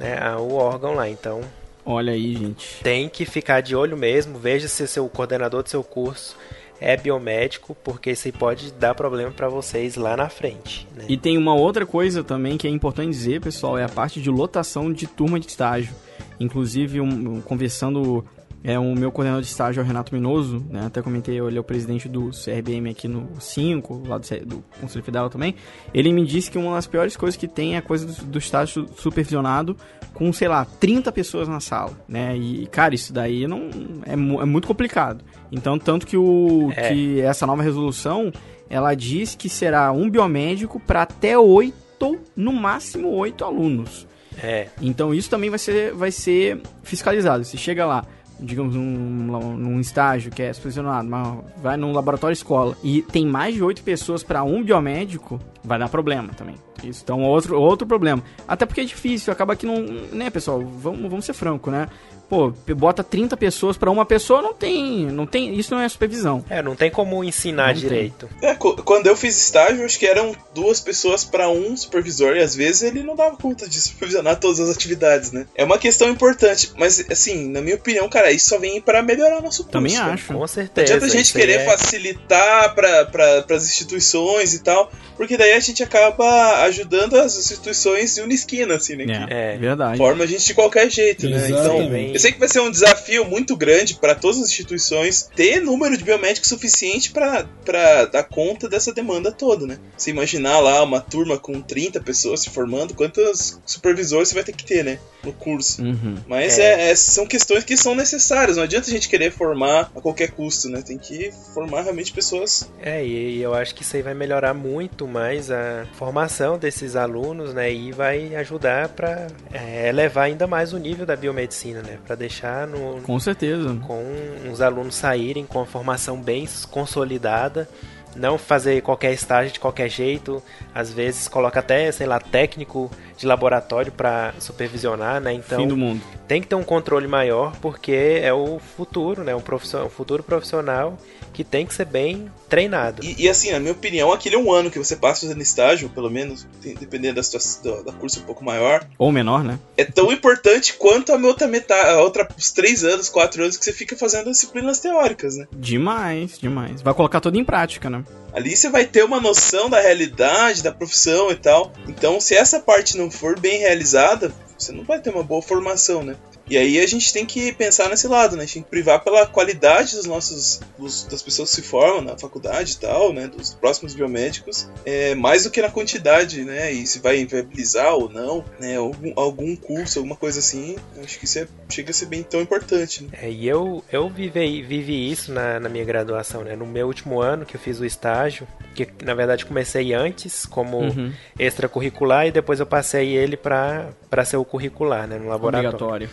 né, 0.00 0.18
ao 0.18 0.50
órgão 0.52 0.94
lá. 0.94 1.08
Então, 1.08 1.42
olha 1.84 2.14
aí, 2.14 2.34
gente. 2.34 2.80
Tem 2.82 3.08
que 3.08 3.26
ficar 3.26 3.60
de 3.60 3.76
olho 3.76 3.96
mesmo. 3.96 4.38
Veja 4.38 4.66
se 4.66 4.82
o 4.82 4.88
seu 4.88 5.06
coordenador 5.08 5.62
do 5.62 5.68
seu 5.68 5.84
curso 5.84 6.34
é 6.80 6.96
biomédico, 6.96 7.76
porque 7.84 8.12
isso 8.12 8.32
pode 8.32 8.72
dar 8.72 8.94
problema 8.94 9.30
para 9.32 9.48
vocês 9.48 9.96
lá 9.96 10.16
na 10.16 10.28
frente. 10.28 10.86
Né? 10.96 11.04
E 11.08 11.16
tem 11.16 11.36
uma 11.36 11.54
outra 11.54 11.84
coisa 11.84 12.24
também 12.24 12.56
que 12.56 12.66
é 12.66 12.70
importante 12.70 13.10
dizer, 13.10 13.40
pessoal, 13.40 13.76
é 13.76 13.84
a 13.84 13.88
parte 13.88 14.20
de 14.20 14.30
lotação 14.30 14.92
de 14.92 15.06
turma 15.06 15.38
de 15.38 15.46
estágio. 15.46 15.92
Inclusive, 16.40 17.00
um, 17.00 17.40
conversando 17.40 18.24
é 18.62 18.78
o 18.78 18.94
meu 18.94 19.12
coordenador 19.12 19.42
de 19.42 19.48
estágio 19.48 19.80
é 19.80 19.84
o 19.84 19.86
Renato 19.86 20.14
Minoso, 20.14 20.64
né? 20.68 20.86
Até 20.86 21.00
comentei, 21.00 21.40
ele 21.40 21.56
é 21.56 21.60
o 21.60 21.64
presidente 21.64 22.08
do 22.08 22.30
CRBM 22.30 22.90
aqui 22.90 23.06
no 23.06 23.28
5, 23.38 24.02
lá 24.06 24.18
do, 24.18 24.46
do 24.46 24.64
Conselho 24.80 25.04
Federal 25.04 25.30
também. 25.30 25.54
Ele 25.94 26.12
me 26.12 26.24
disse 26.26 26.50
que 26.50 26.58
uma 26.58 26.74
das 26.74 26.86
piores 26.86 27.16
coisas 27.16 27.36
que 27.36 27.46
tem 27.46 27.74
é 27.74 27.78
a 27.78 27.82
coisa 27.82 28.06
do, 28.06 28.24
do 28.24 28.38
estágio 28.38 28.86
supervisionado 28.96 29.76
com, 30.12 30.32
sei 30.32 30.48
lá, 30.48 30.64
30 30.64 31.12
pessoas 31.12 31.48
na 31.48 31.60
sala, 31.60 31.92
né? 32.08 32.36
E, 32.36 32.66
cara, 32.66 32.94
isso 32.94 33.12
daí 33.12 33.46
não 33.46 33.70
é, 34.04 34.12
é 34.12 34.16
muito 34.16 34.66
complicado. 34.66 35.24
Então, 35.52 35.78
tanto 35.78 36.06
que, 36.06 36.16
o, 36.16 36.72
é. 36.76 36.88
que 36.88 37.20
essa 37.20 37.46
nova 37.46 37.62
resolução, 37.62 38.32
ela 38.68 38.94
diz 38.94 39.34
que 39.34 39.48
será 39.48 39.92
um 39.92 40.10
biomédico 40.10 40.80
para 40.80 41.02
até 41.02 41.38
oito, 41.38 42.18
no 42.34 42.52
máximo 42.52 43.08
oito 43.10 43.44
alunos. 43.44 44.06
É. 44.42 44.68
Então 44.80 45.12
isso 45.12 45.28
também 45.28 45.50
vai 45.50 45.58
ser, 45.58 45.92
vai 45.94 46.10
ser 46.10 46.60
fiscalizado. 46.82 47.44
Se 47.44 47.56
chega 47.56 47.84
lá, 47.84 48.04
digamos, 48.38 48.74
num, 48.74 49.56
num 49.56 49.80
estágio 49.80 50.30
que 50.30 50.42
é 50.42 50.52
supervisionado, 50.52 51.08
vai 51.56 51.76
num 51.76 51.92
laboratório 51.92 52.32
escola 52.32 52.76
e 52.82 53.02
tem 53.02 53.26
mais 53.26 53.54
de 53.54 53.62
oito 53.62 53.82
pessoas 53.82 54.22
para 54.22 54.42
um 54.42 54.62
biomédico, 54.62 55.40
vai 55.64 55.78
dar 55.78 55.88
problema 55.88 56.32
também. 56.34 56.56
Isso, 56.82 57.02
então, 57.02 57.22
outro, 57.22 57.60
outro 57.60 57.86
problema. 57.86 58.22
Até 58.46 58.64
porque 58.64 58.82
é 58.82 58.84
difícil, 58.84 59.32
acaba 59.32 59.56
que 59.56 59.66
não. 59.66 59.82
Né, 60.12 60.30
pessoal? 60.30 60.60
Vamos, 60.60 61.10
vamos 61.10 61.24
ser 61.24 61.32
franco, 61.32 61.70
né? 61.70 61.88
Pô, 62.28 62.52
bota 62.76 63.02
30 63.02 63.36
pessoas 63.36 63.76
para 63.76 63.90
uma 63.90 64.04
pessoa, 64.04 64.42
não 64.42 64.52
tem, 64.52 65.06
não 65.06 65.26
tem, 65.26 65.54
isso 65.58 65.74
não 65.74 65.80
é 65.80 65.88
supervisão. 65.88 66.44
É, 66.50 66.60
não 66.62 66.76
tem 66.76 66.90
como 66.90 67.24
ensinar 67.24 67.68
não 67.68 67.80
direito. 67.80 68.28
É, 68.42 68.54
quando 68.54 69.06
eu 69.06 69.16
fiz 69.16 69.36
estágio, 69.42 69.84
acho 69.84 69.98
que 69.98 70.06
eram 70.06 70.36
duas 70.54 70.78
pessoas 70.78 71.24
para 71.24 71.48
um 71.48 71.74
supervisor 71.76 72.36
e 72.36 72.40
às 72.40 72.54
vezes 72.54 72.82
ele 72.82 73.02
não 73.02 73.16
dava 73.16 73.36
conta 73.36 73.66
de 73.68 73.80
supervisionar 73.80 74.38
todas 74.38 74.60
as 74.60 74.68
atividades, 74.68 75.32
né? 75.32 75.46
É 75.54 75.64
uma 75.64 75.78
questão 75.78 76.08
importante, 76.10 76.72
mas 76.76 77.04
assim, 77.10 77.48
na 77.50 77.62
minha 77.62 77.76
opinião, 77.76 78.08
cara, 78.08 78.30
isso 78.30 78.50
só 78.50 78.58
vem 78.58 78.80
para 78.80 79.02
melhorar 79.02 79.40
nosso 79.40 79.62
curso. 79.64 79.72
Também 79.72 79.96
acho. 79.96 80.34
Com 80.34 80.46
certeza. 80.46 80.86
Não 80.88 80.96
adianta 80.96 81.06
a 81.06 81.16
gente 81.16 81.32
querer 81.32 81.60
é... 81.60 81.64
facilitar 81.64 82.74
para 82.74 83.44
as 83.50 83.66
instituições 83.66 84.52
e 84.52 84.62
tal, 84.62 84.92
porque 85.16 85.36
daí 85.36 85.52
a 85.54 85.60
gente 85.60 85.82
acaba 85.82 86.62
ajudando 86.64 87.14
as 87.18 87.36
instituições 87.36 88.14
de 88.14 88.20
uma 88.20 88.32
esquina, 88.32 88.74
assim, 88.74 88.96
né? 88.96 89.26
É, 89.30 89.54
é 89.54 89.56
verdade. 89.56 89.96
Forma 89.96 90.24
a 90.24 90.26
gente 90.26 90.44
de 90.44 90.54
qualquer 90.54 90.90
jeito, 90.90 91.28
né? 91.28 91.48
Então, 91.48 92.17
eu 92.18 92.20
sei 92.20 92.32
que 92.32 92.38
vai 92.40 92.48
ser 92.48 92.60
um 92.60 92.70
desafio 92.70 93.24
muito 93.24 93.56
grande 93.56 93.94
para 93.94 94.12
todas 94.12 94.38
as 94.38 94.48
instituições 94.48 95.30
ter 95.36 95.60
número 95.60 95.96
de 95.96 96.02
biomédicos 96.02 96.48
suficiente 96.48 97.12
para 97.12 98.04
dar 98.06 98.24
conta 98.24 98.68
dessa 98.68 98.92
demanda 98.92 99.30
toda, 99.30 99.66
né? 99.66 99.78
Você 99.96 100.10
imaginar 100.10 100.58
lá 100.58 100.82
uma 100.82 101.00
turma 101.00 101.38
com 101.38 101.60
30 101.60 102.00
pessoas 102.00 102.40
se 102.40 102.50
formando, 102.50 102.92
quantos 102.92 103.60
supervisores 103.64 104.28
você 104.28 104.34
vai 104.34 104.42
ter 104.42 104.52
que 104.52 104.64
ter, 104.64 104.84
né? 104.84 104.98
No 105.22 105.32
curso. 105.32 105.80
Uhum. 105.82 106.16
Mas 106.26 106.58
é. 106.58 106.90
É, 106.90 106.94
são 106.96 107.24
questões 107.24 107.62
que 107.62 107.76
são 107.76 107.94
necessárias, 107.94 108.56
não 108.56 108.64
adianta 108.64 108.88
a 108.88 108.92
gente 108.92 109.08
querer 109.08 109.30
formar 109.30 109.92
a 109.94 110.00
qualquer 110.00 110.32
custo, 110.32 110.68
né? 110.68 110.82
Tem 110.82 110.98
que 110.98 111.30
formar 111.54 111.82
realmente 111.82 112.12
pessoas. 112.12 112.68
É, 112.80 113.04
e 113.04 113.40
eu 113.40 113.54
acho 113.54 113.74
que 113.74 113.82
isso 113.82 113.94
aí 113.94 114.02
vai 114.02 114.14
melhorar 114.14 114.54
muito 114.54 115.06
mais 115.06 115.52
a 115.52 115.86
formação 115.92 116.58
desses 116.58 116.96
alunos, 116.96 117.54
né? 117.54 117.72
E 117.72 117.92
vai 117.92 118.34
ajudar 118.34 118.88
para 118.88 119.28
é, 119.52 119.88
elevar 119.88 120.24
ainda 120.24 120.48
mais 120.48 120.72
o 120.72 120.78
nível 120.78 121.06
da 121.06 121.14
biomedicina, 121.14 121.80
né? 121.80 121.98
Para 122.08 122.16
deixar 122.16 122.66
no. 122.66 123.02
Com 123.02 123.20
certeza. 123.20 123.78
Com 123.86 124.50
os 124.50 124.60
alunos 124.62 124.94
saírem 124.94 125.44
com 125.44 125.60
a 125.60 125.66
formação 125.66 126.20
bem 126.20 126.48
consolidada 126.70 127.68
não 128.16 128.36
fazer 128.36 128.82
qualquer 128.82 129.12
estágio 129.12 129.52
de 129.52 129.60
qualquer 129.60 129.88
jeito, 129.88 130.42
às 130.74 130.92
vezes 130.92 131.28
coloca 131.28 131.60
até, 131.60 131.90
sei 131.92 132.06
lá, 132.06 132.18
técnico 132.18 132.90
de 133.16 133.26
laboratório 133.26 133.92
para 133.92 134.34
supervisionar, 134.38 135.20
né? 135.20 135.32
Então, 135.32 135.60
Fim 135.60 135.68
do 135.68 135.76
mundo. 135.76 136.00
tem 136.26 136.40
que 136.40 136.48
ter 136.48 136.54
um 136.54 136.64
controle 136.64 137.06
maior 137.06 137.52
porque 137.60 138.20
é 138.22 138.32
o 138.32 138.58
futuro, 138.58 139.22
né? 139.22 139.34
Um, 139.34 139.40
profissional, 139.40 139.86
um 139.86 139.90
futuro 139.90 140.22
profissional 140.22 140.98
que 141.38 141.44
tem 141.44 141.64
que 141.64 141.72
ser 141.72 141.84
bem 141.84 142.28
treinado. 142.48 143.00
E, 143.04 143.14
e, 143.22 143.28
assim, 143.28 143.52
na 143.52 143.60
minha 143.60 143.70
opinião, 143.70 144.12
aquele 144.12 144.34
é 144.34 144.38
um 144.40 144.50
ano 144.50 144.72
que 144.72 144.78
você 144.78 144.96
passa 144.96 145.20
fazendo 145.20 145.40
estágio, 145.40 145.88
pelo 145.88 146.10
menos, 146.10 146.44
dependendo 146.80 147.14
da, 147.14 147.22
situação, 147.22 147.84
da, 147.84 147.92
curso 147.92 148.18
um 148.18 148.24
pouco 148.24 148.44
maior. 148.44 148.84
Ou 148.98 149.12
menor, 149.12 149.44
né? 149.44 149.56
É 149.76 149.84
tão 149.84 150.10
importante 150.10 150.74
quanto 150.74 151.12
a 151.12 151.16
outra 151.16 151.46
metade, 151.46 151.90
a 151.90 152.02
outra, 152.02 152.26
os 152.36 152.50
três 152.50 152.82
anos, 152.82 153.08
quatro 153.08 153.40
anos 153.40 153.56
que 153.56 153.64
você 153.64 153.72
fica 153.72 153.96
fazendo 153.96 154.32
disciplinas 154.32 154.80
teóricas, 154.80 155.36
né? 155.36 155.46
Demais, 155.52 156.40
demais. 156.40 156.82
Vai 156.82 156.92
colocar 156.92 157.20
tudo 157.20 157.38
em 157.38 157.44
prática, 157.44 157.88
né? 157.88 158.02
Ali 158.32 158.56
você 158.56 158.68
vai 158.68 158.84
ter 158.84 159.04
uma 159.04 159.20
noção 159.20 159.70
da 159.70 159.80
realidade, 159.80 160.60
da 160.60 160.72
profissão 160.72 161.30
e 161.30 161.36
tal. 161.36 161.72
Então, 161.86 162.20
se 162.20 162.34
essa 162.34 162.58
parte 162.58 162.98
não 162.98 163.12
for 163.12 163.38
bem 163.38 163.60
realizada, 163.60 164.32
você 164.58 164.72
não 164.72 164.84
vai 164.84 165.00
ter 165.00 165.10
uma 165.10 165.22
boa 165.22 165.40
formação, 165.40 166.02
né? 166.02 166.16
E 166.50 166.56
aí 166.56 166.80
a 166.80 166.86
gente 166.86 167.12
tem 167.12 167.26
que 167.26 167.52
pensar 167.52 167.88
nesse 167.90 168.08
lado, 168.08 168.34
né? 168.34 168.42
A 168.42 168.46
gente 168.46 168.54
tem 168.54 168.62
que 168.62 168.70
privar 168.70 169.04
pela 169.04 169.26
qualidade 169.26 169.94
dos 169.96 170.06
nossos. 170.06 170.60
Dos, 170.78 171.04
das 171.04 171.22
pessoas 171.22 171.50
que 171.50 171.56
se 171.56 171.62
formam 171.62 172.00
na 172.02 172.18
faculdade 172.18 172.72
e 172.72 172.76
tal, 172.76 173.12
né? 173.12 173.26
Dos 173.28 173.52
próximos 173.54 173.94
biomédicos. 173.94 174.68
É, 174.84 175.14
mais 175.14 175.44
do 175.44 175.50
que 175.50 175.60
na 175.60 175.70
quantidade, 175.70 176.44
né? 176.44 176.72
E 176.72 176.86
se 176.86 177.00
vai 177.00 177.20
inviabilizar 177.20 177.92
ou 177.94 178.08
não, 178.08 178.44
né? 178.58 178.76
Algum, 178.76 179.12
algum 179.14 179.54
curso, 179.56 179.98
alguma 179.98 180.16
coisa 180.16 180.38
assim. 180.38 180.76
Acho 181.04 181.18
que 181.18 181.26
isso 181.26 181.38
é, 181.38 181.46
chega 181.68 181.90
a 181.90 181.94
ser 181.94 182.06
bem 182.06 182.22
tão 182.22 182.40
importante, 182.40 183.04
né? 183.04 183.10
É, 183.22 183.30
e 183.30 183.46
eu, 183.46 183.84
eu 183.92 184.08
vivi, 184.08 184.62
vivi 184.62 185.10
isso 185.10 185.32
na, 185.32 185.60
na 185.60 185.68
minha 185.68 185.84
graduação, 185.84 186.42
né? 186.42 186.56
No 186.56 186.66
meu 186.66 186.86
último 186.86 187.20
ano 187.20 187.44
que 187.44 187.56
eu 187.56 187.60
fiz 187.60 187.78
o 187.78 187.84
estágio, 187.84 188.48
que 188.74 188.88
na 189.04 189.14
verdade 189.14 189.44
comecei 189.44 189.92
antes 189.92 190.46
como 190.46 190.78
Uhum. 190.78 191.12
extracurricular 191.38 192.26
e 192.26 192.30
depois 192.30 192.60
eu 192.60 192.66
passei 192.66 193.16
ele 193.16 193.36
para 193.36 193.92
ser 194.24 194.36
o 194.36 194.44
curricular, 194.48 195.06
né? 195.06 195.18
No 195.18 195.28
laboratório. 195.28 195.68
Obrigatório. 195.68 196.10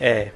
É. 0.00 0.30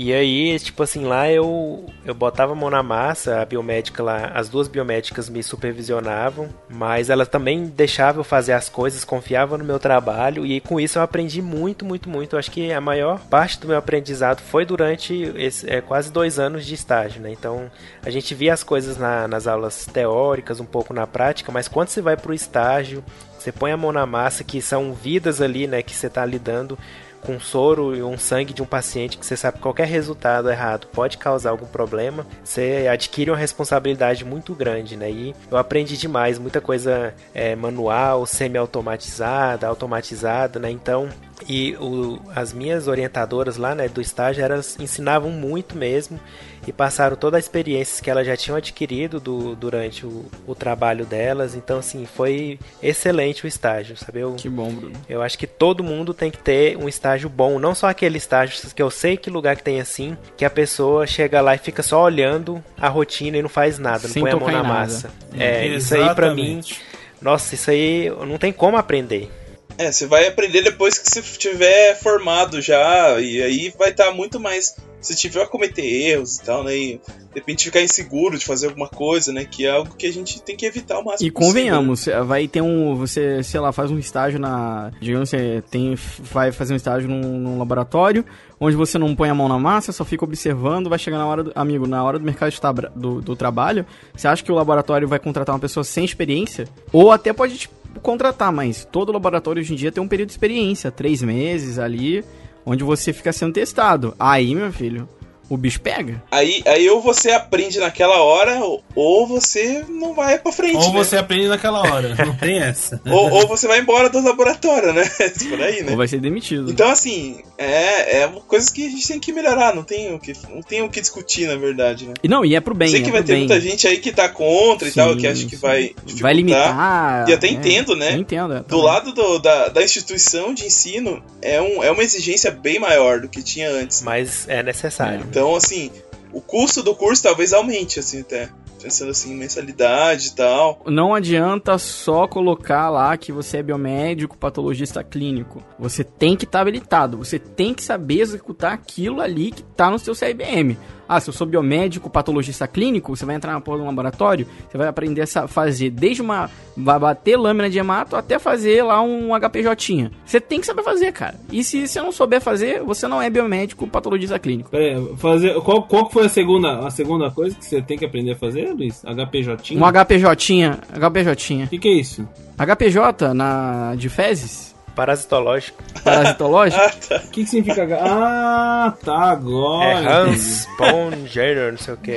E 0.00 0.12
aí, 0.12 0.56
tipo 0.60 0.80
assim, 0.84 1.04
lá 1.06 1.28
eu, 1.28 1.84
eu 2.04 2.14
botava 2.14 2.52
a 2.52 2.54
mão 2.54 2.70
na 2.70 2.84
massa, 2.84 3.40
a 3.40 3.44
biomédica 3.44 4.00
lá, 4.00 4.26
as 4.32 4.48
duas 4.48 4.68
biomédicas 4.68 5.28
me 5.28 5.42
supervisionavam, 5.42 6.48
mas 6.68 7.10
elas 7.10 7.26
também 7.26 7.64
deixavam 7.66 8.20
eu 8.20 8.24
fazer 8.24 8.52
as 8.52 8.68
coisas, 8.68 9.02
confiavam 9.04 9.58
no 9.58 9.64
meu 9.64 9.80
trabalho, 9.80 10.46
e 10.46 10.60
com 10.60 10.78
isso 10.78 10.98
eu 10.98 11.02
aprendi 11.02 11.42
muito, 11.42 11.84
muito, 11.84 12.08
muito. 12.08 12.36
Eu 12.36 12.38
acho 12.38 12.50
que 12.50 12.70
a 12.72 12.80
maior 12.80 13.18
parte 13.28 13.58
do 13.58 13.66
meu 13.66 13.76
aprendizado 13.78 14.40
foi 14.40 14.64
durante 14.64 15.14
esse, 15.36 15.68
é, 15.68 15.80
quase 15.80 16.12
dois 16.12 16.38
anos 16.38 16.64
de 16.64 16.74
estágio, 16.74 17.20
né? 17.20 17.32
Então, 17.32 17.68
a 18.04 18.10
gente 18.10 18.34
via 18.36 18.52
as 18.54 18.62
coisas 18.62 18.98
na- 18.98 19.26
nas 19.26 19.48
aulas 19.48 19.84
teóricas, 19.86 20.60
um 20.60 20.66
pouco 20.66 20.94
na 20.94 21.08
prática, 21.08 21.50
mas 21.50 21.66
quando 21.66 21.88
você 21.88 22.00
vai 22.00 22.16
pro 22.16 22.32
estágio, 22.32 23.02
você 23.38 23.52
põe 23.52 23.70
a 23.72 23.76
mão 23.76 23.92
na 23.92 24.04
massa, 24.06 24.42
que 24.44 24.60
são 24.60 24.92
vidas 24.92 25.40
ali, 25.40 25.66
né, 25.66 25.82
que 25.82 25.94
você 25.94 26.08
tá 26.08 26.24
lidando 26.24 26.78
com 27.20 27.40
soro 27.40 27.96
e 27.96 28.02
um 28.02 28.16
sangue 28.16 28.52
de 28.52 28.62
um 28.62 28.64
paciente 28.64 29.18
que 29.18 29.26
você 29.26 29.36
sabe 29.36 29.56
que 29.56 29.62
qualquer 29.62 29.88
resultado 29.88 30.48
errado 30.48 30.86
pode 30.92 31.18
causar 31.18 31.50
algum 31.50 31.66
problema, 31.66 32.24
você 32.44 32.86
adquire 32.90 33.28
uma 33.28 33.36
responsabilidade 33.36 34.24
muito 34.24 34.54
grande, 34.54 34.96
né? 34.96 35.10
E 35.10 35.34
eu 35.50 35.56
aprendi 35.58 35.96
demais, 35.96 36.38
muita 36.38 36.60
coisa 36.60 37.12
é, 37.34 37.56
manual, 37.56 38.24
semi-automatizada, 38.24 39.66
automatizada, 39.66 40.58
né? 40.60 40.70
Então, 40.70 41.08
e 41.48 41.74
o- 41.80 42.20
as 42.36 42.52
minhas 42.52 42.86
orientadoras 42.88 43.56
lá, 43.56 43.74
né, 43.74 43.88
do 43.88 44.00
estágio, 44.00 44.44
elas 44.44 44.76
ensinavam 44.78 45.30
muito 45.30 45.76
mesmo 45.76 46.20
e 46.68 46.72
passaram 46.72 47.16
toda 47.16 47.36
a 47.36 47.40
experiência 47.40 48.02
que 48.04 48.10
elas 48.10 48.26
já 48.26 48.36
tinham 48.36 48.56
adquirido 48.56 49.18
do- 49.18 49.56
durante 49.56 50.04
o, 50.04 50.26
o 50.46 50.54
trabalho 50.54 51.06
delas. 51.06 51.54
Então, 51.54 51.78
assim, 51.78 52.04
foi 52.06 52.58
excelente 52.82 53.44
o 53.44 53.48
estágio, 53.48 53.96
sabe? 53.96 54.20
Eu, 54.20 54.34
Que 54.34 54.48
bom, 54.48 54.70
Bruno. 54.70 54.92
eu 55.08 55.22
acho 55.22 55.38
que 55.38 55.46
todo 55.46 55.82
mundo 55.82 56.12
tem 56.12 56.30
que 56.30 56.38
ter 56.38 56.76
um 56.76 56.88
estágio 56.88 57.28
bom, 57.28 57.58
não 57.58 57.74
só 57.74 57.88
aquele 57.88 58.18
estágio 58.18 58.60
que 58.74 58.82
eu 58.82 58.90
sei 58.90 59.16
que 59.16 59.30
lugar 59.30 59.56
que 59.56 59.62
tem 59.62 59.80
assim, 59.80 60.16
que 60.36 60.44
a 60.44 60.50
pessoa 60.50 61.06
chega 61.06 61.40
lá 61.40 61.54
e 61.54 61.58
fica 61.58 61.82
só 61.82 62.02
olhando 62.02 62.62
a 62.78 62.88
rotina 62.88 63.38
e 63.38 63.42
não 63.42 63.48
faz 63.48 63.78
nada, 63.78 64.02
não 64.06 64.10
Sem 64.10 64.22
põe 64.22 64.32
a 64.32 64.36
mão 64.36 64.46
na 64.50 64.62
nada. 64.62 64.68
massa. 64.68 65.10
É, 65.38 65.66
isso 65.66 65.94
aí 65.94 66.14
pra 66.14 66.34
mim, 66.34 66.58
Exatamente. 66.58 66.80
nossa, 67.22 67.54
isso 67.54 67.70
aí 67.70 68.10
não 68.26 68.36
tem 68.38 68.52
como 68.52 68.76
aprender. 68.76 69.30
É, 69.78 69.92
você 69.92 70.06
vai 70.06 70.26
aprender 70.26 70.62
depois 70.62 70.98
que 70.98 71.08
você 71.08 71.20
estiver 71.20 71.94
formado 72.00 72.60
já, 72.60 73.20
e 73.20 73.40
aí 73.42 73.72
vai 73.78 73.90
estar 73.90 74.10
muito 74.10 74.40
mais. 74.40 74.74
Se 75.00 75.14
tiver 75.16 75.42
a 75.42 75.46
cometer 75.46 75.82
erros 75.84 76.36
e 76.36 76.44
tal, 76.44 76.64
né? 76.64 76.76
E 76.76 76.92
de 76.96 77.34
repente 77.34 77.64
ficar 77.64 77.80
inseguro 77.80 78.36
de 78.36 78.44
fazer 78.44 78.66
alguma 78.66 78.88
coisa, 78.88 79.32
né? 79.32 79.44
Que 79.44 79.64
é 79.66 79.70
algo 79.70 79.94
que 79.96 80.06
a 80.06 80.12
gente 80.12 80.42
tem 80.42 80.56
que 80.56 80.66
evitar 80.66 80.98
o 80.98 81.04
máximo 81.04 81.28
E 81.28 81.30
possível, 81.30 81.54
né? 81.54 81.70
convenhamos, 81.70 82.06
vai 82.26 82.48
ter 82.48 82.60
um. 82.62 82.96
Você, 82.96 83.42
sei 83.42 83.60
lá, 83.60 83.70
faz 83.72 83.90
um 83.90 83.98
estágio 83.98 84.40
na. 84.40 84.90
Digamos, 85.00 85.28
você 85.30 85.62
tem, 85.70 85.94
vai 86.20 86.50
fazer 86.50 86.72
um 86.72 86.76
estágio 86.76 87.08
num, 87.08 87.38
num 87.38 87.58
laboratório, 87.58 88.24
onde 88.58 88.74
você 88.74 88.98
não 88.98 89.14
põe 89.14 89.28
a 89.28 89.34
mão 89.34 89.48
na 89.48 89.58
massa, 89.58 89.92
só 89.92 90.04
fica 90.04 90.24
observando, 90.24 90.90
vai 90.90 90.98
chegar 90.98 91.18
na 91.18 91.26
hora 91.26 91.44
do. 91.44 91.52
Amigo, 91.54 91.86
na 91.86 92.02
hora 92.02 92.18
do 92.18 92.24
mercado 92.24 92.50
de 92.50 92.60
tabra- 92.60 92.92
do, 92.96 93.20
do 93.20 93.36
trabalho, 93.36 93.86
você 94.16 94.26
acha 94.26 94.42
que 94.42 94.50
o 94.50 94.54
laboratório 94.56 95.06
vai 95.06 95.20
contratar 95.20 95.54
uma 95.54 95.60
pessoa 95.60 95.84
sem 95.84 96.04
experiência? 96.04 96.66
Ou 96.92 97.12
até 97.12 97.32
pode 97.32 97.70
contratar, 98.02 98.52
mas 98.52 98.84
todo 98.84 99.12
laboratório 99.12 99.60
hoje 99.60 99.72
em 99.72 99.76
dia 99.76 99.90
tem 99.92 100.02
um 100.02 100.08
período 100.08 100.28
de 100.28 100.32
experiência, 100.34 100.90
três 100.90 101.22
meses 101.22 101.78
ali, 101.78 102.24
onde 102.68 102.84
você 102.84 103.14
fica 103.14 103.32
sendo 103.32 103.54
testado. 103.54 104.14
Aí, 104.18 104.54
meu 104.54 104.70
filho, 104.70 105.08
o 105.48 105.56
bicho 105.56 105.80
pega. 105.80 106.22
Aí, 106.30 106.62
aí 106.66 106.88
ou 106.90 107.00
você 107.00 107.30
aprende 107.30 107.78
naquela 107.78 108.20
hora, 108.20 108.60
ou, 108.94 109.26
você 109.26 109.84
não 109.88 110.14
vai 110.14 110.38
pra 110.38 110.52
frente. 110.52 110.76
Ou 110.76 110.92
né? 110.92 110.98
você 110.98 111.16
aprende 111.16 111.48
naquela 111.48 111.80
hora, 111.80 112.14
não 112.24 112.34
tem 112.36 112.58
essa. 112.58 113.00
ou, 113.08 113.30
ou 113.30 113.48
você 113.48 113.66
vai 113.66 113.80
embora 113.80 114.08
do 114.08 114.20
laboratório, 114.20 114.92
né? 114.92 115.04
Por 115.48 115.62
aí, 115.62 115.82
né? 115.82 115.90
Ou 115.92 115.96
vai 115.96 116.08
ser 116.08 116.20
demitido. 116.20 116.70
Então, 116.70 116.90
assim, 116.90 117.40
é, 117.56 118.22
é 118.22 118.28
coisas 118.46 118.68
que 118.68 118.86
a 118.86 118.90
gente 118.90 119.06
tem 119.06 119.18
que 119.18 119.32
melhorar, 119.32 119.74
não 119.74 119.82
tem 119.82 120.14
o 120.14 120.18
que, 120.18 120.32
não 120.50 120.62
tem 120.62 120.82
o 120.82 120.88
que 120.88 121.00
discutir, 121.00 121.46
na 121.48 121.56
verdade, 121.56 122.06
né? 122.06 122.14
E 122.22 122.28
não, 122.28 122.44
e 122.44 122.54
é 122.54 122.60
pro 122.60 122.74
bem. 122.74 122.88
Sei 122.88 123.00
é 123.00 123.02
que 123.02 123.10
vai 123.10 123.20
pro 123.20 123.26
ter 123.26 123.32
bem. 123.34 123.46
muita 123.46 123.60
gente 123.60 123.86
aí 123.86 123.98
que 123.98 124.12
tá 124.12 124.28
contra 124.28 124.88
e 124.88 124.90
Sim, 124.90 125.00
tal, 125.00 125.16
que 125.16 125.26
acha 125.26 125.46
que 125.46 125.56
vai. 125.56 125.94
Vai 126.20 126.34
limitar. 126.34 127.28
E 127.28 127.32
até 127.32 127.48
é. 127.48 127.50
entendo, 127.52 127.96
né? 127.96 128.14
Eu 128.14 128.18
entendo. 128.18 128.54
é, 128.54 128.60
Do 128.60 128.80
lado 128.80 129.12
do- 129.12 129.38
da, 129.38 129.68
da 129.68 129.82
instituição 129.82 130.52
de 130.52 130.66
ensino, 130.66 131.22
é, 131.40 131.60
um, 131.60 131.82
é 131.82 131.90
uma 131.90 132.02
exigência 132.02 132.50
bem 132.50 132.78
maior 132.78 133.20
do 133.20 133.28
que 133.28 133.42
tinha 133.42 133.70
antes. 133.70 134.02
Mas 134.02 134.48
é 134.48 134.62
necessário. 134.62 135.24
Então, 135.28 135.37
assim, 135.56 135.90
o 136.32 136.40
custo 136.40 136.82
do 136.82 136.94
curso 136.94 137.22
talvez 137.22 137.52
aumente, 137.52 137.98
assim, 137.98 138.20
até. 138.20 138.48
Pensando 138.80 139.10
assim, 139.10 139.34
mensalidade 139.34 140.28
e 140.28 140.32
tal. 140.36 140.82
Não 140.86 141.12
adianta 141.12 141.76
só 141.78 142.28
colocar 142.28 142.88
lá 142.88 143.16
que 143.16 143.32
você 143.32 143.56
é 143.56 143.62
biomédico, 143.62 144.38
patologista 144.38 145.02
clínico. 145.02 145.64
Você 145.80 146.04
tem 146.04 146.36
que 146.36 146.44
estar 146.44 146.60
habilitado. 146.60 147.18
Você 147.18 147.40
tem 147.40 147.74
que 147.74 147.82
saber 147.82 148.20
executar 148.20 148.72
aquilo 148.72 149.20
ali 149.20 149.50
que 149.50 149.64
tá 149.64 149.90
no 149.90 149.98
seu 149.98 150.14
CRBM. 150.14 150.78
Ah, 151.08 151.20
se 151.20 151.30
eu 151.30 151.32
sou 151.32 151.46
biomédico, 151.46 152.10
patologista 152.10 152.68
clínico, 152.68 153.16
você 153.16 153.24
vai 153.24 153.34
entrar 153.34 153.52
na 153.52 153.60
porra 153.60 153.78
de 153.78 153.84
um 153.84 153.86
laboratório, 153.86 154.46
você 154.68 154.76
vai 154.76 154.88
aprender 154.88 155.22
a 155.22 155.48
fazer 155.48 155.90
desde 155.90 156.20
uma. 156.20 156.50
Vai 156.76 156.98
bater 156.98 157.36
lâmina 157.36 157.68
de 157.68 157.78
hemato 157.78 158.14
até 158.14 158.38
fazer 158.38 158.82
lá 158.84 159.00
um 159.02 159.30
HPJ. 159.38 160.10
Você 160.24 160.40
tem 160.40 160.60
que 160.60 160.66
saber 160.66 160.82
fazer, 160.82 161.12
cara. 161.12 161.34
E 161.50 161.64
se 161.64 161.88
você 161.88 162.00
não 162.00 162.12
souber 162.12 162.40
fazer, 162.40 162.82
você 162.82 163.08
não 163.08 163.20
é 163.20 163.28
biomédico, 163.30 163.86
patologista 163.86 164.38
clínico. 164.38 164.70
Pera 164.70 164.98
aí, 164.98 165.16
fazer, 165.16 165.54
qual, 165.62 165.82
qual 165.82 166.10
foi 166.10 166.26
a 166.26 166.28
segunda, 166.28 166.86
a 166.86 166.90
segunda 166.90 167.30
coisa 167.30 167.56
que 167.56 167.64
você 167.64 167.80
tem 167.82 167.98
que 167.98 168.04
aprender 168.04 168.32
a 168.32 168.36
fazer, 168.36 168.72
Luiz? 168.72 169.02
HPJ? 169.02 169.76
Um 169.76 169.84
HPJ. 169.84 170.78
HPJ. 170.92 171.64
O 171.64 171.68
que, 171.68 171.78
que 171.78 171.88
é 171.88 171.92
isso? 171.92 172.28
HPJ 172.58 173.34
na, 173.34 173.94
de 173.96 174.08
fezes? 174.08 174.77
Parasitológico. 174.98 175.80
Parasitológico? 176.02 176.82
Ah, 176.82 176.90
tá. 177.08 177.16
O 177.24 177.30
que, 177.30 177.44
que 177.44 177.46
significa 177.46 177.84
H? 177.84 177.98
Ah, 178.02 178.94
tá, 179.04 179.16
agora. 179.30 180.00
É 180.00 180.12
Hans 180.12 180.66
Sponger, 180.66 181.70
não 181.70 181.78
sei 181.78 181.94
o 181.94 181.96
que. 181.96 182.10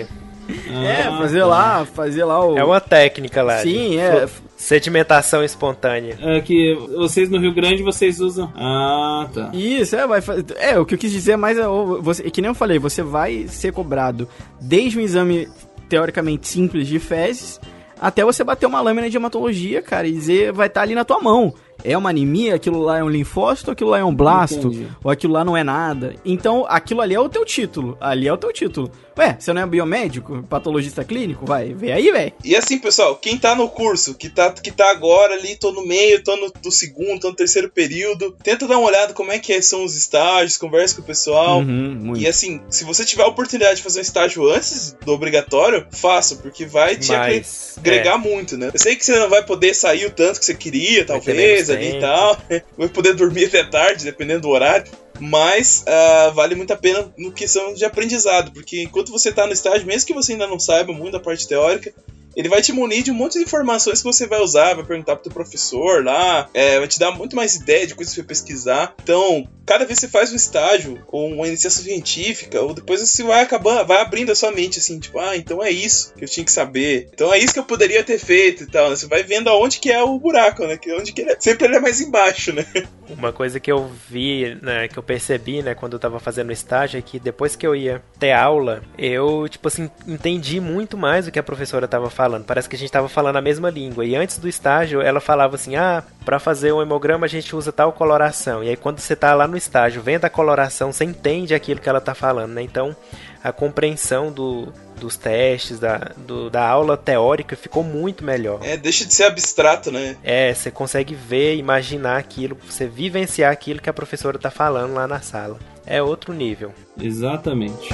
É, 0.68 1.04
Ah, 1.08 1.18
fazer 1.20 1.40
tá. 1.42 1.46
lá, 1.46 1.86
fazer 1.86 2.24
lá 2.26 2.44
o. 2.44 2.58
É 2.58 2.64
uma 2.64 2.82
técnica 2.82 3.44
lá. 3.44 3.60
Sim, 3.60 3.92
de 3.92 4.00
é. 4.00 4.28
Sedimentação 4.58 5.44
espontânea. 5.44 6.18
É 6.22 6.42
que 6.42 6.76
vocês 6.98 7.30
no 7.30 7.40
Rio 7.40 7.54
Grande 7.54 7.84
vocês 7.84 8.20
usam. 8.20 8.52
Ah, 8.56 9.28
tá. 9.32 9.50
Isso, 9.54 9.96
é, 9.96 10.06
vai 10.08 10.20
fa- 10.22 10.36
É, 10.58 10.78
o 10.80 10.86
que 10.86 10.96
eu 10.96 11.00
quis 11.00 11.12
dizer 11.12 11.36
mais 11.38 11.58
é. 11.60 11.64
Você, 12.02 12.24
que 12.32 12.42
nem 12.42 12.50
eu 12.50 12.56
falei, 12.56 12.80
você 12.80 13.04
vai 13.04 13.46
ser 13.48 13.72
cobrado 13.74 14.28
desde 14.60 14.98
um 14.98 15.02
exame 15.02 15.48
teoricamente 15.88 16.48
simples 16.48 16.88
de 16.88 16.98
fezes 17.00 17.60
até 18.00 18.24
você 18.26 18.44
bater 18.44 18.66
uma 18.66 18.82
lâmina 18.82 19.08
de 19.10 19.16
hematologia, 19.18 19.80
cara, 19.82 20.08
e 20.08 20.12
dizer 20.12 20.52
vai 20.52 20.66
estar 20.66 20.82
ali 20.82 20.96
na 20.96 21.06
tua 21.06 21.20
mão. 21.20 21.54
É 21.84 21.98
uma 21.98 22.10
anemia, 22.10 22.56
aquilo 22.56 22.80
lá 22.80 23.00
é 23.00 23.04
um 23.04 23.10
linfócito, 23.10 23.72
aquilo 23.72 23.90
lá 23.90 24.00
é 24.00 24.04
um 24.04 24.14
blasto, 24.14 24.68
Entendi. 24.68 24.88
ou 25.04 25.12
aquilo 25.12 25.34
lá 25.34 25.44
não 25.44 25.56
é 25.56 25.64
nada. 25.64 26.16
Então, 26.26 26.66
aquilo 26.68 27.02
ali 27.02 27.16
é 27.16 27.20
o 27.20 27.30
teu 27.30 27.46
título. 27.46 27.98
Ali 28.00 28.28
é 28.28 28.34
o 28.34 28.38
teu 28.38 28.52
título. 28.52 28.92
Ué, 29.18 29.36
você 29.38 29.52
não 29.52 29.62
é 29.62 29.66
biomédico, 29.66 30.42
patologista 30.44 31.04
clínico? 31.04 31.46
Vai, 31.46 31.74
vê 31.74 31.92
aí, 31.92 32.12
velho. 32.12 32.34
E 32.44 32.56
assim, 32.56 32.80
pessoal, 32.80 33.16
quem 33.18 33.38
tá 33.38 33.54
no 33.54 33.68
curso, 33.70 34.16
que 34.16 34.30
tá, 34.30 34.52
que 34.52 34.72
tá 34.72 34.90
agora 34.90 35.34
ali, 35.34 35.56
tô 35.58 35.72
no 35.72 35.86
meio, 35.86 36.24
tô 36.24 36.36
no, 36.38 36.52
no 36.64 36.72
segundo, 36.72 37.20
tô 37.20 37.30
no 37.30 37.36
terceiro 37.36 37.70
período, 37.70 38.36
tenta 38.44 38.68
dar 38.68 38.78
uma 38.78 38.88
olhada 38.88 39.14
como 39.14 39.32
é 39.32 39.40
que 39.40 39.62
são 39.62 39.84
os 39.84 39.96
estágios, 39.96 40.58
conversa 40.58 40.96
com 40.96 41.02
o 41.02 41.06
pessoal. 41.06 41.60
Uhum, 41.60 41.96
muito. 42.02 42.22
E 42.22 42.28
assim, 42.28 42.62
se 42.70 42.84
você 42.84 43.04
tiver 43.04 43.24
a 43.24 43.28
oportunidade 43.28 43.78
de 43.78 43.84
fazer 43.84 44.00
um 44.00 44.04
estágio 44.04 44.50
antes 44.50 44.96
do 45.06 45.12
obrigatório, 45.12 45.86
faça, 45.92 46.38
porque 46.38 46.66
vai 46.66 46.96
te 46.96 47.12
Mas. 47.12 47.76
agregar 47.78 48.18
muito, 48.18 48.58
né? 48.58 48.72
Eu 48.74 48.80
sei 48.80 48.96
que 48.96 49.06
você 49.06 49.20
não 49.20 49.30
vai 49.30 49.44
poder 49.44 49.74
sair 49.74 50.06
o 50.06 50.12
tanto 50.12 50.40
que 50.40 50.46
você 50.46 50.56
queria, 50.56 51.06
talvez, 51.06 51.70
ali 51.74 51.98
e 51.98 52.00
tal. 52.00 52.38
Vai 52.78 52.90
poder 52.90 53.14
dormir 53.14 53.46
até 53.46 53.64
tarde, 53.64 54.06
dependendo 54.06 54.42
do 54.42 54.50
horário. 54.50 54.92
Mas 55.20 55.84
ah, 55.88 56.32
vale 56.34 56.56
muito 56.56 56.74
a 56.74 56.78
pena 56.78 57.14
no 57.16 57.32
questão 57.32 57.74
de 57.76 57.86
aprendizado, 57.86 58.52
porque 58.52 58.82
enquanto 58.82 59.12
você 59.12 59.32
tá 59.32 59.46
no 59.46 59.54
estágio, 59.54 59.86
mesmo 59.86 60.08
que 60.08 60.14
você 60.16 60.32
ainda 60.32 60.48
não 60.48 60.60
saiba 60.60 60.92
muito 60.92 61.12
da 61.12 61.20
parte 61.20 61.48
teórica, 61.48 61.94
ele 62.36 62.50
vai 62.50 62.62
te 62.62 62.72
munir 62.72 63.04
de 63.04 63.12
um 63.12 63.16
monte 63.16 63.38
de 63.38 63.44
informações 63.44 64.00
que 64.00 64.06
você 64.06 64.28
vai 64.28 64.42
usar, 64.42 64.76
vai 64.76 64.86
perguntar 64.86 65.16
pro 65.16 65.24
teu 65.24 65.32
professor 65.32 66.04
lá, 66.04 66.50
é, 66.54 66.80
vai 66.80 66.88
te 66.88 67.00
dar 67.00 67.12
muito 67.12 67.36
mais 67.36 67.56
ideia 67.56 67.88
de 67.88 67.96
coisas 67.96 68.14
pra 68.14 68.24
você 68.24 68.28
pesquisar. 68.28 68.94
Então, 69.04 69.48
cada 69.66 69.86
vez 69.86 70.00
que 70.00 70.06
você 70.06 70.12
faz 70.12 70.32
um 70.32 70.36
estágio, 70.36 71.02
ou 71.08 71.28
uma 71.30 71.48
iniciação 71.48 71.84
científica, 71.84 72.62
ou 72.62 72.74
depois 72.74 73.02
você 73.02 73.24
vai 73.24 73.42
acabando, 73.42 73.86
vai 73.86 74.02
abrindo 74.02 74.32
a 74.32 74.36
sua 74.36 74.52
mente, 74.52 74.80
assim, 74.80 75.00
tipo, 75.00 75.20
ah, 75.20 75.36
então 75.36 75.64
é 75.64 75.72
isso 75.72 76.14
que 76.16 76.24
eu 76.24 76.30
tinha 76.30 76.46
que 76.46 76.52
saber. 76.52 77.10
Então 77.14 77.34
é 77.34 77.38
isso 77.38 77.54
que 77.54 77.60
eu 77.60 77.66
poderia 77.66 78.04
ter 78.04 78.20
feito 78.20 78.64
e 78.64 78.68
tal, 78.68 78.90
né? 78.90 78.96
Você 78.96 79.08
vai 79.08 79.24
vendo 79.24 79.50
aonde 79.50 79.80
que 79.80 79.92
é 79.92 80.04
o 80.04 80.20
buraco, 80.20 80.66
né? 80.66 80.78
Que 80.78 80.94
onde 80.94 81.14
que 81.14 81.22
ele 81.22 81.32
é. 81.32 81.38
Sempre 81.40 81.68
ele 81.68 81.78
é 81.78 81.80
mais 81.80 82.02
embaixo, 82.02 82.54
né? 82.54 82.66
Uma 83.10 83.34
coisa 83.34 83.60
que 83.60 83.72
eu 83.72 83.92
vi, 84.10 84.58
né, 84.62 84.88
que 84.88 84.98
eu 84.98 85.04
percebi, 85.04 85.62
né, 85.62 85.76
quando 85.76 85.94
eu 85.94 86.00
tava 86.00 86.18
fazendo 86.18 86.52
estágio 86.52 86.98
é 86.98 87.02
que 87.02 87.20
depois 87.20 87.58
que 87.58 87.68
eu 87.68 87.76
ia 87.76 88.02
ter 88.18 88.32
aula, 88.32 88.82
eu, 88.98 89.50
tipo 89.50 89.68
assim, 89.68 89.90
entendi 90.08 90.62
muito 90.62 90.98
mais 90.98 91.28
o 91.28 91.32
que 91.32 91.38
a 91.38 91.44
professora 91.44 91.90
tava 91.90 92.10
falando. 92.22 92.46
Parece 92.46 92.70
que 92.70 92.76
a 92.76 92.80
gente 92.80 92.92
tava 92.92 93.10
falando 93.10 93.38
a 93.38 93.42
mesma 93.42 93.72
língua. 93.72 94.06
E 94.06 94.16
antes 94.16 94.38
do 94.38 94.48
estágio, 94.48 95.02
ela 95.02 95.20
falava 95.20 95.56
assim: 95.56 95.76
"Ah, 95.76 96.04
para 96.24 96.38
fazer 96.38 96.72
um 96.72 96.82
hemograma 96.82 97.26
a 97.26 97.30
gente 97.30 97.56
usa 97.56 97.72
tal 97.72 97.92
coloração". 97.94 98.64
E 98.64 98.70
aí 98.70 98.76
quando 98.76 99.00
você 99.00 99.16
tá 99.16 99.34
lá 99.34 99.48
no 99.48 99.58
estágio, 99.58 100.04
vendo 100.04 100.26
a 100.26 100.30
coloração, 100.30 100.92
você 100.92 101.04
entende 101.04 101.56
aquilo 101.56 101.82
que 101.82 101.90
ela 101.90 102.00
tá 102.00 102.14
falando, 102.14 102.52
né? 102.52 102.62
Então, 102.62 102.96
a 103.44 103.52
compreensão 103.52 104.32
do, 104.32 104.72
dos 105.00 105.18
testes, 105.18 105.80
da, 105.80 106.12
do, 106.16 106.50
da 106.50 106.64
aula 106.68 106.96
teórica 106.96 107.56
ficou 107.56 107.84
muito 107.84 108.24
melhor. 108.24 108.60
É, 108.64 108.78
deixa 108.78 109.04
de 109.04 109.14
ser 109.14 109.24
abstrato, 109.24 109.92
né? 109.92 110.16
É, 110.24 110.54
você 110.54 110.70
consegue 110.70 111.16
ver, 111.16 111.56
imaginar 111.56 112.18
aquilo, 112.18 112.56
você 112.70 112.86
vivenciar 112.86 113.52
aquilo 113.52 113.82
que 113.82 113.90
a 113.90 113.94
professora 113.94 114.38
tá 114.38 114.52
falando 114.52 114.94
lá 114.94 115.08
na 115.08 115.22
sala. 115.22 115.58
É 115.86 116.02
outro 116.04 116.32
nível. 116.34 116.72
Exatamente. 117.00 117.90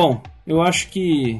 Bom, 0.00 0.22
eu 0.46 0.62
acho 0.62 0.88
que 0.88 1.38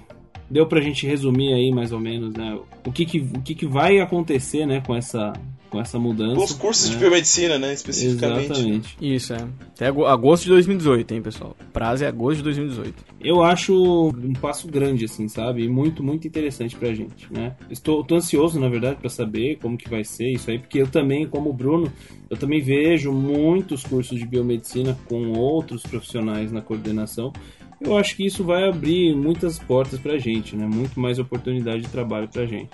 deu 0.50 0.66
pra 0.66 0.82
gente 0.82 1.06
resumir 1.06 1.54
aí 1.54 1.70
mais 1.72 1.92
ou 1.92 1.98
menos, 1.98 2.34
né? 2.34 2.58
O 2.86 2.92
que 2.92 3.06
que, 3.06 3.18
o 3.20 3.40
que, 3.40 3.54
que 3.54 3.66
vai 3.66 4.00
acontecer, 4.00 4.66
né, 4.66 4.82
com 4.86 4.94
essa, 4.94 5.32
com 5.70 5.80
essa 5.80 5.98
mudança. 5.98 6.38
Os 6.38 6.52
cursos 6.52 6.88
né? 6.90 6.94
de 6.94 7.00
biomedicina, 7.00 7.58
né, 7.58 7.72
especificamente. 7.72 8.44
Exatamente. 8.50 8.96
Isso, 9.00 9.32
é. 9.32 9.48
Até 9.74 9.86
ago- 9.86 10.04
agosto 10.04 10.42
de 10.42 10.50
2018, 10.50 11.14
hein, 11.14 11.22
pessoal? 11.22 11.56
Prazo 11.72 12.04
é 12.04 12.08
agosto 12.08 12.38
de 12.38 12.42
2018. 12.42 13.02
Eu 13.20 13.42
acho 13.42 14.08
um 14.08 14.32
passo 14.34 14.66
grande, 14.68 15.06
assim, 15.06 15.26
sabe? 15.26 15.64
E 15.64 15.68
muito, 15.68 16.02
muito 16.02 16.28
interessante 16.28 16.76
pra 16.76 16.92
gente, 16.92 17.32
né? 17.32 17.54
Estou 17.70 18.04
tô 18.04 18.16
ansioso, 18.16 18.60
na 18.60 18.68
verdade, 18.68 18.96
pra 19.00 19.08
saber 19.08 19.56
como 19.62 19.78
que 19.78 19.88
vai 19.88 20.04
ser 20.04 20.30
isso 20.32 20.50
aí, 20.50 20.58
porque 20.58 20.82
eu 20.82 20.86
também, 20.86 21.26
como 21.26 21.48
o 21.48 21.52
Bruno, 21.54 21.90
eu 22.28 22.36
também 22.36 22.60
vejo 22.60 23.10
muitos 23.10 23.84
cursos 23.84 24.18
de 24.18 24.26
biomedicina 24.26 24.98
com 25.08 25.30
outros 25.32 25.82
profissionais 25.82 26.52
na 26.52 26.60
coordenação. 26.60 27.32
Eu 27.80 27.96
acho 27.96 28.14
que 28.14 28.26
isso 28.26 28.44
vai 28.44 28.68
abrir 28.68 29.14
muitas 29.14 29.58
portas 29.58 29.98
pra 29.98 30.18
gente, 30.18 30.54
né? 30.54 30.66
Muito 30.66 31.00
mais 31.00 31.18
oportunidade 31.18 31.82
de 31.82 31.88
trabalho 31.88 32.28
pra 32.28 32.44
gente. 32.44 32.70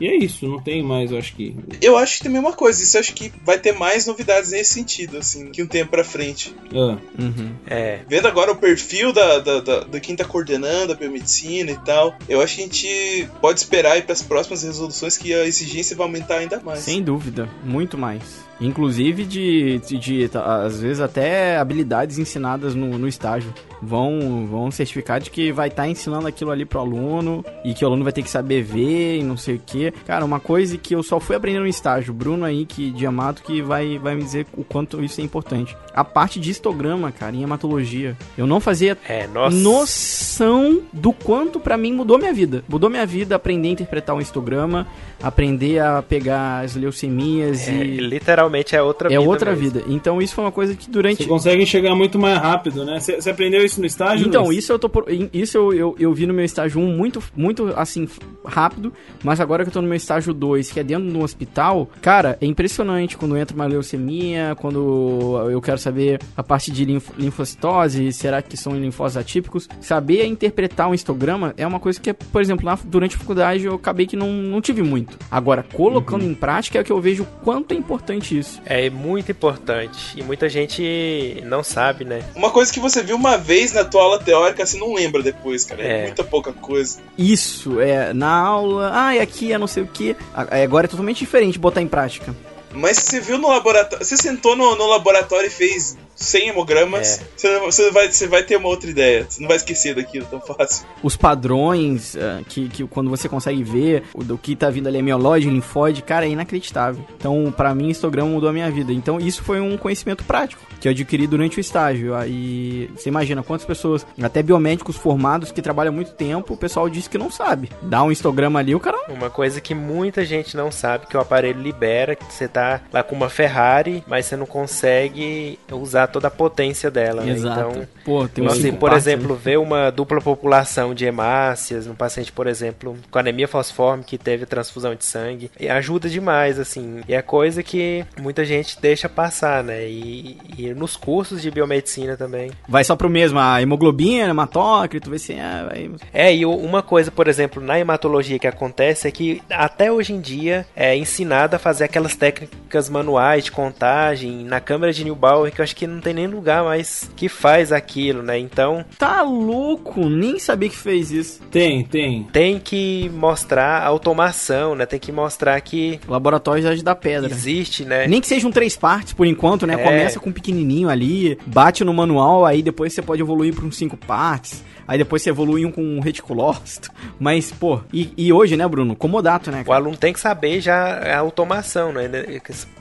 E 0.00 0.06
é 0.06 0.16
isso, 0.16 0.46
não 0.46 0.60
tem 0.60 0.82
mais, 0.82 1.10
eu 1.12 1.18
acho 1.18 1.34
que. 1.34 1.54
Eu 1.82 1.96
acho 1.96 2.18
que 2.18 2.24
também 2.24 2.40
uma 2.40 2.52
coisa, 2.52 2.82
isso 2.82 2.96
eu 2.96 3.00
acho 3.00 3.14
que 3.14 3.32
vai 3.44 3.58
ter 3.58 3.72
mais 3.72 4.06
novidades 4.06 4.50
nesse 4.50 4.74
sentido, 4.74 5.18
assim, 5.18 5.50
que 5.50 5.62
um 5.62 5.66
tempo 5.66 5.90
pra 5.90 6.04
frente. 6.04 6.54
Ah, 6.74 6.96
Uhum. 7.18 7.52
É, 7.66 8.00
Vendo 8.08 8.26
agora 8.28 8.52
o 8.52 8.56
perfil 8.56 9.12
da, 9.12 9.38
da, 9.38 9.60
da, 9.60 9.80
da 9.80 10.00
quem 10.00 10.14
tá 10.14 10.24
coordenando 10.24 10.92
a 10.92 10.96
biomedicina 10.96 11.70
e 11.70 11.78
tal, 11.78 12.16
eu 12.28 12.40
acho 12.40 12.56
que 12.56 12.62
a 12.62 12.64
gente 12.64 13.28
pode 13.40 13.58
esperar 13.58 13.92
aí 13.92 14.02
pras 14.02 14.22
próximas 14.22 14.62
resoluções 14.62 15.16
que 15.16 15.32
a 15.34 15.46
exigência 15.46 15.96
vai 15.96 16.06
aumentar 16.06 16.36
ainda 16.38 16.60
mais. 16.60 16.80
Sem 16.80 17.02
dúvida, 17.02 17.48
muito 17.64 17.96
mais. 17.98 18.46
Inclusive 18.60 19.24
de, 19.24 19.78
de, 19.86 19.98
de, 19.98 20.30
às 20.38 20.80
vezes 20.80 21.00
até 21.00 21.58
habilidades 21.58 22.18
ensinadas 22.18 22.74
no, 22.74 22.98
no 22.98 23.06
estágio. 23.06 23.52
Vão, 23.82 24.05
vão 24.50 24.70
certificar 24.70 25.20
de 25.20 25.30
que 25.30 25.52
vai 25.52 25.68
estar 25.68 25.88
ensinando 25.88 26.26
aquilo 26.26 26.50
ali 26.50 26.64
pro 26.64 26.80
aluno 26.80 27.44
e 27.64 27.74
que 27.74 27.84
o 27.84 27.88
aluno 27.88 28.04
vai 28.04 28.12
ter 28.12 28.22
que 28.22 28.30
saber 28.30 28.62
ver 28.62 29.18
e 29.18 29.22
não 29.22 29.36
sei 29.36 29.56
o 29.56 29.60
que. 29.64 29.90
Cara, 30.06 30.24
uma 30.24 30.40
coisa 30.40 30.76
que 30.76 30.94
eu 30.94 31.02
só 31.02 31.18
fui 31.20 31.36
aprender 31.36 31.58
no 31.60 31.66
estágio, 31.66 32.12
Bruno 32.12 32.44
aí, 32.44 32.64
que 32.64 32.90
de 32.90 33.06
Amato, 33.06 33.42
que 33.42 33.60
vai, 33.62 33.98
vai 33.98 34.14
me 34.14 34.22
dizer 34.22 34.46
o 34.56 34.64
quanto 34.64 35.02
isso 35.02 35.20
é 35.20 35.24
importante. 35.24 35.76
A 35.94 36.04
parte 36.04 36.38
de 36.40 36.50
histograma, 36.50 37.10
cara, 37.12 37.34
em 37.34 37.42
hematologia. 37.42 38.16
Eu 38.36 38.46
não 38.46 38.60
fazia 38.60 38.96
é, 39.08 39.26
nossa. 39.26 39.56
noção 39.56 40.82
do 40.92 41.12
quanto 41.12 41.58
pra 41.60 41.76
mim 41.76 41.92
mudou 41.92 42.18
minha 42.18 42.32
vida. 42.32 42.64
Mudou 42.68 42.90
minha 42.90 43.06
vida 43.06 43.36
aprender 43.36 43.68
a 43.68 43.72
interpretar 43.72 44.14
um 44.16 44.20
histograma, 44.20 44.86
aprender 45.22 45.78
a 45.80 46.02
pegar 46.02 46.60
as 46.64 46.74
leucemias 46.74 47.68
É, 47.68 47.72
e 47.72 47.96
literalmente 47.98 48.74
é 48.76 48.82
outra 48.82 49.08
é 49.08 49.18
vida. 49.18 49.28
outra 49.28 49.50
mesmo. 49.52 49.64
vida. 49.64 49.84
Então 49.88 50.20
isso 50.20 50.34
foi 50.34 50.44
uma 50.44 50.52
coisa 50.52 50.74
que 50.74 50.90
durante 50.90 51.22
você 51.22 51.28
consegue 51.28 51.64
chegar 51.66 51.94
muito 51.94 52.18
mais 52.18 52.38
rápido, 52.38 52.84
né? 52.84 53.00
Você 53.00 53.16
você 53.20 53.30
aprendeu 53.30 53.64
isso 53.64 53.80
no 53.80 53.86
estágio? 54.04 54.26
então, 54.26 54.44
Luiz? 54.44 54.58
isso 54.58 54.72
eu 54.72 54.78
tô 54.78 54.88
por- 54.88 55.06
isso 55.32 55.56
eu, 55.58 55.72
eu, 55.74 55.96
eu 55.98 56.14
vi 56.14 56.26
no 56.26 56.34
meu 56.34 56.44
estágio 56.44 56.80
1 56.80 56.86
muito, 56.96 57.22
muito 57.36 57.72
assim, 57.76 58.08
rápido, 58.44 58.92
mas 59.24 59.40
agora 59.40 59.64
que 59.64 59.68
eu 59.68 59.72
tô 59.72 59.80
no 59.82 59.88
meu 59.88 59.96
estágio 59.96 60.32
2, 60.34 60.70
que 60.70 60.80
é 60.80 60.82
dentro 60.84 61.10
de 61.10 61.16
um 61.16 61.22
hospital, 61.22 61.88
cara, 62.00 62.36
é 62.40 62.46
impressionante 62.46 63.16
quando 63.16 63.36
entra 63.36 63.54
uma 63.54 63.66
leucemia, 63.66 64.54
quando 64.60 65.48
eu 65.50 65.60
quero 65.60 65.78
saber 65.78 66.20
a 66.36 66.42
parte 66.42 66.70
de 66.70 66.84
linf- 66.84 67.10
linfocitose, 67.18 68.12
será 68.12 68.42
que 68.42 68.56
são 68.56 68.74
linfócitos 68.78 69.16
atípicos, 69.16 69.68
saber 69.80 70.26
interpretar 70.26 70.88
um 70.88 70.94
histograma 70.94 71.54
é 71.56 71.66
uma 71.66 71.80
coisa 71.80 72.00
que, 72.00 72.12
por 72.12 72.40
exemplo, 72.40 72.66
lá 72.66 72.78
durante 72.84 73.16
a 73.16 73.18
faculdade 73.18 73.64
eu 73.64 73.74
acabei 73.74 74.06
que 74.06 74.16
não, 74.16 74.30
não 74.32 74.60
tive 74.60 74.82
muito. 74.82 75.18
Agora, 75.30 75.64
colocando 75.72 76.24
em 76.24 76.34
prática 76.34 76.78
é 76.78 76.84
que 76.84 76.92
eu 76.92 77.00
vejo 77.00 77.22
o 77.22 77.26
quanto 77.44 77.72
é 77.72 77.76
importante 77.76 78.36
isso. 78.38 78.60
É 78.64 78.90
muito 78.90 79.30
importante. 79.30 80.18
E 80.18 80.22
muita 80.22 80.48
gente 80.48 81.42
não 81.44 81.62
sabe, 81.62 82.04
né? 82.04 82.22
Uma 82.34 82.50
coisa 82.50 82.72
que 82.72 82.80
você 82.80 83.02
viu 83.02 83.16
uma 83.16 83.36
vez 83.36 83.72
na 83.72 83.84
tua 83.86 84.02
aula 84.02 84.18
teórica, 84.18 84.64
você 84.66 84.78
não 84.78 84.94
lembra 84.94 85.22
depois, 85.22 85.64
cara. 85.64 85.82
É, 85.82 86.00
É. 86.00 86.02
muita 86.04 86.24
pouca 86.24 86.52
coisa. 86.52 86.98
Isso, 87.16 87.80
é, 87.80 88.12
na 88.12 88.30
aula, 88.30 88.90
ah, 88.94 89.14
e 89.14 89.20
aqui 89.20 89.52
é 89.52 89.58
não 89.58 89.66
sei 89.66 89.82
o 89.82 89.86
que. 89.86 90.16
Agora 90.34 90.86
é 90.86 90.88
totalmente 90.88 91.18
diferente 91.18 91.58
botar 91.58 91.80
em 91.82 91.88
prática. 91.88 92.34
Mas 92.72 92.98
você 92.98 93.20
viu 93.20 93.38
no 93.38 93.48
laboratório. 93.48 94.04
Você 94.04 94.16
sentou 94.16 94.54
no, 94.54 94.76
no 94.76 94.86
laboratório 94.86 95.46
e 95.46 95.50
fez 95.50 95.96
100 96.16 96.48
hemogramas, 96.48 97.20
É. 97.20 97.24
você, 97.36 97.60
você 97.60 97.90
vai, 97.90 98.10
você 98.10 98.26
vai 98.26 98.42
ter 98.42 98.56
uma 98.56 98.68
outra 98.68 98.90
ideia. 98.90 99.26
Você 99.28 99.40
não 99.40 99.48
vai 99.48 99.56
esquecer 99.56 99.94
daquilo 99.94 100.26
tão 100.26 100.40
fácil. 100.40 100.86
Os 101.02 101.16
padrões 101.16 102.16
ah, 102.16 102.40
que, 102.48 102.68
que 102.68 102.86
quando 102.86 103.10
você 103.10 103.28
consegue 103.28 103.62
ver 103.62 104.04
o 104.14 104.24
do 104.24 104.36
que 104.38 104.56
tá 104.56 104.70
vindo 104.70 104.88
ali, 104.88 104.98
é 104.98 105.02
mieloide, 105.02 105.48
linfóide, 105.48 106.02
cara, 106.02 106.26
é 106.26 106.30
inacreditável. 106.30 107.04
Então, 107.16 107.52
pra 107.56 107.74
mim, 107.74 107.90
histograma 107.90 108.30
mudou 108.30 108.48
a 108.48 108.52
minha 108.52 108.70
vida. 108.70 108.92
Então, 108.92 109.20
isso 109.20 109.42
foi 109.44 109.60
um 109.60 109.76
conhecimento 109.76 110.24
prático 110.24 110.62
que 110.80 110.88
eu 110.88 110.92
adquiri 110.92 111.26
durante 111.26 111.58
o 111.58 111.60
estágio. 111.60 112.14
Aí, 112.14 112.90
você 112.96 113.08
imagina 113.08 113.42
quantas 113.42 113.66
pessoas, 113.66 114.06
até 114.22 114.42
biomédicos 114.42 114.96
formados 114.96 115.50
que 115.50 115.62
trabalham 115.62 115.92
há 115.92 115.94
muito 115.94 116.12
tempo, 116.12 116.54
o 116.54 116.56
pessoal 116.56 116.88
diz 116.88 117.08
que 117.08 117.18
não 117.18 117.30
sabe. 117.30 117.70
Dá 117.82 118.02
um 118.02 118.10
histograma 118.10 118.58
ali, 118.58 118.74
o 118.74 118.80
cara 118.80 118.98
Uma 119.08 119.30
coisa 119.30 119.60
que 119.60 119.74
muita 119.74 120.24
gente 120.24 120.56
não 120.56 120.70
sabe 120.70 121.06
que 121.06 121.16
o 121.16 121.20
aparelho 121.20 121.60
libera, 121.60 122.14
que 122.14 122.24
você 122.32 122.48
tá 122.48 122.80
lá 122.92 123.02
com 123.02 123.14
uma 123.14 123.28
Ferrari, 123.28 124.02
mas 124.06 124.26
você 124.26 124.36
não 124.36 124.46
consegue 124.46 125.58
usar 125.70 126.05
toda 126.06 126.28
a 126.28 126.30
potência 126.30 126.90
dela, 126.90 127.22
né? 127.22 127.36
Então, 127.36 127.86
Pô, 128.04 128.28
tem 128.28 128.44
um 128.44 128.48
Assim, 128.48 128.72
por 128.72 128.90
partes 128.90 129.06
exemplo, 129.06 129.34
ver 129.34 129.58
uma 129.58 129.90
dupla 129.90 130.20
população 130.20 130.94
de 130.94 131.04
hemácias 131.04 131.86
num 131.86 131.94
paciente, 131.94 132.32
por 132.32 132.46
exemplo, 132.46 132.96
com 133.10 133.18
anemia 133.18 133.48
falciforme 133.48 134.04
que 134.04 134.18
teve 134.18 134.46
transfusão 134.46 134.94
de 134.94 135.04
sangue, 135.04 135.50
ajuda 135.68 136.08
demais, 136.08 136.58
assim. 136.58 137.00
E 137.08 137.14
é 137.14 137.22
coisa 137.22 137.62
que 137.62 138.04
muita 138.20 138.44
gente 138.44 138.80
deixa 138.80 139.08
passar, 139.08 139.62
né? 139.62 139.88
E, 139.88 140.38
e 140.56 140.74
nos 140.74 140.96
cursos 140.96 141.42
de 141.42 141.50
biomedicina 141.50 142.16
também. 142.16 142.50
Vai 142.68 142.84
só 142.84 142.96
pro 142.96 143.08
mesmo, 143.08 143.38
a 143.38 143.60
hemoglobina, 143.60 144.30
hematócrito, 144.30 145.10
vai 145.10 145.18
ser. 145.18 145.40
Ah, 145.40 145.66
vai... 145.68 145.90
É, 146.12 146.34
e 146.34 146.46
uma 146.46 146.82
coisa, 146.82 147.10
por 147.10 147.28
exemplo, 147.28 147.62
na 147.62 147.78
hematologia 147.78 148.38
que 148.38 148.46
acontece 148.46 149.08
é 149.08 149.10
que 149.10 149.42
até 149.50 149.90
hoje 149.90 150.12
em 150.12 150.20
dia 150.20 150.66
é 150.74 150.96
ensinado 150.96 151.56
a 151.56 151.58
fazer 151.58 151.84
aquelas 151.84 152.14
técnicas 152.14 152.88
manuais 152.88 153.44
de 153.44 153.52
contagem 153.52 154.44
na 154.44 154.60
câmera 154.60 154.92
de 154.92 155.04
Newbauer, 155.04 155.52
que 155.52 155.60
eu 155.60 155.64
acho 155.64 155.76
que 155.76 155.86
não 155.96 156.02
tem 156.02 156.14
nem 156.14 156.26
lugar 156.26 156.62
mais 156.64 157.10
que 157.16 157.28
faz 157.28 157.72
aquilo, 157.72 158.22
né? 158.22 158.38
Então 158.38 158.84
Tá 158.98 159.22
louco, 159.22 160.08
nem 160.08 160.38
sabia 160.38 160.68
que 160.68 160.76
fez 160.76 161.10
isso. 161.10 161.40
Tem, 161.50 161.84
tem. 161.84 162.24
tem 162.24 162.58
que 162.58 163.10
mostrar 163.14 163.82
a 163.82 163.86
automação, 163.86 164.74
né? 164.74 164.86
Tem 164.86 164.98
que 165.00 165.10
mostrar 165.10 165.60
que 165.60 165.98
Laboratório 166.08 166.62
já 166.62 166.74
da 166.82 166.94
pedra. 166.94 167.30
existe, 167.30 167.84
né? 167.84 168.06
Nem 168.06 168.20
que 168.20 168.26
sejam 168.26 168.50
três 168.50 168.76
partes 168.76 169.12
por 169.12 169.26
enquanto, 169.26 169.66
né? 169.66 169.74
É. 169.74 169.78
Começa 169.78 170.20
com 170.20 170.30
um 170.30 170.32
pequenininho 170.32 170.88
ali, 170.88 171.38
bate 171.46 171.82
no 171.82 171.92
manual, 171.92 172.44
aí 172.44 172.62
depois 172.62 172.92
você 172.92 173.02
pode 173.02 173.22
evoluir 173.22 173.54
para 173.54 173.64
uns 173.64 173.76
cinco 173.76 173.96
partes. 173.96 174.62
Aí 174.86 174.98
depois 174.98 175.22
você 175.22 175.30
evolui 175.30 175.64
um 175.64 175.72
com 175.72 175.82
um 175.82 176.00
reticulócito. 176.00 176.90
Mas, 177.18 177.50
pô, 177.52 177.80
e, 177.92 178.12
e 178.16 178.32
hoje, 178.32 178.56
né, 178.56 178.66
Bruno? 178.66 178.94
Comodato, 178.94 179.50
né? 179.50 179.64
O 179.66 179.72
aluno 179.72 179.96
tem 179.96 180.12
que 180.12 180.20
saber 180.20 180.60
já 180.60 180.98
a 180.98 181.18
automação, 181.18 181.92
né? 181.92 182.08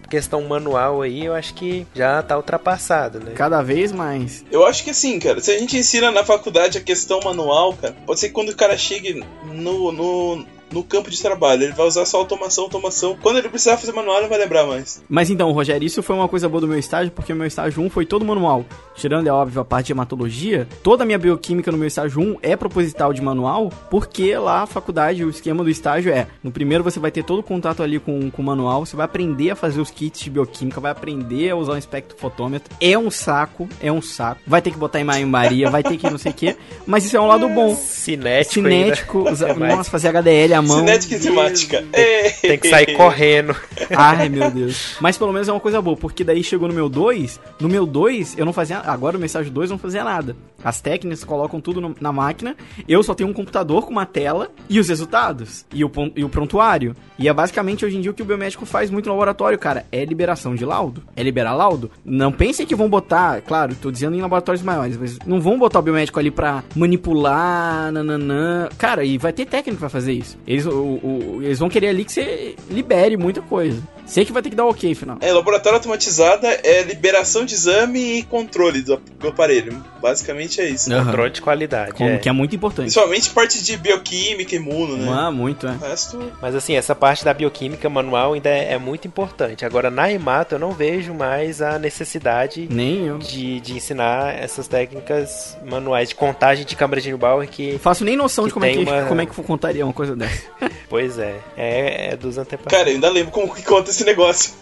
questão 0.10 0.41
manual 0.43 1.01
aí, 1.01 1.26
eu 1.26 1.34
acho 1.34 1.53
que 1.53 1.86
já 1.93 2.22
tá 2.22 2.38
ultrapassado, 2.38 3.20
né? 3.20 3.32
Cada 3.36 3.62
vez 3.62 3.91
mais. 3.91 4.45
Eu 4.51 4.66
acho 4.66 4.84
que 4.84 4.91
assim, 4.91 5.20
cara, 5.20 5.41
se 5.41 5.51
a 5.51 5.58
gente 5.58 5.78
ensina 5.78 6.12
na 6.12 6.24
faculdade 6.24 6.78
a 6.78 6.82
questão 6.82 7.20
manual, 7.24 7.74
cara, 7.74 7.95
pode 8.06 8.20
ser 8.20 8.28
que 8.28 8.34
quando 8.34 8.49
o 8.49 8.56
cara 8.56 8.78
chegue 8.78 9.24
no, 9.43 9.91
no, 9.91 10.45
no 10.72 10.84
campo 10.84 11.09
de 11.09 11.22
trabalho, 11.22 11.63
ele 11.63 11.74
vai 11.74 11.86
usar 11.88 12.05
só 12.05 12.18
automação, 12.18 12.63
automação. 12.66 13.18
Quando 13.22 13.38
ele 13.38 13.49
precisar 13.49 13.78
fazer 13.78 13.91
manual, 13.93 14.16
ele 14.18 14.24
não 14.24 14.30
vai 14.30 14.39
lembrar 14.39 14.66
mais. 14.66 15.01
Mas 15.07 15.30
então, 15.30 15.51
Rogério, 15.51 15.86
isso 15.86 16.01
foi 16.03 16.16
uma 16.16 16.28
coisa 16.28 16.49
boa 16.49 16.61
do 16.61 16.68
meu 16.68 16.78
estágio, 16.80 17.11
porque 17.11 17.32
o 17.32 17.36
meu 17.36 17.47
estágio 17.47 17.82
1 17.84 17.89
foi 17.89 18.05
todo 18.05 18.26
manual. 18.26 18.66
Tirando, 18.95 19.28
é 19.28 19.32
óbvio, 19.32 19.61
a 19.61 19.66
parte 19.66 19.88
de 19.88 19.91
hematologia, 19.93 20.68
toda 20.84 21.03
a 21.03 21.05
minha 21.05 21.18
bioquímica 21.18 21.72
no 21.72 21.78
meu 21.78 21.88
estágio 21.88 22.20
1 22.22 22.38
é 22.41 22.55
proposital 22.55 23.13
de 23.13 23.22
manual, 23.22 23.70
porque 23.89 24.36
lá 24.38 24.63
a 24.63 24.66
faculdade, 24.66 25.24
o 25.24 25.30
esquema 25.30 25.63
do 25.63 25.70
estágio 25.70 26.11
é, 26.11 26.28
no 26.43 26.51
primeiro 26.51 26.84
você 26.84 26.99
vai 26.99 27.11
ter 27.11 27.24
todo 27.24 27.39
o 27.39 27.43
contato 27.43 27.84
ali 27.84 27.99
com, 27.99 28.30
com 28.32 28.41
o 28.41 28.45
manual, 28.45 28.86
você 28.86 28.95
vai 28.95 29.05
aprender 29.05 29.51
a 29.51 29.55
fazer 29.55 29.80
os 29.82 29.91
kits 29.91 30.22
de 30.22 30.30
bioquímica, 30.30 30.80
vai 30.82 30.91
aprender 30.91 31.49
a 31.51 31.55
usar 31.55 31.74
o 31.74 31.78
espectrofotômetro. 31.78 32.74
É 32.80 32.97
um 32.97 33.11
saco, 33.11 33.68
é 33.82 33.91
um 33.91 34.01
saco. 34.01 34.41
Vai 34.47 34.61
ter 34.61 34.72
que 34.72 34.78
botar 34.78 34.99
em 34.99 35.26
Maria, 35.26 35.70
vai 35.70 35.84
ter 35.84 35.97
que 35.97 36.09
não 36.09 36.18
sei 36.18 36.32
o 36.32 36.36
quê, 36.36 36.55
mas 36.86 37.05
isso 37.05 37.16
é 37.18 37.20
um 37.22 37.28
lado 37.28 37.47
bom. 37.49 37.76
Cinético, 37.76 38.66
ainda. 38.66 38.70
Cinético, 38.95 39.20
usa- 39.30 39.49
É 39.49 39.53
nossa, 39.53 39.89
fazer 39.91 40.07
HDL 40.09 40.55
à 40.56 40.62
mão. 40.62 40.80
Cinética 40.80 41.14
e 41.14 41.18
enzimática. 41.18 41.86
É. 41.93 42.30
Tem 42.30 42.58
que 42.58 42.70
sair 42.70 42.93
correndo. 42.97 43.56
Ai, 43.95 44.30
meu 44.30 44.49
Deus. 44.49 44.95
Mas 44.99 45.18
pelo 45.18 45.32
menos 45.32 45.47
é 45.47 45.51
uma 45.51 45.60
coisa 45.60 45.82
boa, 45.82 45.95
porque 45.97 46.24
daí 46.24 46.43
chegou 46.43 46.68
no 46.68 46.74
meu 46.74 46.89
2, 46.89 47.39
no 47.60 47.70
meu 47.70 47.86
2 47.86 48.38
eu 48.38 48.45
não 48.45 48.53
fazia, 48.53 48.80
agora 48.80 49.18
meu 49.18 49.26
estágio 49.26 49.51
2 49.51 49.70
eu 49.70 49.74
não 49.76 49.80
fazia 49.80 50.03
nada. 50.03 50.36
As 50.66 50.82
técnicas 50.82 51.24
colocam 51.24 51.61
tudo 51.61 51.80
no- 51.80 51.95
na 52.01 52.11
máquina, 52.11 52.57
eu 52.89 53.01
só 53.03 53.13
tenho 53.13 53.30
um 53.30 53.34
computador 53.34 53.86
com 53.86 53.91
uma 53.91 54.05
tela 54.05 54.49
e 54.68 54.80
os 54.80 54.89
resultados, 54.89 55.66
e 55.74 55.86
o, 55.86 55.91
e 56.16 56.24
o 56.24 56.30
prontuário. 56.30 56.93
E 57.18 57.30
é 57.30 57.34
basicamente 57.34 57.86
hoje 57.86 57.95
em 57.97 58.01
dia 58.01 58.09
o 58.11 58.13
que 58.13 58.24
o 58.24 58.26
biomédico 58.26 58.66
faz 58.66 58.89
muito 58.89 59.05
no 59.05 59.13
laboratório, 59.13 59.57
cara, 59.59 59.86
é 59.91 60.03
liberação 60.03 60.55
de 60.55 60.66
laudo, 60.66 61.03
é 61.16 61.22
liberar 61.24 61.53
laudo. 61.53 61.91
Não 62.03 62.32
pensem 62.32 62.66
que 62.66 62.76
vão 62.76 62.89
botar, 62.89 63.41
claro, 63.41 63.76
tô 63.76 63.91
dizendo 63.91 64.16
em 64.18 64.22
laboratórios 64.22 64.63
maiores, 64.63 64.97
mas 64.97 65.20
não 65.26 65.39
vão 65.39 65.57
botar 65.59 65.80
o 65.80 65.84
biomédico 65.84 66.20
ali 66.20 66.32
pra 66.32 66.63
manipular, 66.76 67.91
nananã. 67.91 68.68
Cara, 68.78 69.03
e 69.05 69.18
vai 69.18 69.32
ter 69.32 69.45
técnico 69.45 69.80
pra 69.80 69.89
fazer 69.89 70.13
isso. 70.13 70.38
Eles, 70.47 70.66
o- 70.66 70.72
o- 70.72 71.39
eles 71.43 71.59
vão 71.59 71.70
querer 71.70 71.89
ali 71.89 72.03
que 72.03 72.11
você 72.11 72.55
libere 72.70 73.16
muita 73.16 73.41
coisa. 73.41 73.82
Sei 74.06 74.24
que 74.26 74.32
vai 74.32 74.41
ter 74.41 74.49
que 74.49 74.56
dar 74.56 74.66
ok, 74.66 74.93
final. 74.95 75.18
É, 75.22 75.32
laboratório 75.32 75.78
automatizada 75.78 76.47
é 76.64 76.84
liberação 76.84 77.43
de 77.45 77.53
exame 77.53 78.20
e 78.20 78.24
controle 78.24 78.82
do, 78.82 78.97
do 79.20 79.28
aparelho. 79.30 79.84
Basicamente 80.01 80.62
é 80.62 80.70
isso. 80.70 80.93
Aham. 80.93 81.06
Controle 81.06 81.32
de 81.32 81.41
qualidade. 81.41 81.91
Como 81.93 82.10
é. 82.12 82.18
que 82.18 82.30
é 82.30 82.32
muito 82.32 82.56
importante. 82.56 82.86
Principalmente 82.86 83.30
parte 83.32 83.64
de 83.64 83.76
bioquímica, 83.78 84.56
imuno, 84.56 84.97
né? 84.97 85.12
Ah, 85.12 85.32
muito, 85.32 85.66
é. 85.68 85.76
Resto. 85.82 86.32
Mas 86.41 86.53
assim, 86.53 86.76
essa 86.76 86.93
parte 86.93 87.26
da 87.26 87.34
bioquímica 87.34 87.89
manual 87.89 88.34
ainda 88.34 88.49
é, 88.49 88.74
é 88.74 88.78
muito 88.78 89.08
importante. 89.08 89.66
Agora, 89.66 89.89
na 89.89 90.12
hemato, 90.12 90.56
eu 90.56 90.60
não 90.60 90.72
vejo 90.72 91.14
mais 91.14 91.62
a 91.62 91.80
necessidade 91.80 92.68
Nem 92.70 93.08
eu. 93.08 93.18
de, 93.18 93.60
de 93.60 93.74
ensinar 93.76 94.36
essas 94.38 94.68
técnicas 94.68 95.58
manuais 95.66 96.10
de 96.10 96.16
contagem 96.16 96.66
de 96.66 96.76
câmara 96.76 97.01
de 97.01 97.08
Neubauer 97.10 97.47
que, 97.49 97.74
Não 97.74 97.80
faço 97.80 98.03
nem 98.06 98.16
noção 98.16 98.43
Que 98.43 98.49
de 98.49 98.53
como 98.53 98.66
é, 98.66 98.72
que, 98.74 98.78
uma- 98.80 99.03
como 99.06 99.22
é 99.22 99.26
que 99.26 99.43
contaria 99.43 99.84
uma 99.86 99.93
coisa 99.93 100.16
dessa. 100.16 100.43
pois 100.88 101.18
é, 101.18 101.36
é, 101.58 102.10
é 102.12 102.16
dos 102.16 102.38
antepassados. 102.38 102.78
Cara, 102.78 102.89
eu 102.89 102.95
ainda 102.95 103.10
lembro 103.10 103.32
como 103.32 103.53
que 103.53 103.64
conta 103.64 103.91
esse 103.96 104.06
negócio. 104.06 104.54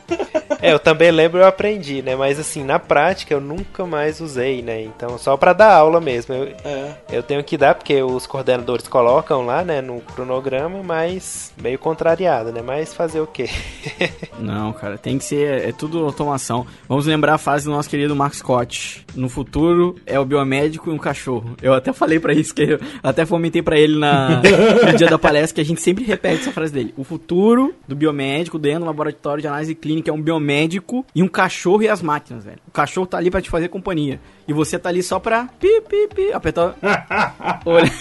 É, 0.62 0.72
eu 0.72 0.80
também 0.80 1.12
lembro, 1.12 1.40
eu 1.40 1.46
aprendi, 1.48 2.02
né? 2.02 2.16
Mas 2.16 2.40
assim, 2.40 2.64
na 2.64 2.80
prática 2.80 3.34
eu 3.34 3.42
nunca 3.42 3.86
mais 3.86 4.22
usei, 4.22 4.62
né? 4.62 4.82
Então, 4.82 5.18
só 5.18 5.36
pra 5.36 5.52
dar 5.54 5.74
aula 5.74 6.00
mesmo. 6.00 6.34
Eu, 6.34 6.54
É. 6.64 6.92
eu 7.12 7.24
tenho 7.24 7.44
que 7.44 7.58
dar, 7.58 7.76
porque 7.76 8.02
os 8.02 8.26
coordenadores 8.26 8.88
colocam 8.88 9.46
lá, 9.46 9.64
né, 9.64 9.82
no 9.82 10.00
cronograma, 10.02 10.82
mas 10.84 11.52
meio 11.62 11.78
contrariado, 11.80 12.52
né? 12.52 12.62
Mas 12.62 12.94
fazer 12.94 13.20
o 13.20 13.28
quê? 13.28 13.50
Não, 14.40 14.72
cara, 14.74 14.98
tem 14.98 15.18
que 15.18 15.26
ser. 15.26 15.68
É 15.70 15.72
tudo 15.72 16.04
automação. 16.06 16.66
Vamos 16.88 17.06
lembrar 17.06 17.36
a 17.36 17.38
fase 17.38 17.66
do 17.66 17.72
nosso 17.72 17.90
querido 17.90 18.16
Mark 18.16 18.34
Scott. 18.34 19.06
No 19.16 19.30
futuro 19.30 19.96
é 20.06 20.20
o 20.20 20.26
biomédico 20.26 20.90
e 20.90 20.94
um 20.94 20.98
cachorro. 20.98 21.56
Eu 21.62 21.74
até 21.74 21.92
falei 21.94 22.20
pra 22.20 22.34
isso, 22.34 22.54
que 22.54 22.64
eu 22.64 22.80
até 23.02 23.26
fomentei 23.26 23.62
pra 23.62 23.78
ele 23.78 23.98
na, 23.98 24.42
no 24.92 24.98
dia 24.98 25.08
da 25.08 25.18
palestra, 25.20 25.56
que 25.56 25.62
a 25.62 25.66
gente 25.66 25.82
sempre 25.82 26.04
repete 26.04 26.42
essa 26.42 26.52
frase 26.52 26.72
dele. 26.74 26.94
O 26.98 27.04
futuro 27.04 27.74
do 27.88 27.96
biomédico 27.96 28.58
dentro 28.58 28.82
do 28.82 28.86
laboratório 28.86 29.23
de 29.42 29.48
análise 29.48 29.74
clínica 29.74 30.12
é 30.12 30.14
um 30.14 30.22
biomédico 30.22 31.06
e 31.16 31.24
um 31.24 31.28
cachorro 31.28 31.84
e 31.84 31.90
as 31.90 32.02
máquinas, 32.02 32.44
velho. 32.44 32.60
O 32.68 32.72
cachorro 32.72 33.08
tá 33.08 33.18
ali 33.18 33.32
pra 33.32 33.42
te 33.42 33.50
fazer 33.50 33.70
companhia. 33.70 34.20
E 34.48 34.54
você 34.54 34.78
tá 34.78 34.90
ali 34.90 35.02
só 35.02 35.20
pra 35.20 35.46
pi, 35.60 35.82
pi, 35.82 36.08
pi, 36.14 36.34
apertar. 36.34 36.76
Olha. 37.66 37.92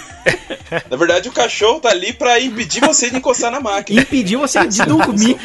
Na 0.91 0.97
verdade, 0.97 1.29
o 1.29 1.33
cachorro 1.33 1.81
tá 1.81 1.91
ali 1.91 2.13
pra 2.13 2.41
impedir 2.41 2.81
você 2.81 3.11
de 3.11 3.17
encostar 3.17 3.51
na 3.51 3.61
máquina. 3.61 4.01
Impedir 4.01 4.37
você 4.37 4.67
de 4.67 4.85
dormir. 4.85 5.37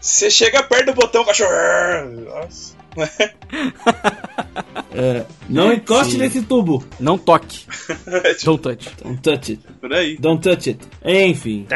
Você 0.00 0.30
chega 0.30 0.62
perto 0.62 0.86
do 0.86 0.94
botão, 0.94 1.22
o 1.22 1.26
cachorro. 1.26 1.50
Nossa. 2.24 2.83
É, 4.96 5.24
não 5.48 5.72
encoste 5.72 6.16
nesse 6.16 6.40
tubo. 6.42 6.84
Não 7.00 7.18
toque. 7.18 7.66
Don't 8.44 8.62
touch. 8.62 8.88
Don't 9.02 9.20
touch 9.20 9.52
it. 9.52 9.60
Por 9.80 9.92
aí. 9.92 10.16
Don't 10.18 10.40
touch 10.40 10.70
it. 10.70 10.86
Enfim. 11.04 11.66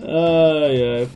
Ai, 0.00 0.82
ai. 1.00 1.08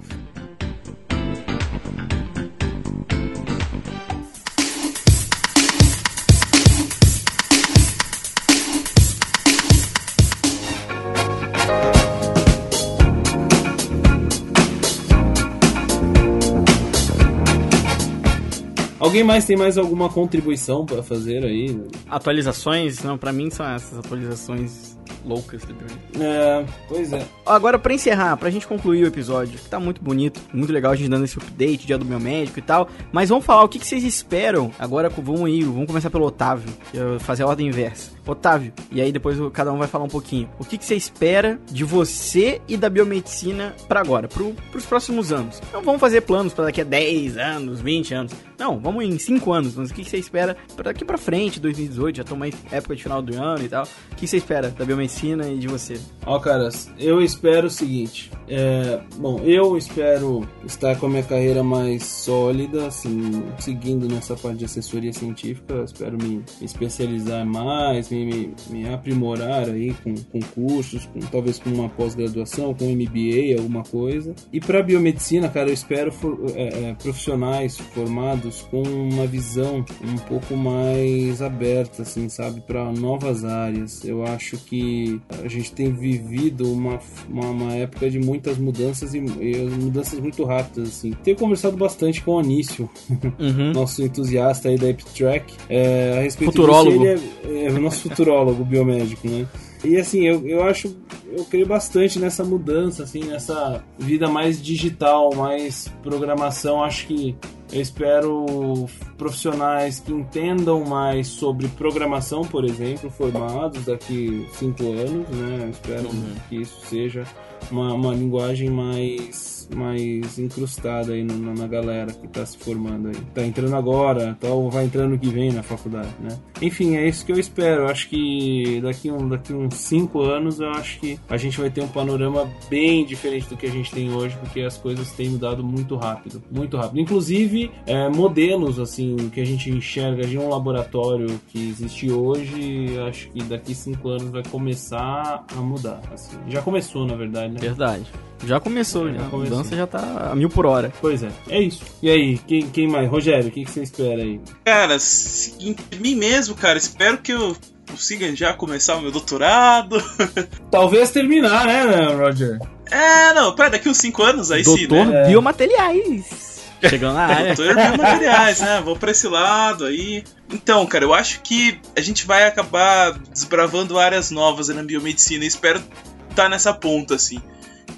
Alguém 19.13 19.25
mais 19.25 19.45
tem 19.45 19.59
mais 19.59 19.77
alguma 19.77 20.09
contribuição 20.09 20.87
pra 20.87 21.03
fazer 21.03 21.45
aí? 21.45 21.79
Atualizações, 22.09 23.03
não, 23.03 23.19
pra 23.19 23.31
mim 23.31 23.51
são 23.51 23.69
essas 23.69 23.99
atualizações 23.99 24.97
loucas. 25.23 25.63
literalmente. 25.65 26.03
É, 26.19 26.65
pois 26.89 27.13
é. 27.13 27.23
Agora, 27.45 27.79
pra 27.79 27.93
encerrar, 27.93 28.39
pra 28.39 28.49
gente 28.49 28.67
concluir 28.67 29.05
o 29.05 29.07
episódio, 29.07 29.59
que 29.59 29.69
tá 29.69 29.79
muito 29.79 30.03
bonito, 30.03 30.41
muito 30.51 30.73
legal 30.73 30.93
a 30.93 30.97
gente 30.97 31.11
dando 31.11 31.27
esse 31.27 31.37
update, 31.37 31.87
dia 31.87 31.99
do 31.99 32.07
meu 32.07 32.19
médico 32.19 32.59
e 32.59 32.63
tal, 32.63 32.89
mas 33.13 33.29
vamos 33.29 33.45
falar 33.45 33.63
o 33.63 33.69
que, 33.69 33.79
que 33.79 33.87
vocês 33.87 34.03
esperam. 34.03 34.71
Agora 34.79 35.11
vamos 35.11 35.51
ir, 35.51 35.65
vamos 35.65 35.87
começar 35.87 36.09
pelo 36.09 36.25
Otávio, 36.25 36.73
fazer 37.21 37.43
a 37.43 37.47
ordem 37.47 37.69
inversa. 37.69 38.13
Otávio, 38.27 38.73
e 38.91 39.01
aí 39.01 39.11
depois 39.11 39.39
cada 39.53 39.73
um 39.73 39.79
vai 39.79 39.89
falar 39.89 40.05
um 40.05 40.09
pouquinho. 40.09 40.49
O 40.59 40.65
que, 40.65 40.79
que 40.79 40.85
você 40.85 40.95
espera 40.95 41.59
de 41.71 41.85
você 41.85 42.61
e 42.69 42.77
da 42.77 42.89
biomedicina 42.89 43.75
pra 43.89 44.01
agora, 44.01 44.29
pro, 44.29 44.55
pros 44.71 44.87
próximos 44.87 45.33
anos? 45.33 45.61
Não 45.73 45.83
vamos 45.83 46.01
fazer 46.01 46.21
planos 46.23 46.53
pra 46.53 46.65
daqui 46.65 46.81
a 46.81 46.85
10 46.85 47.37
anos, 47.37 47.81
20 47.81 48.15
anos. 48.15 48.33
Não, 48.59 48.79
vamos 48.79 49.05
em 49.05 49.19
5 49.19 49.53
anos, 49.53 49.75
mas 49.75 49.91
o 49.91 49.95
que, 49.95 50.05
que 50.05 50.11
você 50.11 50.19
espera 50.19 50.57
pra 50.77 50.85
daqui 50.85 51.05
pra 51.05 51.19
frente, 51.19 51.59
2018, 51.59 52.17
já 52.17 52.23
estamos 52.23 52.45
aí 52.45 52.55
época 52.71 52.95
de 52.95 53.03
final 53.03 53.21
do 53.21 53.37
ano 53.41 53.65
e 53.65 53.69
tal. 53.69 53.85
O 54.13 54.15
que 54.15 54.27
você 54.27 54.37
espera 54.37 54.69
da 54.69 54.85
biomedicina 54.85 55.49
e 55.49 55.59
de 55.59 55.67
você? 55.67 56.01
Ó, 56.25 56.39
caras, 56.39 56.89
eu 56.99 57.21
espero 57.21 57.67
o 57.67 57.71
seguinte. 57.71 58.31
É, 58.55 59.01
bom, 59.17 59.39
eu 59.39 59.79
espero 59.79 60.47
estar 60.67 60.95
com 60.99 61.07
a 61.07 61.09
minha 61.09 61.23
carreira 61.23 61.65
mais 61.65 62.03
sólida, 62.05 62.87
assim, 62.89 63.43
seguindo 63.59 64.07
nessa 64.07 64.37
parte 64.37 64.59
de 64.59 64.67
assessoria 64.67 65.11
científica. 65.11 65.73
Eu 65.73 65.85
espero 65.85 66.19
me 66.23 66.45
especializar 66.61 67.47
mais, 67.47 68.11
me, 68.11 68.27
me, 68.27 68.55
me 68.69 68.89
aprimorar 68.91 69.71
aí 69.71 69.95
com, 70.05 70.15
com 70.15 70.41
cursos, 70.55 71.07
com, 71.07 71.21
talvez 71.21 71.59
com 71.59 71.71
uma 71.71 71.89
pós-graduação, 71.89 72.75
com 72.75 72.85
MBA, 72.95 73.57
alguma 73.59 73.85
coisa. 73.85 74.35
E 74.53 74.61
para 74.61 74.83
biomedicina, 74.83 75.49
cara, 75.49 75.71
eu 75.71 75.75
espero 75.75 76.13
for- 76.13 76.39
é, 76.55 76.91
é, 76.91 76.95
profissionais 77.03 77.79
formados 77.79 78.61
com 78.71 78.83
uma 78.83 79.27
visão 79.27 79.83
um 80.05 80.19
pouco 80.29 80.55
mais 80.55 81.41
aberta, 81.41 82.03
assim, 82.03 82.29
sabe, 82.29 82.61
para 82.61 82.93
novas 82.93 83.47
áreas. 83.47 84.05
Eu 84.05 84.25
acho 84.27 84.59
que 84.59 85.19
a 85.43 85.49
gente 85.49 85.73
tem 85.73 85.91
vivido 85.91 86.71
uma, 86.71 86.99
uma, 87.31 87.49
uma 87.49 87.73
época 87.73 88.11
de 88.11 88.19
muitas 88.43 88.59
mudanças 88.59 89.15
e, 89.15 89.19
e 89.19 89.57
mudanças 89.81 90.19
muito 90.19 90.45
rápidas, 90.45 90.89
assim. 90.89 91.13
Tenho 91.23 91.37
conversado 91.37 91.77
bastante 91.77 92.21
com 92.23 92.33
o 92.33 92.39
Anício, 92.39 92.91
Uhum. 93.39 93.73
nosso 93.73 94.03
entusiasta 94.03 94.69
aí 94.69 94.77
da 94.77 94.89
EpiTrack, 94.89 95.55
é, 95.69 96.19
a 96.19 96.23
respeito 96.23 96.53
Futurólogo. 96.53 96.99
disso. 97.07 97.25
Ele 97.45 97.59
é, 97.59 97.67
é 97.67 97.71
o 97.71 97.81
nosso 97.81 98.09
futurólogo 98.09 98.65
biomédico, 98.65 99.29
né? 99.29 99.47
E 99.85 99.97
assim, 99.97 100.27
eu, 100.27 100.47
eu 100.47 100.63
acho, 100.63 100.97
eu 101.33 101.45
creio 101.45 101.67
bastante 101.67 102.19
nessa 102.19 102.45
mudança, 102.45 103.03
assim, 103.03 103.25
nessa 103.25 103.83
vida 103.99 104.29
mais 104.29 104.63
digital, 104.63 105.35
mais 105.35 105.89
programação. 106.03 106.83
Acho 106.85 107.07
que 107.09 107.35
eu 107.73 107.81
espero 107.81 108.87
profissionais 109.23 110.01
que 110.01 110.13
entendam 110.13 110.85
mais 110.85 111.29
sobre 111.29 111.69
programação, 111.69 112.43
por 112.43 112.65
exemplo, 112.65 113.09
formados 113.09 113.85
daqui 113.85 114.49
cinco 114.55 114.83
anos, 114.83 115.29
né? 115.29 115.61
Eu 115.63 115.71
espero 115.71 116.09
que 116.49 116.57
isso 116.57 116.85
seja 116.87 117.25
uma, 117.71 117.95
uma 117.95 118.13
linguagem 118.13 118.69
mais 118.69 119.53
mais 119.75 120.39
incrustada 120.39 121.13
aí 121.13 121.23
na, 121.23 121.35
na 121.35 121.67
galera 121.67 122.13
que 122.13 122.29
tá 122.29 122.45
se 122.45 122.59
formando 122.59 123.09
aí. 123.09 123.17
Tá 123.35 123.45
entrando 123.45 123.75
agora, 123.75 124.37
tá, 124.41 124.49
ou 124.49 124.71
vai 124.71 124.85
entrando 124.85 125.19
que 125.19 125.29
vem 125.29 125.53
na 125.53 125.63
faculdade, 125.63 126.11
né? 126.21 126.39
Enfim, 126.61 126.97
é 126.97 127.09
isso 127.09 127.25
que 127.25 127.33
eu 127.33 127.39
espero. 127.39 127.83
Eu 127.83 127.89
acho 127.89 128.09
que 128.09 128.81
daqui, 128.83 129.11
um, 129.11 129.29
daqui 129.29 129.53
uns 129.53 129.75
5 129.75 130.21
anos 130.21 130.61
eu 130.61 130.69
acho 130.71 131.01
que 131.01 131.19
a 131.29 131.37
gente 131.37 131.59
vai 131.59 131.71
ter 131.71 131.81
um 131.83 131.89
panorama 131.89 132.51
bem 132.69 133.05
diferente 133.05 133.49
do 133.49 133.57
que 133.57 133.67
a 133.67 133.71
gente 133.71 133.91
tem 133.91 134.13
hoje, 134.13 134.37
porque 134.41 134.61
as 134.61 134.77
coisas 134.77 135.13
têm 135.13 135.31
mudado 135.31 135.65
muito 135.65 135.97
rápido, 135.97 136.43
muito 136.51 136.77
rápido. 136.77 137.01
Inclusive, 137.01 137.71
é, 137.87 138.09
modelos 138.09 138.79
assim 138.79 139.12
que 139.33 139.41
a 139.41 139.45
gente 139.45 139.71
enxerga 139.71 140.27
de 140.27 140.39
um 140.39 140.49
laboratório 140.49 141.41
que 141.49 141.71
existe 141.71 142.11
hoje, 142.11 142.99
acho 143.09 143.29
que 143.31 143.43
daqui 143.43 143.75
5 143.75 144.09
anos 144.09 144.31
vai 144.31 144.43
começar 144.45 145.45
a 145.57 145.61
mudar. 145.61 146.01
Assim. 146.13 146.37
Já 146.49 146.63
começou, 146.63 147.07
na 147.07 147.15
verdade, 147.15 147.53
né? 147.55 147.61
Verdade. 147.61 148.07
Já 148.45 148.59
começou, 148.59 149.09
Já 149.09 149.19
já. 149.19 149.25
começou. 149.29 149.55
A 149.55 149.59
mudança 149.59 149.77
já 149.77 149.87
tá 149.87 150.31
a 150.33 150.35
mil 150.35 150.49
por 150.49 150.67
hora. 150.67 150.93
Pois 151.01 151.23
é, 151.23 151.31
é 151.49 151.61
isso. 151.61 151.83
E 152.03 152.11
aí, 152.11 152.39
quem, 152.39 152.69
quem 152.69 152.89
mais? 152.89 153.09
Rogério, 153.09 153.49
o 153.49 153.51
que, 153.51 153.65
que 153.65 153.71
você 153.71 153.83
espera 153.83 154.21
aí? 154.23 154.41
Cara, 154.65 154.97
de 154.99 156.01
mim 156.01 156.15
mesmo, 156.17 156.55
cara, 156.55 156.77
espero 156.77 157.19
que 157.19 157.33
eu 157.33 157.57
consiga 157.89 158.35
já 158.35 158.53
começar 158.53 158.97
o 158.97 159.03
meu 159.03 159.13
doutorado. 159.13 160.03
Talvez 160.71 161.11
terminar, 161.11 161.67
né, 161.67 162.15
Roger? 162.15 162.59
É, 162.91 163.33
não, 163.33 163.55
pera, 163.55 163.71
daqui 163.71 163.89
uns 163.89 163.97
5 163.99 164.23
anos 164.23 164.51
aí 164.51 164.65
sim, 164.65 164.87
Doutor 164.87 165.07
né? 165.07 165.23
É. 165.23 165.29
Biomateriais. 165.29 166.52
Chegando 166.89 167.15
na 167.15 167.27
área. 167.27 167.55
Doutor 167.55 167.75
biomateriais, 167.75 168.61
né? 168.61 168.81
Vou 168.85 168.97
pra 168.97 169.11
esse 169.11 169.29
lado 169.29 169.85
aí. 169.85 170.25
Então, 170.51 170.85
cara, 170.87 171.05
eu 171.05 171.15
acho 171.15 171.41
que 171.41 171.81
a 171.97 172.01
gente 172.01 172.27
vai 172.27 172.45
acabar 172.45 173.13
desbravando 173.31 173.99
áreas 173.99 174.31
novas 174.31 174.69
na 174.69 174.83
biomedicina 174.83 175.45
espero 175.45 175.83
estar 176.31 176.49
nessa 176.49 176.73
ponta, 176.73 177.15
assim. 177.15 177.41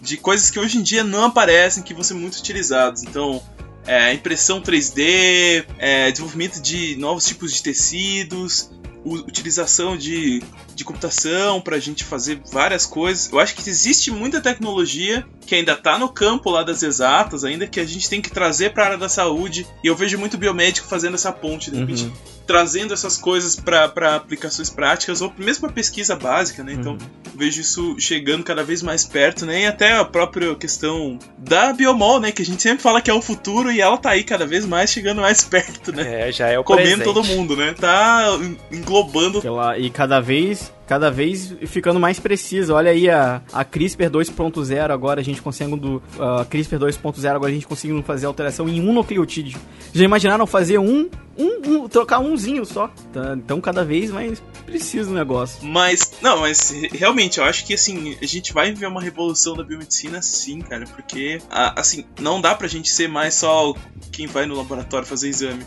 De 0.00 0.16
coisas 0.16 0.50
que 0.50 0.58
hoje 0.58 0.78
em 0.78 0.82
dia 0.82 1.02
não 1.02 1.24
aparecem, 1.24 1.82
que 1.82 1.94
vão 1.94 2.02
ser 2.02 2.14
muito 2.14 2.36
utilizadas. 2.36 3.02
Então, 3.02 3.42
é, 3.86 4.12
impressão 4.12 4.60
3D, 4.60 5.64
é, 5.78 6.10
desenvolvimento 6.10 6.60
de 6.60 6.96
novos 6.96 7.24
tipos 7.24 7.52
de 7.52 7.62
tecidos, 7.62 8.70
utilização 9.04 9.96
de, 9.96 10.42
de 10.74 10.84
computação 10.84 11.60
para 11.60 11.76
a 11.76 11.80
gente 11.80 12.04
fazer 12.04 12.40
várias 12.50 12.86
coisas. 12.86 13.30
Eu 13.30 13.38
acho 13.38 13.54
que 13.54 13.68
existe 13.68 14.10
muita 14.10 14.40
tecnologia 14.40 15.26
que 15.46 15.54
ainda 15.54 15.72
está 15.72 15.98
no 15.98 16.08
campo 16.08 16.50
lá 16.50 16.62
das 16.62 16.82
exatas, 16.82 17.44
ainda 17.44 17.66
que 17.66 17.78
a 17.78 17.84
gente 17.84 18.08
tem 18.08 18.20
que 18.20 18.30
trazer 18.30 18.72
para 18.72 18.82
a 18.82 18.86
área 18.86 18.98
da 18.98 19.08
saúde. 19.08 19.66
E 19.82 19.86
eu 19.86 19.94
vejo 19.94 20.18
muito 20.18 20.38
biomédico 20.38 20.88
fazendo 20.88 21.14
essa 21.14 21.32
ponte, 21.32 21.70
de 21.70 21.78
repente, 21.78 22.10
trazendo 22.46 22.92
essas 22.92 23.16
coisas 23.16 23.56
para 23.56 24.16
aplicações 24.16 24.68
práticas 24.70 25.20
ou 25.22 25.32
mesmo 25.38 25.62
para 25.62 25.72
pesquisa 25.72 26.14
básica, 26.14 26.62
né? 26.62 26.72
Então, 26.74 26.98
vejo 27.34 27.60
isso 27.60 27.96
chegando 27.98 28.44
cada 28.44 28.62
vez 28.62 28.82
mais 28.82 29.04
perto, 29.04 29.46
né? 29.46 29.62
E 29.62 29.66
até 29.66 29.96
a 29.96 30.04
própria 30.04 30.54
questão 30.54 31.18
da 31.38 31.72
biomol, 31.72 32.20
né? 32.20 32.30
Que 32.32 32.42
a 32.42 32.44
gente 32.44 32.62
sempre 32.62 32.82
fala 32.82 33.00
que 33.00 33.10
é 33.10 33.14
o 33.14 33.22
futuro 33.22 33.70
e 33.72 33.80
ela 33.80 33.96
tá 33.96 34.10
aí 34.10 34.22
cada 34.24 34.46
vez 34.46 34.66
mais 34.66 34.90
chegando 34.90 35.20
mais 35.22 35.42
perto, 35.44 35.90
né? 35.92 36.28
É, 36.28 36.32
já 36.32 36.48
é 36.48 36.58
o 36.58 36.64
Comendo 36.64 36.88
presente. 36.98 37.04
todo 37.04 37.24
mundo, 37.24 37.56
né? 37.56 37.74
Tá 37.78 38.26
englobando. 38.70 39.40
Ela- 39.44 39.78
e 39.78 39.88
cada 39.90 40.20
vez, 40.20 40.72
cada 40.86 41.10
vez 41.10 41.54
ficando 41.66 41.98
mais 41.98 42.18
precisa. 42.20 42.74
Olha 42.74 42.90
aí 42.90 43.08
a, 43.08 43.40
a 43.52 43.64
CRISPR 43.64 44.10
2.0 44.10 44.90
agora 44.90 45.20
a 45.20 45.24
gente 45.24 45.40
consegue 45.42 45.76
do 45.76 46.02
a 46.18 46.44
CRISPR 46.44 46.76
2.0 46.78 47.28
agora 47.34 47.50
a 47.50 47.54
gente 47.54 47.66
conseguindo 47.66 48.02
fazer 48.02 48.26
alteração 48.26 48.68
em 48.68 48.80
um 48.80 48.92
nucleotídeo. 48.92 49.58
Já 49.92 50.04
imaginaram 50.04 50.46
fazer 50.46 50.78
um, 50.78 51.08
um, 51.38 51.60
um- 51.84 51.88
trocar 51.88 52.18
umzinho 52.18 52.64
só? 52.66 52.88
Tá, 53.12 53.34
Então 53.36 53.60
cada 53.60 53.84
vez 53.84 54.10
mais 54.10 54.42
precisa 54.66 55.10
o 55.10 55.14
negócio. 55.14 55.64
Mas, 55.66 56.12
não, 56.20 56.40
mas 56.40 56.70
realmente, 56.92 57.38
eu 57.38 57.44
acho 57.44 57.64
que 57.66 57.74
assim, 57.74 58.16
a 58.20 58.26
gente 58.26 58.52
vai 58.52 58.72
viver 58.72 58.86
uma 58.86 59.00
revolução 59.00 59.54
da 59.56 59.62
biomedicina 59.62 60.20
sim, 60.22 60.60
cara, 60.60 60.84
porque, 60.86 61.38
assim, 61.50 62.04
não 62.20 62.40
dá 62.40 62.54
pra 62.54 62.66
gente 62.68 62.90
ser 62.90 63.08
mais 63.08 63.34
só 63.34 63.74
quem 64.12 64.26
vai 64.26 64.46
no 64.46 64.54
laboratório 64.56 65.06
fazer 65.06 65.28
exame. 65.28 65.62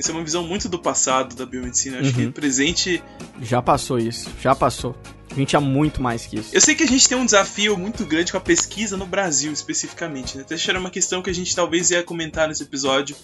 Isso 0.00 0.10
é 0.10 0.14
uma 0.14 0.24
visão 0.24 0.46
muito 0.46 0.68
do 0.68 0.78
passado 0.78 1.36
da 1.36 1.44
biomedicina. 1.46 2.00
Acho 2.00 2.12
que 2.14 2.22
Uhum. 2.22 2.28
o 2.30 2.32
presente 2.32 3.02
Já 3.42 3.60
passou 3.60 3.98
isso, 3.98 4.28
já 4.40 4.54
passou. 4.54 4.96
A 5.30 5.34
gente 5.34 5.54
é 5.54 5.58
muito 5.58 6.02
mais 6.02 6.26
que 6.26 6.38
isso. 6.38 6.50
Eu 6.52 6.60
sei 6.60 6.74
que 6.74 6.82
a 6.82 6.88
gente 6.88 7.08
tem 7.08 7.16
um 7.16 7.24
desafio 7.24 7.76
muito 7.76 8.04
grande 8.04 8.32
com 8.32 8.38
a 8.38 8.40
pesquisa 8.40 8.96
no 8.96 9.06
Brasil, 9.06 9.52
especificamente. 9.52 10.36
Né? 10.36 10.42
Até 10.42 10.56
era 10.68 10.78
uma 10.78 10.90
questão 10.90 11.22
que 11.22 11.30
a 11.30 11.34
gente 11.34 11.54
talvez 11.54 11.90
ia 11.90 12.02
comentar 12.02 12.48
nesse 12.48 12.62
episódio, 12.62 13.16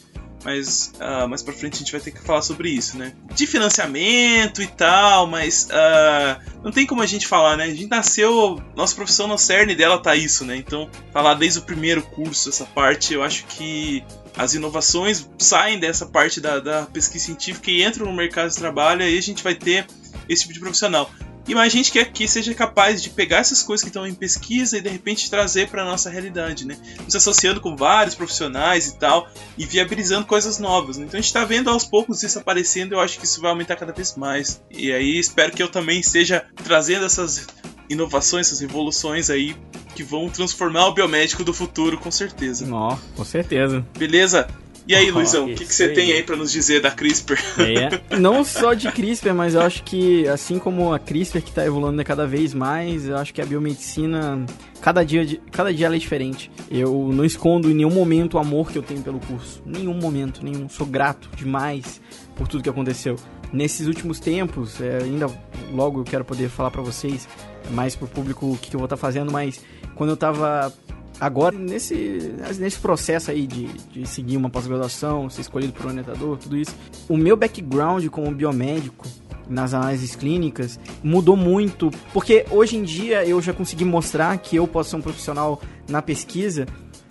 mas 0.44 0.92
ah, 1.00 1.26
mais 1.26 1.42
pra 1.42 1.52
frente 1.52 1.74
a 1.74 1.78
gente 1.78 1.90
vai 1.90 2.00
ter 2.00 2.12
que 2.12 2.22
falar 2.22 2.42
sobre 2.42 2.70
isso, 2.70 2.96
né? 2.96 3.12
De 3.34 3.46
financiamento 3.46 4.62
e 4.62 4.66
tal, 4.68 5.26
mas 5.26 5.68
ah, 5.72 6.40
não 6.62 6.70
tem 6.70 6.86
como 6.86 7.02
a 7.02 7.06
gente 7.06 7.26
falar, 7.26 7.56
né? 7.56 7.64
A 7.64 7.68
gente 7.68 7.88
nasceu, 7.88 8.62
nossa 8.76 8.94
profissão 8.94 9.26
no 9.26 9.36
cerne 9.36 9.74
dela 9.74 9.98
tá 9.98 10.14
isso, 10.14 10.44
né? 10.44 10.56
Então, 10.56 10.88
falar 11.12 11.34
desde 11.34 11.58
o 11.58 11.62
primeiro 11.62 12.00
curso 12.02 12.48
essa 12.48 12.64
parte, 12.64 13.14
eu 13.14 13.24
acho 13.24 13.44
que 13.46 14.04
as 14.36 14.54
inovações 14.54 15.28
saem 15.38 15.80
dessa 15.80 16.06
parte 16.06 16.40
da, 16.40 16.60
da 16.60 16.82
pesquisa 16.86 17.24
científica 17.24 17.70
e 17.70 17.82
entram 17.82 18.06
no 18.06 18.12
mercado 18.12 18.50
de 18.50 18.56
trabalho, 18.56 19.02
aí 19.02 19.18
a 19.18 19.22
gente 19.22 19.42
vai 19.42 19.54
ter 19.54 19.86
esse 20.28 20.42
tipo 20.42 20.54
de 20.54 20.60
profissional. 20.60 21.10
E 21.46 21.54
mais 21.54 21.72
gente 21.72 21.92
que 21.92 21.98
aqui 21.98 22.26
seja 22.26 22.52
capaz 22.54 23.02
de 23.02 23.10
pegar 23.10 23.38
essas 23.38 23.62
coisas 23.62 23.82
que 23.82 23.88
estão 23.88 24.06
em 24.06 24.14
pesquisa 24.14 24.78
e 24.78 24.80
de 24.80 24.88
repente 24.88 25.30
trazer 25.30 25.68
para 25.68 25.84
nossa 25.84 26.10
realidade, 26.10 26.66
né? 26.66 26.76
Se 27.08 27.16
associando 27.16 27.60
com 27.60 27.76
vários 27.76 28.14
profissionais 28.14 28.88
e 28.88 28.98
tal, 28.98 29.28
e 29.56 29.64
viabilizando 29.64 30.26
coisas 30.26 30.58
novas. 30.58 30.96
né? 30.96 31.04
Então 31.06 31.18
a 31.18 31.20
gente 31.20 31.28
está 31.28 31.44
vendo 31.44 31.70
aos 31.70 31.84
poucos 31.84 32.22
isso 32.22 32.38
aparecendo, 32.38 32.92
eu 32.92 33.00
acho 33.00 33.18
que 33.18 33.24
isso 33.24 33.40
vai 33.40 33.50
aumentar 33.50 33.76
cada 33.76 33.92
vez 33.92 34.16
mais. 34.16 34.60
E 34.70 34.92
aí 34.92 35.18
espero 35.18 35.52
que 35.52 35.62
eu 35.62 35.68
também 35.68 36.00
esteja 36.00 36.44
trazendo 36.64 37.06
essas 37.06 37.46
inovações, 37.88 38.48
essas 38.48 38.60
revoluções 38.60 39.30
aí 39.30 39.56
que 39.94 40.02
vão 40.02 40.28
transformar 40.28 40.86
o 40.88 40.92
biomédico 40.92 41.42
do 41.42 41.54
futuro, 41.54 41.96
com 41.96 42.10
certeza. 42.10 42.66
Ó, 42.70 42.96
com 43.16 43.24
certeza. 43.24 43.84
Beleza? 43.96 44.46
E 44.88 44.94
aí, 44.94 45.10
Ó, 45.10 45.14
Luizão, 45.16 45.46
o 45.46 45.54
que, 45.54 45.64
que 45.64 45.74
você 45.74 45.88
tem 45.88 46.12
aí. 46.12 46.22
para 46.22 46.36
nos 46.36 46.52
dizer 46.52 46.80
da 46.80 46.90
CRISPR? 46.90 47.38
É. 47.58 48.00
Não 48.18 48.44
só 48.44 48.74
de 48.74 48.90
CRISPR, 48.90 49.34
mas 49.34 49.54
eu 49.54 49.62
acho 49.62 49.82
que, 49.82 50.26
assim 50.28 50.58
como 50.58 50.92
a 50.92 50.98
CRISPR 50.98 51.40
que 51.42 51.50
está 51.50 51.64
evoluindo 51.64 52.02
cada 52.04 52.26
vez 52.26 52.54
mais, 52.54 53.06
eu 53.06 53.16
acho 53.16 53.34
que 53.34 53.40
a 53.40 53.46
biomedicina, 53.46 54.44
cada 54.80 55.04
dia, 55.04 55.26
cada 55.50 55.72
dia 55.72 55.86
ela 55.86 55.96
é 55.96 55.98
diferente. 55.98 56.50
Eu 56.70 57.10
não 57.12 57.24
escondo 57.24 57.70
em 57.70 57.74
nenhum 57.74 57.90
momento 57.90 58.34
o 58.34 58.38
amor 58.38 58.70
que 58.70 58.78
eu 58.78 58.82
tenho 58.82 59.02
pelo 59.02 59.18
curso. 59.20 59.62
Nenhum 59.66 59.94
momento, 59.94 60.44
nenhum. 60.44 60.68
Sou 60.68 60.86
grato 60.86 61.28
demais 61.36 62.00
por 62.34 62.46
tudo 62.46 62.62
que 62.62 62.70
aconteceu. 62.70 63.16
Nesses 63.52 63.86
últimos 63.86 64.20
tempos, 64.20 64.80
é, 64.80 64.98
ainda 65.02 65.26
logo 65.72 66.00
eu 66.00 66.04
quero 66.04 66.24
poder 66.24 66.48
falar 66.48 66.70
para 66.70 66.82
vocês, 66.82 67.28
mais 67.70 67.96
pro 67.96 68.06
público, 68.06 68.52
o 68.52 68.58
que, 68.58 68.70
que 68.70 68.76
eu 68.76 68.78
vou 68.78 68.86
estar 68.86 68.96
fazendo, 68.96 69.32
mas 69.32 69.62
quando 69.94 70.10
eu 70.10 70.16
tava 70.16 70.72
Agora, 71.20 71.56
nesse, 71.58 72.34
nesse 72.58 72.78
processo 72.78 73.30
aí 73.30 73.46
de, 73.46 73.66
de 73.66 74.06
seguir 74.06 74.36
uma 74.36 74.50
pós-graduação, 74.50 75.30
ser 75.30 75.40
escolhido 75.40 75.72
por 75.72 75.86
um 75.86 75.88
orientador, 75.88 76.36
tudo 76.36 76.56
isso, 76.56 76.74
o 77.08 77.16
meu 77.16 77.36
background 77.36 78.06
como 78.08 78.30
biomédico 78.30 79.06
nas 79.48 79.72
análises 79.72 80.14
clínicas 80.14 80.78
mudou 81.02 81.36
muito, 81.36 81.90
porque 82.12 82.44
hoje 82.50 82.76
em 82.76 82.82
dia 82.82 83.24
eu 83.24 83.40
já 83.40 83.52
consegui 83.52 83.84
mostrar 83.84 84.36
que 84.38 84.56
eu 84.56 84.66
posso 84.66 84.90
ser 84.90 84.96
um 84.96 85.02
profissional 85.02 85.60
na 85.88 86.02
pesquisa 86.02 86.66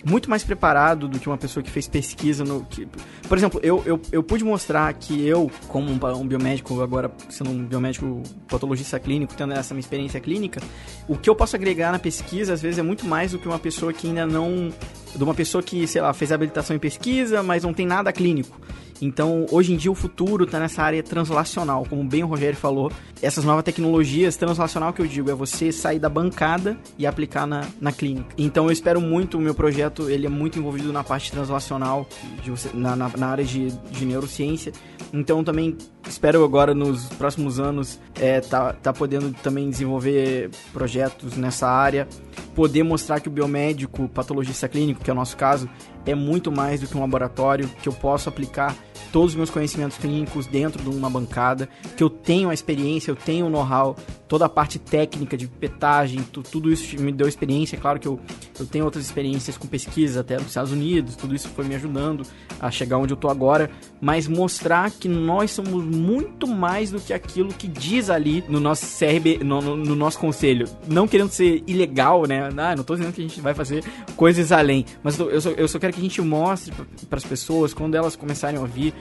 muito 0.05 0.29
mais 0.29 0.43
preparado 0.43 1.07
do 1.07 1.19
que 1.19 1.27
uma 1.27 1.37
pessoa 1.37 1.63
que 1.63 1.71
fez 1.71 1.87
pesquisa 1.87 2.43
no. 2.43 2.63
Que, 2.65 2.87
por 3.27 3.35
exemplo, 3.35 3.59
eu, 3.63 3.81
eu, 3.87 3.99
eu 4.11 4.21
pude 4.21 4.43
mostrar 4.43 4.93
que 4.93 5.27
eu, 5.27 5.49
como 5.67 5.89
um, 5.89 5.99
um 6.17 6.27
biomédico, 6.27 6.79
agora 6.79 7.11
sendo 7.27 7.49
um 7.49 7.65
biomédico 7.65 8.21
patologista 8.47 8.99
clínico, 8.99 9.33
tendo 9.35 9.53
essa 9.53 9.73
minha 9.73 9.81
experiência 9.81 10.19
clínica, 10.19 10.61
o 11.07 11.17
que 11.17 11.27
eu 11.27 11.35
posso 11.35 11.55
agregar 11.55 11.91
na 11.91 11.97
pesquisa, 11.97 12.53
às 12.53 12.61
vezes, 12.61 12.77
é 12.77 12.83
muito 12.83 13.03
mais 13.05 13.31
do 13.31 13.39
que 13.39 13.47
uma 13.47 13.57
pessoa 13.57 13.91
que 13.91 14.07
ainda 14.07 14.27
não. 14.27 14.71
De 15.15 15.23
uma 15.23 15.33
pessoa 15.33 15.63
que, 15.63 15.87
sei 15.87 16.01
lá, 16.01 16.13
fez 16.13 16.31
habilitação 16.31 16.75
em 16.75 16.79
pesquisa, 16.79 17.41
mas 17.41 17.63
não 17.63 17.73
tem 17.73 17.87
nada 17.87 18.13
clínico. 18.13 18.59
Então, 19.01 19.45
hoje 19.51 19.73
em 19.73 19.77
dia, 19.77 19.91
o 19.91 19.95
futuro 19.95 20.45
está 20.45 20.59
nessa 20.59 20.81
área 20.83 21.03
translacional, 21.03 21.85
como 21.89 22.03
bem 22.03 22.23
o 22.23 22.27
Rogério 22.27 22.57
falou. 22.57 22.91
Essas 23.21 23.43
novas 23.43 23.63
tecnologias, 23.63 24.35
translacional 24.35 24.93
que 24.93 25.01
eu 25.01 25.07
digo, 25.07 25.29
é 25.29 25.33
você 25.33 25.71
sair 25.71 25.99
da 25.99 26.09
bancada 26.09 26.77
e 26.97 27.05
aplicar 27.05 27.45
na, 27.45 27.65
na 27.79 27.91
clínica. 27.91 28.27
Então, 28.37 28.65
eu 28.65 28.71
espero 28.71 29.01
muito, 29.01 29.37
o 29.37 29.41
meu 29.41 29.53
projeto, 29.53 30.09
ele 30.09 30.25
é 30.25 30.29
muito 30.29 30.59
envolvido 30.59 30.91
na 30.93 31.03
parte 31.03 31.31
translacional, 31.31 32.07
de 32.41 32.51
na, 32.77 32.95
na, 32.95 33.09
na 33.09 33.27
área 33.27 33.43
de, 33.43 33.71
de 33.71 34.05
neurociência. 34.05 34.71
Então, 35.13 35.43
também 35.43 35.77
espero 36.07 36.43
agora, 36.43 36.73
nos 36.73 37.05
próximos 37.09 37.59
anos, 37.59 37.99
é, 38.19 38.41
tá, 38.41 38.73
tá 38.73 38.93
podendo 38.93 39.31
também 39.41 39.69
desenvolver 39.69 40.49
projetos 40.73 41.35
nessa 41.37 41.67
área, 41.67 42.07
poder 42.53 42.83
mostrar 42.83 43.19
que 43.19 43.27
o 43.27 43.31
biomédico, 43.31 44.07
patologista 44.09 44.67
clínico, 44.67 45.03
que 45.03 45.09
é 45.09 45.13
o 45.13 45.15
nosso 45.15 45.35
caso, 45.37 45.69
é 46.05 46.15
muito 46.15 46.51
mais 46.51 46.81
do 46.81 46.87
que 46.87 46.97
um 46.97 47.01
laboratório, 47.01 47.69
que 47.81 47.89
eu 47.89 47.93
posso 47.93 48.29
aplicar 48.29 48.75
todos 49.15 49.31
os 49.31 49.37
meus 49.37 49.49
conhecimentos 49.49 49.97
clínicos 49.97 50.45
dentro 50.45 50.83
de 50.83 50.89
uma 50.89 51.09
bancada, 51.09 51.69
que 51.95 52.03
eu 52.03 52.09
tenho 52.09 52.49
a 52.49 52.53
experiência, 52.53 53.11
eu 53.11 53.15
tenho 53.15 53.45
o 53.45 53.49
know-how, 53.49 53.95
toda 54.27 54.43
a 54.43 54.49
parte 54.49 54.77
técnica 54.77 55.37
de 55.37 55.47
petagem, 55.47 56.21
tu, 56.33 56.43
tudo 56.43 56.69
isso 56.69 56.99
me 56.99 57.13
deu 57.13 57.25
experiência. 57.25 57.77
Claro 57.77 57.97
que 57.97 58.09
eu, 58.09 58.19
eu 58.59 58.65
tenho 58.65 58.83
outras 58.83 59.05
experiências 59.05 59.57
com 59.57 59.67
pesquisa 59.67 60.19
até 60.19 60.35
nos 60.35 60.47
Estados 60.47 60.73
Unidos, 60.73 61.15
tudo 61.15 61.33
isso 61.33 61.47
foi 61.47 61.63
me 61.63 61.75
ajudando 61.75 62.23
a 62.59 62.69
chegar 62.69 62.97
onde 62.97 63.13
eu 63.13 63.17
tô 63.17 63.29
agora, 63.29 63.71
mas 64.01 64.27
mostrar 64.27 64.91
que 64.91 65.07
nós 65.07 65.51
somos 65.51 65.85
muito 65.85 66.45
mais 66.45 66.91
do 66.91 66.99
que 66.99 67.13
aquilo 67.13 67.53
que 67.53 67.69
diz 67.69 68.09
ali 68.09 68.43
no 68.49 68.59
nosso 68.59 68.85
CRB, 68.99 69.39
no, 69.45 69.61
no, 69.61 69.77
no 69.77 69.95
nosso 69.95 70.19
conselho. 70.19 70.67
Não 70.89 71.07
querendo 71.07 71.29
ser 71.29 71.63
ilegal, 71.65 72.25
né? 72.27 72.49
Ah, 72.57 72.75
não 72.75 72.83
tô 72.83 72.95
dizendo 72.95 73.13
que 73.13 73.21
a 73.21 73.27
gente 73.27 73.39
vai 73.39 73.53
fazer 73.53 73.81
coisas 74.17 74.51
além, 74.51 74.85
mas 75.01 75.17
eu 75.17 75.39
só, 75.39 75.51
eu 75.51 75.67
só 75.69 75.79
quero 75.79 75.93
que 75.93 75.99
a 75.99 76.03
gente 76.03 76.21
mostre 76.21 76.73
para 77.09 77.17
as 77.17 77.23
pessoas, 77.23 77.73
quando 77.73 77.95
elas 77.95 78.17
começarem 78.17 78.57
a 78.59 78.61
ouvir, 78.61 78.93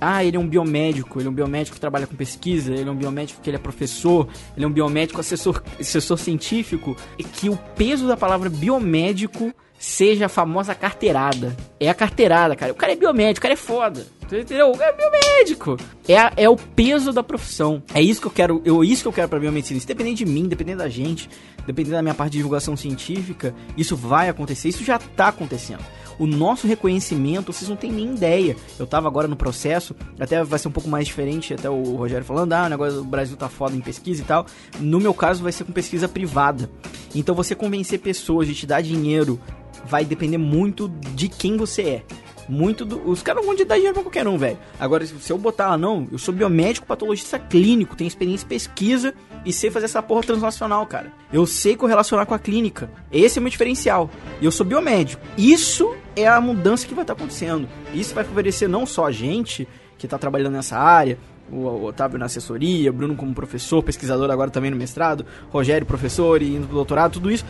ah, 0.00 0.24
ele 0.24 0.36
é 0.36 0.40
um 0.40 0.46
biomédico, 0.46 1.18
ele 1.18 1.26
é 1.26 1.30
um 1.30 1.34
biomédico 1.34 1.74
que 1.74 1.80
trabalha 1.80 2.06
com 2.06 2.14
pesquisa, 2.14 2.72
ele 2.72 2.88
é 2.88 2.92
um 2.92 2.96
biomédico 2.96 3.40
que 3.40 3.50
ele 3.50 3.56
é 3.56 3.60
professor, 3.60 4.28
ele 4.56 4.64
é 4.64 4.68
um 4.68 4.72
biomédico 4.72 5.20
assessor, 5.20 5.62
assessor 5.78 6.18
científico, 6.18 6.96
e 7.18 7.24
que 7.24 7.48
o 7.48 7.56
peso 7.76 8.06
da 8.06 8.16
palavra 8.16 8.48
biomédico 8.48 9.52
seja 9.78 10.26
a 10.26 10.28
famosa 10.28 10.74
carteirada. 10.74 11.56
É 11.78 11.88
a 11.88 11.94
carteirada, 11.94 12.56
cara. 12.56 12.72
O 12.72 12.74
cara 12.74 12.92
é 12.92 12.96
biomédico, 12.96 13.38
o 13.38 13.42
cara 13.42 13.54
é 13.54 13.56
foda. 13.56 14.06
Entendeu? 14.24 14.76
É 14.80 14.92
biomédico. 14.92 15.76
É, 16.06 16.18
a, 16.18 16.32
é 16.36 16.48
o 16.48 16.56
peso 16.56 17.12
da 17.12 17.22
profissão. 17.22 17.82
É 17.94 18.02
isso 18.02 18.20
que 18.20 18.26
eu 18.26 18.30
quero, 18.30 18.62
eu, 18.64 18.84
isso 18.84 19.02
que 19.02 19.08
eu 19.08 19.12
quero 19.12 19.28
pra 19.28 19.38
biomedicina. 19.38 19.80
Independente 19.80 20.24
de 20.24 20.30
mim, 20.30 20.40
independente 20.40 20.78
da 20.78 20.88
gente, 20.88 21.30
dependendo 21.66 21.96
da 21.96 22.02
minha 22.02 22.14
parte 22.14 22.32
de 22.32 22.38
divulgação 22.38 22.76
científica, 22.76 23.54
isso 23.76 23.96
vai 23.96 24.28
acontecer, 24.28 24.68
isso 24.68 24.84
já 24.84 24.98
tá 24.98 25.28
acontecendo 25.28 25.82
o 26.18 26.26
nosso 26.26 26.66
reconhecimento, 26.66 27.52
vocês 27.52 27.68
não 27.68 27.76
têm 27.76 27.92
nem 27.92 28.14
ideia. 28.14 28.56
Eu 28.78 28.86
tava 28.86 29.06
agora 29.06 29.28
no 29.28 29.36
processo, 29.36 29.94
até 30.18 30.42
vai 30.42 30.58
ser 30.58 30.68
um 30.68 30.72
pouco 30.72 30.88
mais 30.88 31.06
diferente, 31.06 31.54
até 31.54 31.70
o 31.70 31.96
Rogério 31.96 32.24
falando, 32.24 32.52
ah, 32.52 32.66
o 32.66 32.68
negócio 32.68 32.98
do 32.98 33.04
Brasil 33.04 33.36
tá 33.36 33.48
foda 33.48 33.76
em 33.76 33.80
pesquisa 33.80 34.22
e 34.22 34.24
tal. 34.24 34.46
No 34.80 35.00
meu 35.00 35.14
caso, 35.14 35.42
vai 35.42 35.52
ser 35.52 35.64
com 35.64 35.72
pesquisa 35.72 36.08
privada. 36.08 36.68
Então 37.14 37.34
você 37.34 37.54
convencer 37.54 38.00
pessoas 38.00 38.46
de 38.46 38.54
te 38.54 38.66
dar 38.66 38.82
dinheiro 38.82 39.40
vai 39.84 40.04
depender 40.04 40.38
muito 40.38 40.88
de 41.14 41.28
quem 41.28 41.56
você 41.56 41.82
é 41.82 42.02
muito 42.48 42.84
do, 42.84 43.08
Os 43.08 43.22
caras 43.22 43.44
vão 43.44 43.54
te 43.54 43.64
dar 43.64 43.74
dinheiro 43.74 43.94
pra 43.94 44.02
qualquer 44.02 44.26
um, 44.26 44.38
velho. 44.38 44.58
Agora, 44.80 45.06
se 45.06 45.30
eu 45.30 45.38
botar 45.38 45.76
não, 45.76 46.08
eu 46.10 46.18
sou 46.18 46.32
biomédico, 46.32 46.86
patologista 46.86 47.38
clínico, 47.38 47.94
tenho 47.94 48.08
experiência 48.08 48.44
em 48.44 48.48
pesquisa 48.48 49.14
e 49.44 49.52
sei 49.52 49.70
fazer 49.70 49.86
essa 49.86 50.02
porra 50.02 50.22
transnacional, 50.22 50.86
cara. 50.86 51.12
Eu 51.32 51.46
sei 51.46 51.76
correlacionar 51.76 52.26
com 52.26 52.34
a 52.34 52.38
clínica. 52.38 52.90
Esse 53.12 53.38
é 53.38 53.40
o 53.40 53.42
meu 53.42 53.50
diferencial. 53.50 54.10
E 54.40 54.44
eu 54.44 54.50
sou 54.50 54.64
biomédico. 54.64 55.22
Isso 55.36 55.94
é 56.16 56.26
a 56.26 56.40
mudança 56.40 56.86
que 56.86 56.94
vai 56.94 57.04
estar 57.04 57.12
acontecendo. 57.12 57.68
Isso 57.92 58.14
vai 58.14 58.24
favorecer 58.24 58.68
não 58.68 58.86
só 58.86 59.06
a 59.06 59.12
gente 59.12 59.68
que 59.96 60.06
está 60.06 60.16
trabalhando 60.16 60.52
nessa 60.54 60.78
área, 60.78 61.18
o 61.50 61.84
Otávio 61.84 62.18
na 62.18 62.26
assessoria, 62.26 62.92
Bruno 62.92 63.16
como 63.16 63.34
professor, 63.34 63.82
pesquisador 63.82 64.30
agora 64.30 64.50
também 64.50 64.70
no 64.70 64.76
mestrado, 64.76 65.24
Rogério 65.50 65.86
professor 65.86 66.42
e 66.42 66.56
indo 66.56 66.66
pro 66.66 66.76
doutorado, 66.76 67.12
tudo 67.12 67.30
isso 67.30 67.44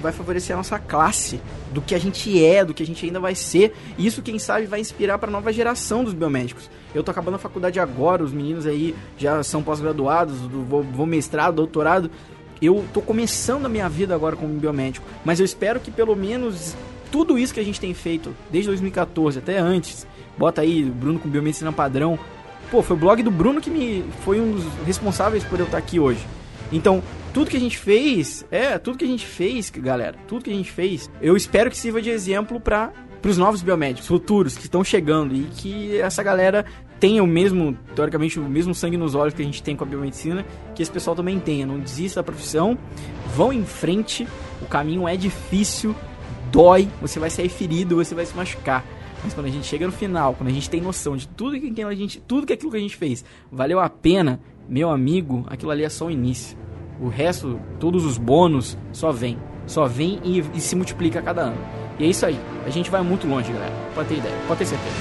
vai 0.00 0.12
favorecer 0.12 0.54
a 0.54 0.58
nossa 0.58 0.78
classe, 0.78 1.40
do 1.72 1.80
que 1.80 1.94
a 1.94 1.98
gente 1.98 2.44
é, 2.44 2.64
do 2.64 2.74
que 2.74 2.82
a 2.82 2.86
gente 2.86 3.04
ainda 3.04 3.20
vai 3.20 3.34
ser. 3.34 3.74
E 3.96 4.06
isso, 4.06 4.22
quem 4.22 4.38
sabe, 4.38 4.66
vai 4.66 4.80
inspirar 4.80 5.18
para 5.18 5.28
a 5.28 5.32
nova 5.32 5.52
geração 5.52 6.02
dos 6.02 6.12
biomédicos. 6.12 6.68
Eu 6.94 7.02
tô 7.02 7.10
acabando 7.10 7.34
a 7.34 7.38
faculdade 7.38 7.78
agora, 7.78 8.24
os 8.24 8.32
meninos 8.32 8.66
aí 8.66 8.94
já 9.18 9.42
são 9.42 9.62
pós-graduados, 9.62 10.38
vou, 10.40 11.06
mestrado, 11.06 11.56
doutorado. 11.56 12.10
Eu 12.60 12.84
tô 12.94 13.02
começando 13.02 13.66
a 13.66 13.68
minha 13.68 13.88
vida 13.88 14.14
agora 14.14 14.34
como 14.34 14.54
biomédico, 14.54 15.06
mas 15.24 15.38
eu 15.38 15.44
espero 15.44 15.78
que 15.78 15.90
pelo 15.90 16.16
menos 16.16 16.74
tudo 17.12 17.38
isso 17.38 17.52
que 17.52 17.60
a 17.60 17.64
gente 17.64 17.80
tem 17.80 17.92
feito 17.92 18.34
desde 18.50 18.68
2014 18.68 19.38
até 19.38 19.58
antes, 19.58 20.06
bota 20.38 20.62
aí 20.62 20.82
Bruno 20.84 21.18
com 21.18 21.28
biomedicina 21.28 21.70
padrão, 21.70 22.18
Pô, 22.70 22.82
foi 22.82 22.96
o 22.96 22.98
blog 22.98 23.22
do 23.22 23.30
Bruno 23.30 23.60
que 23.60 23.70
me 23.70 24.04
foi 24.24 24.40
um 24.40 24.52
dos 24.52 24.64
responsáveis 24.84 25.44
por 25.44 25.58
eu 25.58 25.66
estar 25.66 25.78
aqui 25.78 26.00
hoje. 26.00 26.26
Então, 26.72 27.02
tudo 27.32 27.50
que 27.50 27.56
a 27.56 27.60
gente 27.60 27.78
fez, 27.78 28.44
é, 28.50 28.78
tudo 28.78 28.98
que 28.98 29.04
a 29.04 29.08
gente 29.08 29.26
fez, 29.26 29.70
galera, 29.70 30.16
tudo 30.26 30.44
que 30.44 30.50
a 30.50 30.54
gente 30.54 30.70
fez, 30.70 31.10
eu 31.20 31.36
espero 31.36 31.70
que 31.70 31.76
sirva 31.76 32.02
de 32.02 32.10
exemplo 32.10 32.58
para 32.58 32.92
os 33.24 33.38
novos 33.38 33.62
biomédicos 33.62 34.08
futuros 34.08 34.56
que 34.56 34.64
estão 34.64 34.82
chegando 34.82 35.34
e 35.34 35.44
que 35.44 36.00
essa 36.00 36.22
galera 36.22 36.64
tenha 36.98 37.22
o 37.22 37.26
mesmo, 37.26 37.76
teoricamente, 37.94 38.40
o 38.40 38.42
mesmo 38.42 38.74
sangue 38.74 38.96
nos 38.96 39.14
olhos 39.14 39.34
que 39.34 39.42
a 39.42 39.44
gente 39.44 39.62
tem 39.62 39.76
com 39.76 39.84
a 39.84 39.86
biomedicina, 39.86 40.44
que 40.74 40.82
esse 40.82 40.90
pessoal 40.90 41.14
também 41.14 41.38
tenha. 41.38 41.66
Não 41.66 41.78
desista 41.78 42.20
da 42.20 42.24
profissão, 42.24 42.76
vão 43.34 43.52
em 43.52 43.64
frente, 43.64 44.26
o 44.62 44.66
caminho 44.66 45.06
é 45.06 45.16
difícil, 45.16 45.94
dói, 46.50 46.88
você 47.00 47.20
vai 47.20 47.30
sair 47.30 47.48
ferido, 47.48 47.96
você 47.96 48.14
vai 48.14 48.24
se 48.26 48.34
machucar. 48.34 48.84
Mas 49.22 49.34
quando 49.34 49.46
a 49.46 49.50
gente 49.50 49.66
chega 49.66 49.86
no 49.86 49.92
final, 49.92 50.34
quando 50.34 50.48
a 50.48 50.52
gente 50.52 50.68
tem 50.68 50.80
noção 50.80 51.16
de 51.16 51.26
tudo 51.28 51.58
que 51.58 51.82
a 51.82 51.94
gente, 51.94 52.20
tudo 52.20 52.46
que 52.46 52.52
aquilo 52.52 52.70
que 52.70 52.76
a 52.76 52.80
gente 52.80 52.96
fez 52.96 53.24
valeu 53.50 53.80
a 53.80 53.88
pena, 53.88 54.40
meu 54.68 54.90
amigo, 54.90 55.44
aquilo 55.48 55.70
ali 55.70 55.84
é 55.84 55.88
só 55.88 56.06
o 56.06 56.10
início. 56.10 56.56
O 57.00 57.08
resto, 57.08 57.60
todos 57.78 58.04
os 58.04 58.18
bônus, 58.18 58.76
só 58.92 59.12
vem. 59.12 59.38
Só 59.66 59.86
vem 59.86 60.20
e, 60.24 60.44
e 60.54 60.60
se 60.60 60.74
multiplica 60.76 61.18
a 61.18 61.22
cada 61.22 61.42
ano. 61.42 61.58
E 61.98 62.04
é 62.04 62.06
isso 62.06 62.24
aí. 62.24 62.38
A 62.64 62.70
gente 62.70 62.90
vai 62.90 63.02
muito 63.02 63.26
longe, 63.26 63.52
galera. 63.52 63.72
Pode 63.94 64.08
ter 64.08 64.16
ideia, 64.16 64.34
pode 64.46 64.58
ter 64.58 64.66
certeza. 64.66 64.94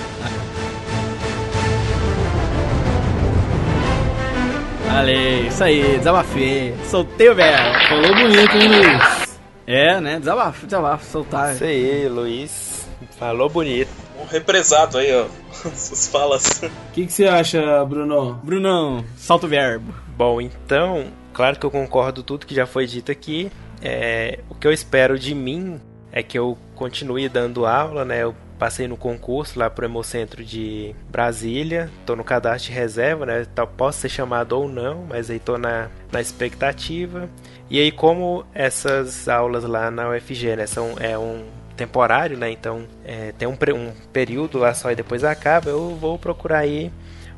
Valeu, 4.88 5.47
isso 5.47 5.63
aí, 5.63 5.97
desabafei. 5.97 6.76
Soltei 6.86 7.30
o 7.30 7.36
velho. 7.36 7.88
Falou 7.89 8.16
bonito, 8.16 8.57
hein, 8.57 8.68
Luiz? 8.70 9.39
É, 9.68 9.99
né? 9.99 10.20
Desabafo, 10.20 10.66
desabafo, 10.66 11.05
soltar. 11.05 11.53
Isso 11.53 11.63
aí, 11.63 12.07
Luiz. 12.07 12.88
Falou 13.18 13.49
bonito 13.49 14.04
um 14.22 14.26
represado 14.26 14.97
aí, 14.97 15.13
ó. 15.13 15.28
Suas 15.74 16.07
falas. 16.07 16.61
O 16.63 16.93
que, 16.93 17.05
que 17.05 17.11
você 17.11 17.26
acha, 17.26 17.84
Bruno? 17.86 18.34
Brunão, 18.43 19.03
solta 19.18 19.45
o 19.45 19.49
verbo. 19.49 19.93
Bom, 20.18 20.39
então, 20.39 21.07
claro 21.34 21.59
que 21.59 21.66
eu 21.66 21.72
concordo 21.72 22.24
tudo 22.24 22.45
que 22.45 22.55
já 22.55 22.66
foi 22.66 22.86
dito 22.86 23.11
aqui. 23.11 23.51
É, 23.82 24.39
o 24.49 24.55
que 24.55 24.68
eu 24.68 24.72
espero 24.72 25.20
de 25.20 25.36
mim 25.36 25.80
é 26.11 26.24
que 26.24 26.39
eu 26.39 26.57
continue 26.76 27.28
dando 27.28 27.66
aula, 27.66 28.05
né? 28.05 28.24
Eu 28.24 28.36
passei 28.57 28.88
no 28.88 28.95
concurso 28.95 29.59
lá 29.59 29.70
pro 29.70 29.86
Hemocentro 29.86 30.43
de 30.43 30.95
Brasília, 31.09 31.91
tô 32.05 32.16
no 32.16 32.24
cadastro 32.24 32.72
de 32.72 32.78
reserva, 32.80 33.26
né? 33.26 33.45
Posso 33.76 33.99
ser 33.99 34.09
chamado 34.09 34.53
ou 34.53 34.70
não, 34.70 35.05
mas 35.09 35.30
aí 35.30 35.39
tô 35.39 35.57
na, 35.57 35.89
na 36.11 36.22
expectativa. 36.22 37.30
E 37.70 37.80
aí, 37.80 37.91
como 37.91 38.45
essas 38.53 39.28
aulas 39.28 39.63
lá 39.63 39.89
na 39.89 40.09
UFG, 40.09 40.55
né, 40.55 40.68
são, 40.68 40.93
é 40.99 41.18
um 41.18 41.43
temporário, 41.76 42.38
né? 42.38 42.51
Então 42.51 42.86
é, 43.03 43.32
tem 43.34 43.47
um, 43.47 43.53
um, 43.53 43.91
período 44.11 44.57
lá 44.57 44.73
só 44.73 44.91
e 44.91 44.95
depois 44.95 45.23
acaba. 45.23 45.69
Eu 45.69 45.95
vou 45.95 46.17
procurar 46.17 46.59
aí 46.59 46.91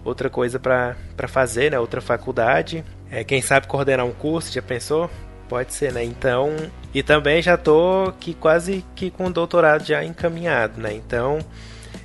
outra 0.04 0.30
coisa 0.30 0.60
para 0.60 0.96
fazer, 1.28 1.72
né? 1.72 1.80
Outra 1.80 2.02
faculdade. 2.02 2.84
É, 3.10 3.24
quem 3.24 3.42
sabe 3.42 3.68
coordenar 3.68 4.06
um 4.06 4.12
curso, 4.12 4.52
já 4.52 4.62
pensou? 4.62 5.10
Pode 5.48 5.74
ser, 5.74 5.94
né? 5.94 6.04
Então, 6.04 6.56
e 6.94 7.02
também 7.02 7.42
já 7.42 7.58
tô 7.58 8.12
que 8.20 8.34
quase 8.34 8.84
que 8.96 9.10
com 9.10 9.28
o 9.28 9.34
doutorado 9.34 9.86
já 9.86 10.04
encaminhado, 10.04 10.82
né? 10.82 10.94
Então, 10.94 11.40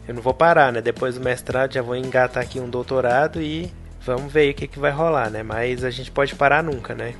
eu 0.06 0.14
não 0.14 0.22
vou 0.22 0.34
parar, 0.34 0.72
né? 0.72 0.80
Depois 0.80 1.16
do 1.16 1.20
mestrado 1.20 1.74
já 1.74 1.82
vou 1.82 1.96
engatar 1.96 2.42
aqui 2.42 2.60
um 2.60 2.68
doutorado 2.68 3.42
e 3.42 3.70
vamos 4.00 4.32
ver 4.32 4.50
o 4.50 4.54
que, 4.54 4.68
que 4.68 4.78
vai 4.78 4.92
rolar, 4.92 5.30
né? 5.30 5.42
Mas 5.42 5.84
a 5.84 5.90
gente 5.90 6.10
pode 6.10 6.34
parar 6.36 6.62
nunca, 6.62 6.94
né? 6.94 7.14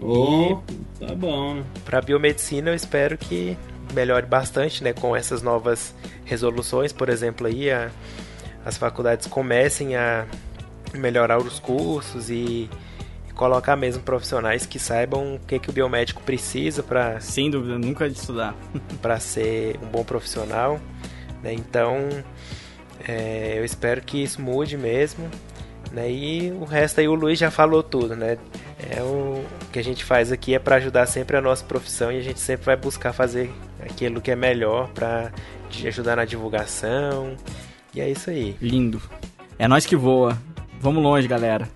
Oh, 0.00 0.60
e 1.00 1.06
tá 1.06 1.14
bom. 1.14 1.54
Né? 1.54 1.64
Para 1.84 2.00
biomedicina 2.00 2.70
eu 2.70 2.74
espero 2.74 3.16
que 3.16 3.56
melhore 3.94 4.26
bastante, 4.26 4.82
né, 4.82 4.92
com 4.92 5.14
essas 5.16 5.42
novas 5.42 5.94
resoluções, 6.24 6.92
por 6.92 7.08
exemplo, 7.08 7.46
aí 7.46 7.70
a, 7.70 7.90
as 8.64 8.76
faculdades 8.76 9.26
comecem 9.26 9.96
a 9.96 10.26
melhorar 10.94 11.38
os 11.38 11.58
cursos 11.58 12.30
e, 12.30 12.68
e, 13.28 13.32
colocar 13.34 13.76
mesmo 13.76 14.02
profissionais 14.02 14.64
que 14.66 14.78
saibam 14.78 15.36
o 15.36 15.38
que, 15.40 15.58
que 15.58 15.70
o 15.70 15.72
biomédico 15.72 16.22
precisa 16.22 16.82
para 16.82 17.20
sem 17.20 17.50
dúvida 17.50 17.78
nunca 17.78 18.08
de 18.08 18.18
estudar 18.18 18.54
para 19.02 19.18
ser 19.18 19.78
um 19.82 19.86
bom 19.86 20.04
profissional, 20.04 20.80
né? 21.42 21.52
Então 21.52 22.08
é, 23.06 23.54
eu 23.58 23.64
espero 23.64 24.00
que 24.00 24.22
isso 24.22 24.40
mude 24.40 24.76
mesmo, 24.76 25.28
né? 25.92 26.10
E 26.10 26.52
o 26.52 26.64
resto 26.64 27.00
aí 27.00 27.08
o 27.08 27.14
Luiz 27.14 27.38
já 27.38 27.50
falou 27.50 27.82
tudo, 27.82 28.16
né? 28.16 28.38
É 28.90 29.02
o 29.02 29.44
que 29.72 29.78
a 29.78 29.84
gente 29.84 30.04
faz 30.04 30.30
aqui 30.30 30.54
é 30.54 30.58
para 30.58 30.76
ajudar 30.76 31.06
sempre 31.06 31.36
a 31.36 31.40
nossa 31.40 31.64
profissão 31.64 32.12
e 32.12 32.18
a 32.18 32.22
gente 32.22 32.40
sempre 32.40 32.66
vai 32.66 32.76
buscar 32.76 33.12
fazer 33.12 33.50
aquilo 33.84 34.20
que 34.20 34.30
é 34.30 34.36
melhor 34.36 34.88
para 34.88 35.32
ajudar 35.84 36.16
na 36.16 36.24
divulgação. 36.24 37.36
E 37.94 38.00
é 38.00 38.10
isso 38.10 38.30
aí. 38.30 38.56
Lindo. 38.60 39.00
É 39.58 39.68
nós 39.68 39.86
que 39.86 39.96
voa. 39.96 40.36
Vamos 40.80 41.02
longe, 41.02 41.28
galera. 41.28 41.68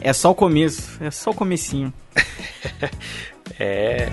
É 0.00 0.12
só 0.12 0.30
o 0.30 0.34
começo, 0.34 1.02
é 1.02 1.10
só 1.10 1.30
o 1.30 1.34
comecinho. 1.34 1.92
é. 3.58 4.08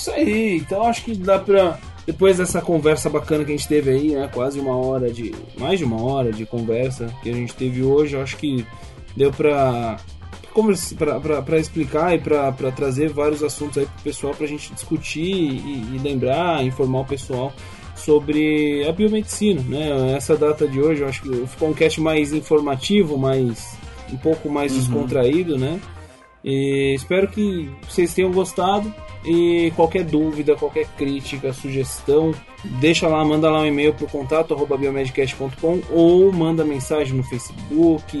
Isso 0.00 0.10
aí. 0.10 0.56
Então 0.56 0.82
acho 0.82 1.04
que 1.04 1.14
dá 1.14 1.38
pra, 1.38 1.78
depois 2.06 2.38
dessa 2.38 2.60
conversa 2.60 3.08
bacana 3.08 3.44
que 3.44 3.52
a 3.52 3.56
gente 3.56 3.68
teve 3.68 3.90
aí, 3.90 4.14
né? 4.14 4.28
Quase 4.32 4.58
uma 4.58 4.76
hora 4.76 5.10
de. 5.12 5.34
mais 5.58 5.78
de 5.78 5.84
uma 5.84 6.02
hora 6.02 6.32
de 6.32 6.46
conversa 6.46 7.06
que 7.22 7.30
a 7.30 7.32
gente 7.32 7.54
teve 7.54 7.82
hoje, 7.82 8.16
acho 8.16 8.36
que 8.36 8.66
deu 9.16 9.30
pra. 9.30 9.98
para 11.44 11.58
explicar 11.58 12.14
e 12.14 12.18
para 12.18 12.72
trazer 12.74 13.10
vários 13.10 13.42
assuntos 13.42 13.78
aí 13.78 13.86
pro 13.86 14.02
pessoal 14.02 14.34
pra 14.34 14.46
gente 14.46 14.72
discutir 14.72 15.20
e, 15.20 15.94
e 15.94 16.00
lembrar, 16.02 16.64
informar 16.64 17.00
o 17.00 17.06
pessoal 17.06 17.52
sobre 17.94 18.84
a 18.88 18.92
biomedicina, 18.92 19.62
né? 19.62 20.14
Essa 20.16 20.36
data 20.36 20.66
de 20.66 20.80
hoje, 20.80 21.02
eu 21.02 21.08
acho 21.08 21.22
que 21.22 21.46
ficou 21.46 21.68
um 21.68 21.74
cast 21.74 22.00
mais 22.00 22.32
informativo, 22.32 23.18
mais 23.18 23.78
um 24.10 24.16
pouco 24.16 24.48
mais 24.48 24.72
uhum. 24.72 24.78
descontraído, 24.78 25.58
né? 25.58 25.78
E 26.44 26.94
espero 26.94 27.28
que 27.28 27.70
vocês 27.88 28.12
tenham 28.14 28.32
gostado. 28.32 28.92
E 29.24 29.70
qualquer 29.76 30.04
dúvida, 30.04 30.56
qualquer 30.56 30.86
crítica, 30.96 31.52
sugestão, 31.52 32.34
deixa 32.64 33.06
lá, 33.06 33.22
manda 33.22 33.50
lá 33.50 33.60
um 33.60 33.66
e-mail 33.66 33.92
pro 33.92 34.06
contato 34.06 34.56
biomedcast.com 34.56 35.82
ou 35.90 36.32
manda 36.32 36.64
mensagem 36.64 37.14
no 37.14 37.22
Facebook, 37.22 38.16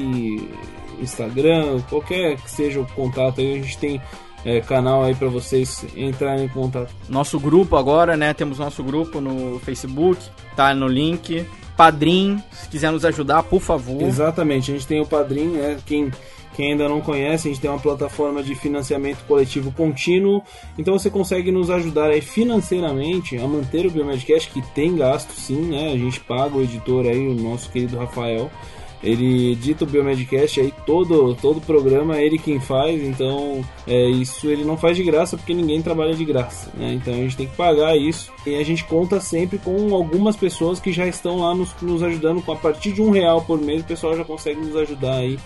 Instagram, 1.00 1.80
qualquer 1.88 2.36
que 2.36 2.50
seja 2.50 2.80
o 2.80 2.86
contato 2.88 3.40
aí, 3.40 3.54
a 3.54 3.62
gente 3.62 3.78
tem 3.78 4.00
é, 4.44 4.60
canal 4.60 5.02
aí 5.04 5.14
para 5.14 5.28
vocês 5.28 5.84
entrarem 5.96 6.44
em 6.44 6.48
contato. 6.48 6.92
Nosso 7.08 7.38
grupo 7.38 7.76
agora, 7.76 8.16
né? 8.16 8.32
Temos 8.34 8.58
nosso 8.58 8.82
grupo 8.82 9.20
no 9.20 9.58
Facebook, 9.60 10.20
tá 10.56 10.74
no 10.74 10.86
link. 10.86 11.46
Padrim, 11.76 12.42
se 12.52 12.68
quiser 12.68 12.92
nos 12.92 13.06
ajudar, 13.06 13.42
por 13.44 13.60
favor. 13.60 14.02
Exatamente, 14.02 14.70
a 14.70 14.74
gente 14.74 14.86
tem 14.86 15.00
o 15.00 15.06
Padrim, 15.06 15.48
né? 15.48 15.78
Quem 15.86 16.10
quem 16.54 16.72
ainda 16.72 16.88
não 16.88 17.00
conhece, 17.00 17.48
a 17.48 17.50
gente 17.50 17.60
tem 17.60 17.70
uma 17.70 17.78
plataforma 17.78 18.42
de 18.42 18.54
financiamento 18.54 19.24
coletivo 19.26 19.70
contínuo, 19.72 20.42
então 20.76 20.98
você 20.98 21.08
consegue 21.08 21.50
nos 21.52 21.70
ajudar 21.70 22.10
aí 22.10 22.20
financeiramente 22.20 23.36
a 23.36 23.46
manter 23.46 23.86
o 23.86 23.90
Biomedcast, 23.90 24.50
que 24.50 24.60
tem 24.74 24.96
gasto 24.96 25.32
sim, 25.32 25.60
né? 25.60 25.92
A 25.92 25.96
gente 25.96 26.20
paga 26.20 26.56
o 26.56 26.62
editor 26.62 27.06
aí, 27.06 27.26
o 27.28 27.34
nosso 27.34 27.70
querido 27.70 27.96
Rafael. 27.96 28.50
Ele 29.02 29.52
edita 29.52 29.84
o 29.84 29.86
Biomedcast 29.86 30.60
aí, 30.60 30.74
todo 30.84 31.34
todo 31.34 31.58
programa 31.58 32.20
ele 32.20 32.36
quem 32.36 32.60
faz, 32.60 33.02
então 33.02 33.64
é, 33.86 34.10
isso 34.10 34.46
ele 34.46 34.62
não 34.62 34.76
faz 34.76 34.94
de 34.94 35.02
graça 35.02 35.38
porque 35.38 35.54
ninguém 35.54 35.80
trabalha 35.80 36.12
de 36.12 36.22
graça, 36.22 36.70
né? 36.74 36.92
Então 36.92 37.14
a 37.14 37.16
gente 37.16 37.34
tem 37.34 37.46
que 37.46 37.56
pagar 37.56 37.96
isso 37.96 38.30
e 38.46 38.56
a 38.56 38.62
gente 38.62 38.84
conta 38.84 39.18
sempre 39.18 39.56
com 39.56 39.94
algumas 39.94 40.36
pessoas 40.36 40.78
que 40.78 40.92
já 40.92 41.06
estão 41.06 41.38
lá 41.38 41.54
nos, 41.54 41.74
nos 41.80 42.02
ajudando 42.02 42.44
a 42.46 42.56
partir 42.56 42.92
de 42.92 43.00
um 43.00 43.10
real 43.10 43.40
por 43.40 43.58
mês, 43.58 43.80
o 43.80 43.86
pessoal 43.86 44.14
já 44.14 44.24
consegue 44.24 44.60
nos 44.60 44.76
ajudar 44.76 45.14
aí 45.14 45.38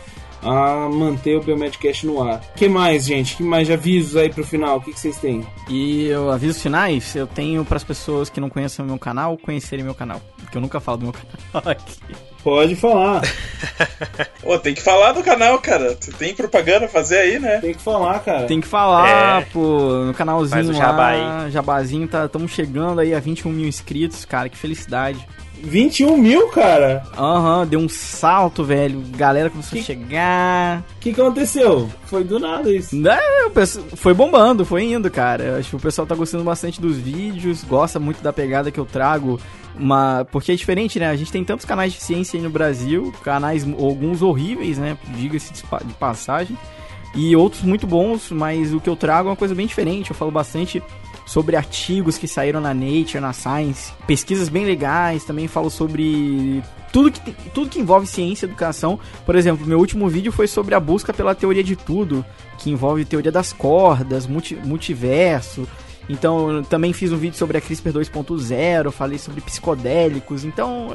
a 0.45 0.89
manter 0.89 1.37
o 1.37 1.43
Biomedcast 1.43 2.07
no 2.07 2.23
ar. 2.23 2.41
que 2.55 2.69
mais, 2.69 3.05
gente? 3.07 3.37
que 3.37 3.43
mais 3.43 3.67
de 3.67 3.73
avisos 3.73 4.17
aí 4.17 4.29
pro 4.29 4.45
final? 4.45 4.77
O 4.77 4.81
que, 4.81 4.93
que 4.93 5.01
vocês 5.01 5.17
têm? 5.19 5.45
E 5.69 6.07
eu, 6.07 6.31
avisos 6.31 6.63
finais, 6.63 7.15
eu 7.17 7.27
tenho 7.27 7.65
para 7.65 7.77
as 7.77 7.85
pessoas 7.85 8.29
que 8.29 8.41
não 8.41 8.51
conhecem 8.51 8.85
o 8.85 8.89
meu 8.89 8.99
canal, 8.99 9.37
conhecerem 9.39 9.85
meu 9.85 9.95
canal. 9.95 10.21
Porque 10.39 10.57
eu 10.57 10.61
nunca 10.61 10.79
falo 10.81 10.99
do 10.99 11.05
meu 11.05 11.13
canal 11.53 11.73
aqui. 11.73 11.99
Pode 12.43 12.77
falar. 12.77 13.23
Ô, 14.45 14.59
tem 14.59 14.75
que 14.75 14.83
falar 14.83 15.13
do 15.13 15.23
canal, 15.23 15.59
cara. 15.61 15.95
Tu 15.95 16.13
tem 16.13 16.35
propaganda 16.35 16.85
a 16.85 16.89
fazer 16.89 17.17
aí, 17.19 17.39
né? 17.39 17.59
Tem 17.61 17.73
que 17.73 17.81
falar, 17.81 18.19
cara. 18.21 18.47
Tem 18.47 18.61
que 18.61 18.67
falar, 18.67 19.41
é. 19.41 19.45
pô. 19.47 20.05
No 20.05 20.13
canalzinho 20.13 20.51
Faz 20.51 20.69
o 20.69 20.75
jabá 20.75 21.13
lá, 21.15 21.45
aí. 21.45 21.51
jabazinho, 21.51 22.07
tá, 22.07 22.27
estamos 22.27 22.53
chegando 22.53 23.01
aí 23.01 23.15
a 23.15 23.21
21 23.21 23.51
mil 23.51 23.67
inscritos, 23.67 24.27
cara. 24.27 24.51
Que 24.51 24.59
felicidade. 24.59 25.27
21 25.65 26.17
mil, 26.17 26.49
cara? 26.49 27.03
Aham, 27.17 27.61
uhum, 27.61 27.67
deu 27.67 27.81
um 27.81 27.89
salto, 27.89 28.63
velho. 28.63 29.03
Galera 29.17 29.51
começou 29.51 29.73
que, 29.73 29.81
a 29.81 29.83
chegar. 29.83 30.85
O 30.97 31.01
que, 31.01 31.13
que 31.13 31.21
aconteceu? 31.21 31.91
Foi 32.07 32.23
do 32.23 32.39
nada 32.39 32.73
isso. 32.73 32.95
Não, 32.95 33.13
foi 33.97 34.15
bombando, 34.15 34.65
foi 34.65 34.85
indo, 34.85 35.11
cara. 35.11 35.59
Acho 35.59 35.71
que 35.71 35.77
o 35.77 35.81
pessoal 35.81 36.07
tá 36.07 36.15
gostando 36.15 36.45
bastante 36.45 36.81
dos 36.81 36.97
vídeos, 36.97 37.65
gosta 37.65 37.99
muito 37.99 38.23
da 38.23 38.33
pegada 38.33 38.71
que 38.71 38.79
eu 38.79 38.87
trago. 38.87 39.41
Uma, 39.77 40.27
porque 40.31 40.53
é 40.53 40.55
diferente, 40.55 41.01
né? 41.01 41.09
A 41.09 41.17
gente 41.17 41.33
tem 41.33 41.45
tantos 41.45 41.65
canais 41.65 41.93
de 41.93 42.01
ciência 42.01 42.39
aí 42.39 42.43
no 42.43 42.51
Brasil, 42.51 43.13
canais, 43.23 43.65
alguns 43.65 44.23
horríveis, 44.23 44.79
né? 44.79 44.97
Diga-se 45.17 45.53
de 45.53 45.95
passagem. 45.95 46.57
E 47.15 47.35
outros 47.37 47.63
muito 47.63 47.87
bons, 47.87 48.31
mas 48.31 48.75
o 48.75 48.81
que 48.81 48.89
eu 48.89 48.97
trago 48.97 49.29
é 49.29 49.31
uma 49.31 49.37
coisa 49.37 49.55
bem 49.55 49.67
diferente. 49.67 50.11
Eu 50.11 50.17
falo 50.17 50.31
bastante 50.31 50.83
sobre 51.25 51.57
artigos 51.57 52.19
que 52.19 52.29
saíram 52.29 52.61
na 52.61 52.75
Nature, 52.75 53.21
na 53.21 53.33
Science, 53.33 53.93
pesquisas 54.07 54.49
bem 54.49 54.65
legais, 54.65 55.25
também 55.25 55.49
falo 55.49 55.71
sobre 55.71 56.63
tudo 56.93 57.11
que, 57.11 57.33
tudo 57.51 57.71
que 57.71 57.81
envolve 57.81 58.07
ciência 58.07 58.47
e 58.47 58.49
educação. 58.49 58.99
Por 59.25 59.35
exemplo, 59.35 59.67
meu 59.67 59.79
último 59.79 60.09
vídeo 60.09 60.31
foi 60.31 60.47
sobre 60.47 60.75
a 60.75 60.81
busca 60.81 61.13
pela 61.13 61.35
teoria 61.35 61.65
de 61.65 61.77
tudo, 61.77 62.25
que 62.59 62.71
envolve 62.71 63.05
teoria 63.05 63.33
das 63.33 63.53
cordas, 63.53 64.27
multi, 64.27 64.55
multiverso. 64.55 65.67
Então, 66.09 66.63
também 66.65 66.93
fiz 66.93 67.11
um 67.13 67.17
vídeo 67.17 67.37
sobre 67.37 67.57
a 67.57 67.61
CRISPR 67.61 67.91
2.0, 67.91 68.91
falei 68.91 69.19
sobre 69.19 69.41
psicodélicos. 69.41 70.45
Então, 70.45 70.89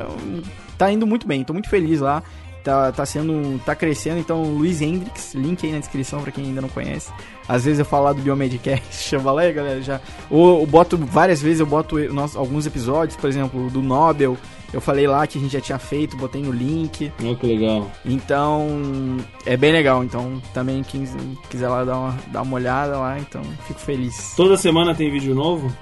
tá 0.78 0.92
indo 0.92 1.08
muito 1.08 1.28
bem, 1.28 1.44
tô 1.44 1.54
muito 1.54 1.70
feliz 1.70 2.00
lá 2.00 2.24
tá, 2.64 2.92
tá 2.92 3.06
sendo. 3.06 3.60
tá 3.66 3.76
crescendo. 3.76 4.20
Então, 4.20 4.44
Luiz 4.44 4.82
Hendrix, 4.82 5.34
link 5.34 5.66
aí 5.66 5.72
na 5.72 5.80
descrição 5.80 6.22
para 6.22 6.32
quem 6.32 6.46
ainda 6.46 6.62
não 6.62 6.70
conhece. 6.70 7.12
Às 7.48 7.66
vezes 7.66 7.80
eu 7.80 7.86
falo 7.86 8.06
lá 8.06 8.14
do 8.14 8.22
Biomedcast, 8.22 8.94
chama 8.94 9.32
lá, 9.32 9.50
galera, 9.52 9.82
já. 9.82 10.00
Ou 10.30 10.62
eu 10.62 10.66
boto 10.66 10.98
várias 10.98 11.42
vezes, 11.42 11.60
eu 11.60 11.66
boto 11.66 11.98
nosso, 12.14 12.38
alguns 12.38 12.66
episódios, 12.66 13.18
por 13.18 13.30
exemplo, 13.30 13.70
do 13.70 13.82
Nobel. 13.82 14.38
Eu 14.72 14.80
falei 14.80 15.08
lá 15.08 15.26
que 15.26 15.40
a 15.40 15.42
gente 15.42 15.52
já 15.52 15.62
tinha 15.62 15.80
feito, 15.80 16.16
botei 16.16 16.44
no 16.44 16.52
link. 16.52 17.12
Oh, 17.24 17.36
que 17.36 17.48
legal. 17.48 17.90
Então, 18.06 19.18
é 19.46 19.58
bem 19.58 19.72
legal. 19.72 20.04
Então, 20.04 20.40
também 20.54 20.84
quem 20.84 21.06
quiser 21.50 21.68
lá 21.68 21.84
dar 21.84 21.98
uma, 21.98 22.18
dar 22.28 22.42
uma 22.44 22.56
olhada 22.56 22.98
lá, 23.00 23.18
então 23.18 23.42
fico 23.66 23.80
feliz. 23.80 24.34
Toda 24.36 24.56
semana 24.58 24.94
tem 24.94 25.12
vídeo 25.12 25.34
novo? 25.34 25.76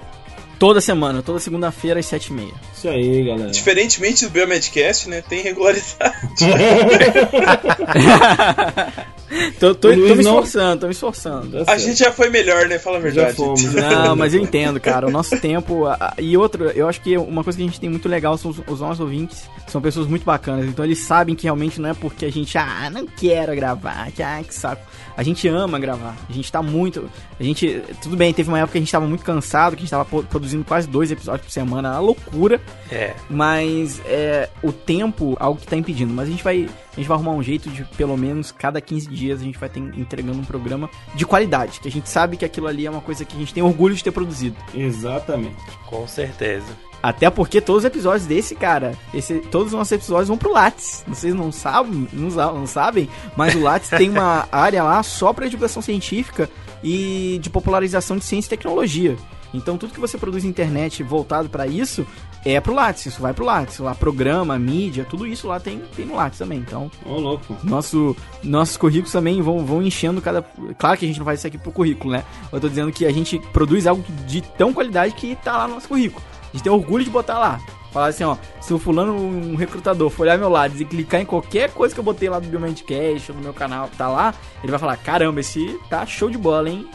Toda 0.58 0.80
semana, 0.80 1.22
toda 1.22 1.38
segunda-feira 1.38 2.00
às 2.00 2.06
7h30. 2.06 2.52
Isso 2.74 2.88
aí, 2.88 3.24
galera. 3.24 3.50
Diferentemente 3.50 4.24
do 4.24 4.30
Biomedcast, 4.30 5.08
né? 5.08 5.22
Tem 5.22 5.42
regularidade. 5.42 6.16
tô, 9.58 9.74
tô, 9.74 9.90
tô 9.90 9.96
me 9.96 10.20
esforçando, 10.20 10.80
tô 10.80 10.86
me 10.86 10.92
esforçando. 10.92 11.64
Tá 11.64 11.72
a 11.72 11.78
gente 11.78 11.98
já 11.98 12.12
foi 12.12 12.30
melhor, 12.30 12.66
né? 12.66 12.78
Fala 12.78 12.98
a 12.98 13.00
verdade. 13.00 13.30
Já 13.30 13.34
fomos. 13.34 13.62
Não, 13.74 14.16
mas 14.16 14.34
eu 14.34 14.40
entendo, 14.40 14.80
cara. 14.80 15.06
O 15.06 15.10
nosso 15.10 15.38
tempo. 15.40 15.84
E 16.18 16.36
outro, 16.36 16.70
eu 16.70 16.88
acho 16.88 17.00
que 17.00 17.16
uma 17.16 17.44
coisa 17.44 17.56
que 17.56 17.62
a 17.62 17.66
gente 17.66 17.80
tem 17.80 17.90
muito 17.90 18.08
legal 18.08 18.36
são 18.38 18.50
os, 18.50 18.58
os 18.66 18.80
nossos 18.80 19.00
ouvintes. 19.00 19.48
São 19.66 19.80
pessoas 19.80 20.06
muito 20.06 20.24
bacanas. 20.24 20.66
Então 20.66 20.84
eles 20.84 20.98
sabem 20.98 21.34
que 21.34 21.44
realmente 21.44 21.80
não 21.80 21.90
é 21.90 21.94
porque 21.94 22.24
a 22.24 22.32
gente, 22.32 22.56
ah, 22.56 22.88
não 22.90 23.06
quero 23.06 23.54
gravar, 23.54 24.10
que, 24.12 24.22
ah, 24.22 24.42
que 24.46 24.54
saco. 24.54 24.82
A 25.16 25.22
gente 25.22 25.48
ama 25.48 25.78
gravar. 25.78 26.16
A 26.28 26.32
gente 26.32 26.50
tá 26.50 26.62
muito. 26.62 27.10
A 27.38 27.42
gente. 27.42 27.82
Tudo 28.00 28.16
bem, 28.16 28.32
teve 28.32 28.48
uma 28.48 28.58
época 28.58 28.72
que 28.72 28.78
a 28.78 28.80
gente 28.80 28.92
tava 28.92 29.06
muito 29.06 29.24
cansado, 29.24 29.74
que 29.74 29.80
a 29.80 29.84
gente 29.84 29.90
tava 29.90 30.04
produzindo 30.04 30.64
quase 30.64 30.86
dois 30.86 31.10
episódios 31.10 31.44
por 31.44 31.52
semana. 31.52 31.90
Uma 31.90 31.98
loucura. 31.98 32.60
É. 32.90 33.14
Mas 33.28 34.00
é, 34.06 34.48
o 34.62 34.70
tempo, 34.72 35.36
algo 35.40 35.60
que 35.60 35.66
tá 35.66 35.76
impedindo. 35.76 36.14
Mas 36.14 36.28
a 36.28 36.30
gente 36.30 36.44
vai. 36.44 36.68
A 36.98 37.00
gente 37.00 37.06
vai 37.06 37.14
arrumar 37.14 37.30
um 37.30 37.42
jeito 37.44 37.70
de, 37.70 37.84
pelo 37.96 38.16
menos, 38.16 38.50
cada 38.50 38.80
15 38.80 39.08
dias 39.08 39.40
a 39.40 39.44
gente 39.44 39.56
vai 39.56 39.68
ter 39.68 39.78
entregando 39.78 40.40
um 40.40 40.44
programa 40.44 40.90
de 41.14 41.24
qualidade. 41.24 41.78
Que 41.78 41.86
a 41.86 41.90
gente 41.92 42.08
sabe 42.08 42.36
que 42.36 42.44
aquilo 42.44 42.66
ali 42.66 42.86
é 42.86 42.90
uma 42.90 43.00
coisa 43.00 43.24
que 43.24 43.36
a 43.36 43.38
gente 43.38 43.54
tem 43.54 43.62
orgulho 43.62 43.94
de 43.94 44.02
ter 44.02 44.10
produzido. 44.10 44.56
Exatamente. 44.74 45.54
Com 45.86 46.08
certeza. 46.08 46.66
Até 47.00 47.30
porque 47.30 47.60
todos 47.60 47.84
os 47.84 47.86
episódios 47.86 48.26
desse, 48.26 48.56
cara, 48.56 48.98
esse, 49.14 49.38
todos 49.38 49.68
os 49.68 49.78
nossos 49.78 49.92
episódios 49.92 50.26
vão 50.26 50.36
pro 50.36 50.52
Lattes. 50.52 51.04
Vocês 51.06 51.32
não 51.32 51.52
sabem, 51.52 52.08
não, 52.12 52.30
não 52.30 52.66
sabem, 52.66 53.08
mas 53.36 53.54
o 53.54 53.60
Lattes 53.60 53.90
tem 53.90 54.10
uma 54.10 54.48
área 54.50 54.82
lá 54.82 55.00
só 55.04 55.32
para 55.32 55.46
divulgação 55.46 55.80
científica 55.80 56.50
e 56.82 57.38
de 57.40 57.48
popularização 57.48 58.16
de 58.16 58.24
ciência 58.24 58.48
e 58.48 58.58
tecnologia. 58.58 59.16
Então 59.54 59.78
tudo 59.78 59.94
que 59.94 60.00
você 60.00 60.18
produz 60.18 60.42
na 60.42 60.50
internet 60.50 61.02
voltado 61.04 61.48
para 61.48 61.64
isso 61.64 62.04
é 62.44 62.60
pro 62.60 62.74
Lattes, 62.74 63.06
isso 63.06 63.20
vai 63.20 63.34
pro 63.34 63.44
Lattes. 63.44 63.78
Lá 63.78 63.94
programa, 63.94 64.58
mídia, 64.58 65.04
tudo 65.08 65.26
isso 65.26 65.48
lá 65.48 65.58
tem, 65.58 65.82
tem 65.96 66.06
no 66.06 66.16
Lattes 66.16 66.38
também. 66.38 66.58
Então, 66.58 66.90
Ô, 67.04 67.12
oh, 67.12 67.20
louco. 67.20 67.56
Nosso, 67.62 68.16
nossos 68.42 68.76
currículos 68.76 69.12
também 69.12 69.42
vão, 69.42 69.64
vão 69.64 69.82
enchendo 69.82 70.20
cada. 70.20 70.42
Claro 70.78 70.98
que 70.98 71.04
a 71.04 71.08
gente 71.08 71.18
não 71.18 71.26
faz 71.26 71.40
isso 71.40 71.46
aqui 71.46 71.58
pro 71.58 71.72
currículo, 71.72 72.12
né? 72.12 72.24
Eu 72.52 72.60
tô 72.60 72.68
dizendo 72.68 72.92
que 72.92 73.06
a 73.06 73.12
gente 73.12 73.38
produz 73.52 73.86
algo 73.86 74.04
de 74.26 74.40
tão 74.40 74.72
qualidade 74.72 75.14
que 75.14 75.36
tá 75.36 75.56
lá 75.56 75.68
no 75.68 75.74
nosso 75.74 75.88
currículo. 75.88 76.24
A 76.42 76.56
gente 76.56 76.62
tem 76.62 76.72
orgulho 76.72 77.04
de 77.04 77.10
botar 77.10 77.38
lá. 77.38 77.60
Falar 77.92 78.08
assim, 78.08 78.24
ó, 78.24 78.36
se 78.60 78.72
o 78.72 78.78
fulano, 78.78 79.14
um 79.14 79.54
recrutador, 79.54 80.10
for 80.10 80.22
olhar 80.22 80.38
meu 80.38 80.50
lado 80.50 80.80
e 80.80 80.84
clicar 80.84 81.20
em 81.20 81.24
qualquer 81.24 81.70
coisa 81.70 81.94
que 81.94 82.00
eu 82.00 82.04
botei 82.04 82.28
lá 82.28 82.38
do 82.38 82.46
Biomedcast 82.46 83.32
ou 83.32 83.36
no 83.38 83.42
meu 83.42 83.54
canal, 83.54 83.88
tá 83.96 84.08
lá, 84.08 84.34
ele 84.62 84.70
vai 84.70 84.78
falar, 84.78 84.96
caramba, 84.98 85.40
esse 85.40 85.78
tá 85.88 86.04
show 86.04 86.28
de 86.28 86.36
bola, 86.36 86.68
hein? 86.68 86.88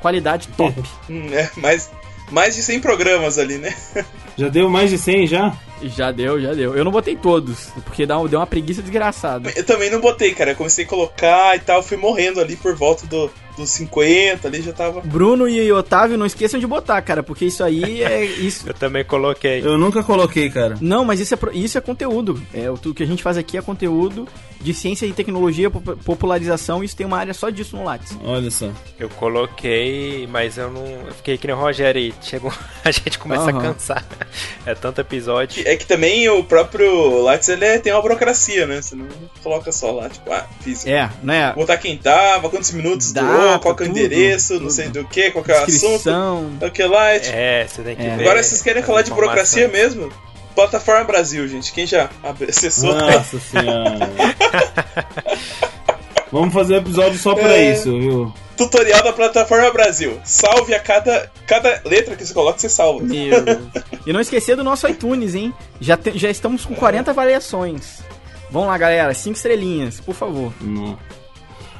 Qualidade 0.00 0.48
top. 0.56 0.82
é, 1.32 1.50
mais, 1.60 1.90
mais 2.30 2.56
de 2.56 2.62
100 2.62 2.80
programas 2.80 3.38
ali, 3.38 3.58
né? 3.58 3.74
Já 4.38 4.48
deu 4.48 4.70
mais 4.70 4.90
de 4.90 4.98
100 4.98 5.26
já? 5.26 5.52
Já 5.82 6.10
deu, 6.10 6.40
já 6.40 6.52
deu. 6.54 6.74
Eu 6.76 6.84
não 6.84 6.90
botei 6.92 7.14
todos, 7.16 7.66
porque 7.84 8.04
dá, 8.06 8.16
deu 8.24 8.38
uma 8.40 8.46
preguiça 8.46 8.82
desgraçada. 8.82 9.50
Eu 9.54 9.64
também 9.64 9.90
não 9.90 10.00
botei, 10.00 10.34
cara. 10.34 10.52
Eu 10.52 10.56
comecei 10.56 10.84
a 10.84 10.88
colocar 10.88 11.56
e 11.56 11.60
tal, 11.60 11.82
fui 11.82 11.96
morrendo 11.96 12.40
ali 12.40 12.56
por 12.56 12.74
volta 12.74 13.06
do, 13.06 13.30
dos 13.56 13.70
50, 13.70 14.46
ali 14.48 14.62
já 14.62 14.72
tava. 14.72 15.00
Bruno 15.02 15.48
e 15.48 15.70
Otávio, 15.72 16.16
não 16.18 16.26
esqueçam 16.26 16.58
de 16.58 16.66
botar, 16.66 17.00
cara, 17.02 17.22
porque 17.22 17.44
isso 17.44 17.62
aí 17.62 18.02
é 18.02 18.24
isso. 18.38 18.68
Eu 18.68 18.74
também 18.74 19.04
coloquei. 19.04 19.60
Eu 19.64 19.78
nunca 19.78 20.02
coloquei, 20.02 20.50
cara. 20.50 20.76
Não, 20.80 21.04
mas 21.04 21.20
isso 21.20 21.34
é, 21.34 21.38
isso 21.54 21.78
é 21.78 21.80
conteúdo. 21.80 22.42
É, 22.52 22.70
o 22.70 22.76
tudo 22.78 22.94
que 22.94 23.02
a 23.02 23.06
gente 23.06 23.22
faz 23.22 23.36
aqui 23.36 23.56
é 23.56 23.62
conteúdo 23.62 24.26
de 24.60 24.74
ciência 24.74 25.06
e 25.06 25.12
tecnologia, 25.12 25.70
pop- 25.70 25.96
popularização, 26.04 26.82
isso 26.82 26.96
tem 26.96 27.06
uma 27.06 27.18
área 27.18 27.32
só 27.32 27.48
disso 27.50 27.76
no 27.76 27.84
Lattes. 27.84 28.16
Olha 28.24 28.50
só. 28.50 28.68
Eu 28.98 29.08
coloquei, 29.10 30.26
mas 30.26 30.58
eu 30.58 30.70
não. 30.70 30.84
Eu 31.06 31.14
fiquei 31.14 31.38
que 31.38 31.46
nem 31.46 31.54
o 31.54 31.58
Rogério 31.58 32.00
aí. 32.00 32.12
Chegou, 32.22 32.52
a 32.84 32.90
gente 32.90 33.18
começa 33.18 33.50
Aham. 33.50 33.58
a 33.58 33.62
cansar. 33.62 34.04
É 34.66 34.74
tanto 34.74 35.00
episódio. 35.00 35.62
É 35.70 35.76
que 35.76 35.84
também 35.84 36.26
o 36.30 36.42
próprio 36.42 37.20
Lattes 37.22 37.48
ele 37.50 37.64
é- 37.64 37.78
tem 37.78 37.92
uma 37.92 38.00
burocracia, 38.00 38.66
né? 38.66 38.80
Você 38.80 38.94
não 38.96 39.06
coloca 39.42 39.70
só 39.70 39.90
lá, 39.90 40.08
tipo, 40.08 40.32
ah, 40.32 40.46
fiz. 40.62 40.86
É, 40.86 41.10
né? 41.22 41.52
Botar 41.54 41.76
quem 41.76 41.96
tava, 41.98 42.48
quantos 42.48 42.70
minutos 42.72 43.12
Data, 43.12 43.26
durou, 43.26 43.58
qual 43.58 43.74
que 43.76 43.82
é 43.82 43.86
o 43.86 43.88
tudo, 43.90 43.98
endereço, 43.98 44.54
não 44.54 44.60
tudo. 44.60 44.70
sei 44.72 44.88
do 44.88 45.04
que, 45.04 45.30
qual 45.30 45.44
que 45.44 45.52
é 45.52 45.54
o 45.54 45.58
assunto, 45.58 45.70
Descrição. 45.72 46.52
o 46.62 46.70
que 46.70 46.82
lá. 46.84 47.10
É, 47.12 47.18
tipo, 47.18 47.36
É, 47.36 47.66
você 47.68 47.82
tem 47.82 47.96
que 47.96 48.02
É. 48.02 48.16
ver. 48.16 48.22
Agora 48.22 48.42
vocês 48.42 48.62
querem 48.62 48.82
falar 48.82 49.02
de 49.02 49.10
burocracia 49.10 49.68
mesmo? 49.68 50.10
Plataforma 50.54 51.04
Brasil, 51.04 51.46
gente. 51.46 51.70
Quem 51.72 51.86
já 51.86 52.08
acessou? 52.48 52.94
Nossa 52.94 53.38
senhora. 53.38 54.08
Vamos 56.32 56.52
fazer 56.52 56.74
um 56.74 56.78
episódio 56.78 57.18
só 57.18 57.34
pra 57.34 57.56
É. 57.56 57.72
isso, 57.72 57.90
viu? 57.98 58.32
Tutorial 58.58 59.02
da 59.02 59.12
Plataforma 59.12 59.70
Brasil. 59.72 60.18
Salve 60.24 60.74
a 60.74 60.80
cada, 60.80 61.30
cada 61.46 61.80
letra 61.86 62.14
que 62.16 62.26
você 62.26 62.34
coloca, 62.34 62.58
você 62.58 62.68
salva. 62.68 63.02
Meu 63.04 63.42
Deus. 63.42 63.58
E 64.06 64.12
não 64.12 64.20
esquecer 64.20 64.56
do 64.56 64.64
nosso 64.64 64.88
iTunes, 64.88 65.34
hein? 65.34 65.52
Já, 65.80 65.94
te- 65.96 66.16
já 66.18 66.30
estamos 66.30 66.64
com 66.64 66.74
40 66.74 67.10
avaliações. 67.10 68.02
Vamos 68.50 68.68
lá, 68.68 68.78
galera. 68.78 69.12
Cinco 69.12 69.36
estrelinhas, 69.36 70.00
por 70.00 70.14
favor. 70.14 70.50
Não. 70.62 70.98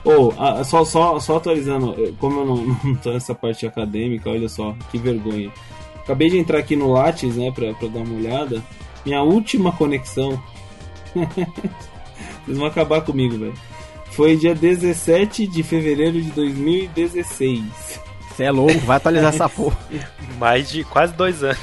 Ô, 0.05 0.33
ah, 0.39 0.63
só, 0.63 0.85
só, 0.85 1.19
só 1.19 1.37
atualizando, 1.39 2.15
como 2.21 2.41
eu 2.41 2.45
não, 2.47 2.57
não 2.85 2.95
tô 2.97 3.13
nessa 3.13 3.35
parte 3.35 3.67
acadêmica, 3.67 4.29
olha 4.31 4.49
só, 4.49 4.75
que 4.91 4.99
vergonha. 4.99 5.51
Acabei 5.97 6.29
de 6.31 6.39
entrar 6.39 6.59
aqui 6.59 6.77
no 6.77 6.93
Lattes, 6.93 7.35
né, 7.35 7.51
pra, 7.51 7.73
pra 7.75 7.89
dar 7.89 8.01
uma 8.01 8.15
olhada. 8.17 8.63
Minha 9.07 9.23
última 9.23 9.73
conexão. 9.73 10.41
Vocês 12.45 12.59
vão 12.59 12.67
acabar 12.67 13.01
comigo, 13.03 13.39
velho. 13.39 13.55
Foi 14.19 14.37
dia 14.37 14.53
17 14.53 15.47
de 15.47 15.63
fevereiro 15.63 16.21
de 16.21 16.29
2016. 16.33 17.63
Você 18.35 18.43
é 18.43 18.51
louco, 18.51 18.77
vai 18.81 18.97
atualizar 18.97 19.33
essa 19.33 19.49
porra. 19.49 19.79
Mais 20.41 20.69
de 20.69 20.83
quase 20.83 21.13
dois 21.15 21.45
anos. 21.45 21.57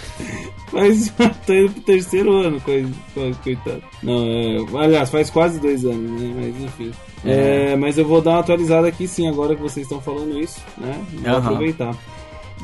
Mas 0.71 1.13
tô 1.45 1.53
indo 1.53 1.73
pro 1.73 1.81
terceiro 1.81 2.31
ano, 2.31 2.61
coi- 2.61 2.87
co- 3.13 3.31
coitado. 3.43 3.83
Não, 4.01 4.25
é, 4.25 4.83
aliás, 4.85 5.09
faz 5.09 5.29
quase 5.29 5.59
dois 5.59 5.83
anos, 5.83 6.21
né? 6.21 6.33
Mas 6.33 6.63
enfim. 6.63 6.91
É, 7.25 7.75
mas 7.75 7.97
eu 7.97 8.05
vou 8.05 8.21
dar 8.21 8.31
uma 8.31 8.39
atualizada 8.39 8.87
aqui 8.87 9.05
sim, 9.05 9.27
agora 9.27 9.53
que 9.53 9.61
vocês 9.61 9.85
estão 9.85 9.99
falando 9.99 10.39
isso, 10.39 10.61
né? 10.77 10.97
Vou 11.11 11.29
Aham. 11.35 11.37
aproveitar. 11.47 11.93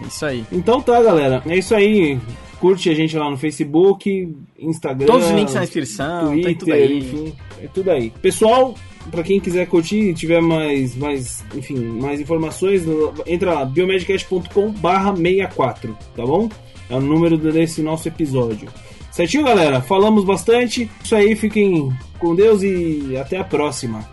Isso 0.08 0.26
aí. 0.26 0.46
Então 0.52 0.82
tá, 0.82 1.02
galera. 1.02 1.42
É 1.48 1.58
isso 1.58 1.74
aí. 1.76 2.20
Curte 2.60 2.90
a 2.90 2.94
gente 2.94 3.18
lá 3.18 3.30
no 3.30 3.38
Facebook, 3.38 4.36
Instagram. 4.60 5.08
Todos 5.08 5.26
os 5.28 5.32
links 5.32 5.56
na 5.56 5.62
descrição, 5.62 6.28
Twitter, 6.28 6.46
tem 6.46 6.56
tudo 6.56 6.74
aí. 6.74 6.98
enfim. 7.00 7.34
É 7.60 7.68
tudo 7.68 7.92
aí. 7.92 8.14
Pessoal, 8.22 8.76
pra 9.10 9.24
quem 9.24 9.40
quiser 9.40 9.66
curtir 9.66 10.10
e 10.10 10.14
tiver 10.14 10.42
mais, 10.42 10.96
mais, 10.96 11.44
enfim, 11.56 11.80
mais 11.80 12.22
informações, 12.22 12.84
entra 13.26 13.54
lá, 13.54 13.66
biomedcast.com 13.66 14.72
barra 14.74 15.16
64, 15.16 15.98
tá 16.16 16.24
bom? 16.24 16.50
É 16.88 16.96
o 16.96 17.02
número 17.02 17.36
desse 17.36 17.82
nosso 17.82 18.08
episódio. 18.08 18.70
Certinho, 19.12 19.44
galera? 19.44 19.82
Falamos 19.82 20.24
bastante. 20.24 20.90
Isso 21.04 21.16
aí, 21.16 21.36
fiquem 21.36 21.92
com 22.20 22.36
Deus 22.36 22.62
e 22.62 23.18
até 23.20 23.38
a 23.38 23.44
próxima. 23.44 24.08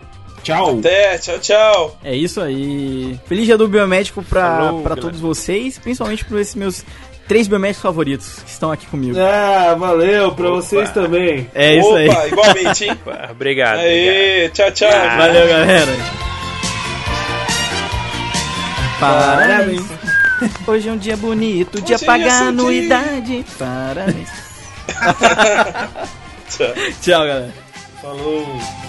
Tchau! 0.48 0.78
Até, 0.78 1.18
tchau, 1.18 1.38
tchau. 1.38 1.98
É 2.02 2.16
isso 2.16 2.40
aí. 2.40 3.20
Feliz 3.26 3.44
dia 3.44 3.58
do 3.58 3.68
biomédico 3.68 4.22
pra, 4.22 4.40
Falou, 4.56 4.80
pra 4.80 4.94
galera. 4.94 5.00
todos 5.02 5.20
vocês, 5.20 5.78
principalmente 5.78 6.24
para 6.24 6.40
esses 6.40 6.54
meus 6.54 6.82
três 7.26 7.46
biomédicos 7.46 7.82
favoritos 7.82 8.38
que 8.42 8.50
estão 8.50 8.72
aqui 8.72 8.86
comigo. 8.86 9.18
Ah, 9.20 9.74
valeu 9.78 10.32
pra 10.32 10.48
Opa. 10.48 10.56
vocês 10.62 10.90
também. 10.92 11.50
É 11.54 11.74
isso 11.76 11.94
aí. 11.94 12.08
Opa, 12.08 12.26
igualmente, 12.28 12.84
hein? 12.84 12.90
Obrigado. 12.96 13.30
obrigado. 13.32 13.78
Aê, 13.80 14.48
tchau, 14.48 14.72
tchau. 14.72 14.90
Ah. 14.90 15.16
Valeu, 15.18 15.48
galera. 15.48 15.92
Parabéns. 18.98 19.82
Hoje 20.66 20.88
é 20.88 20.92
um 20.92 20.96
dia 20.96 21.16
bonito 21.18 21.82
de 21.82 21.92
é 21.92 21.96
apagar 21.96 22.26
a 22.26 22.38
dia. 22.38 22.48
anuidade. 22.48 23.44
Parabéns. 23.58 24.30
Tchau. 26.48 26.74
Tchau, 27.02 27.26
galera. 27.26 27.54
Falou! 28.00 28.87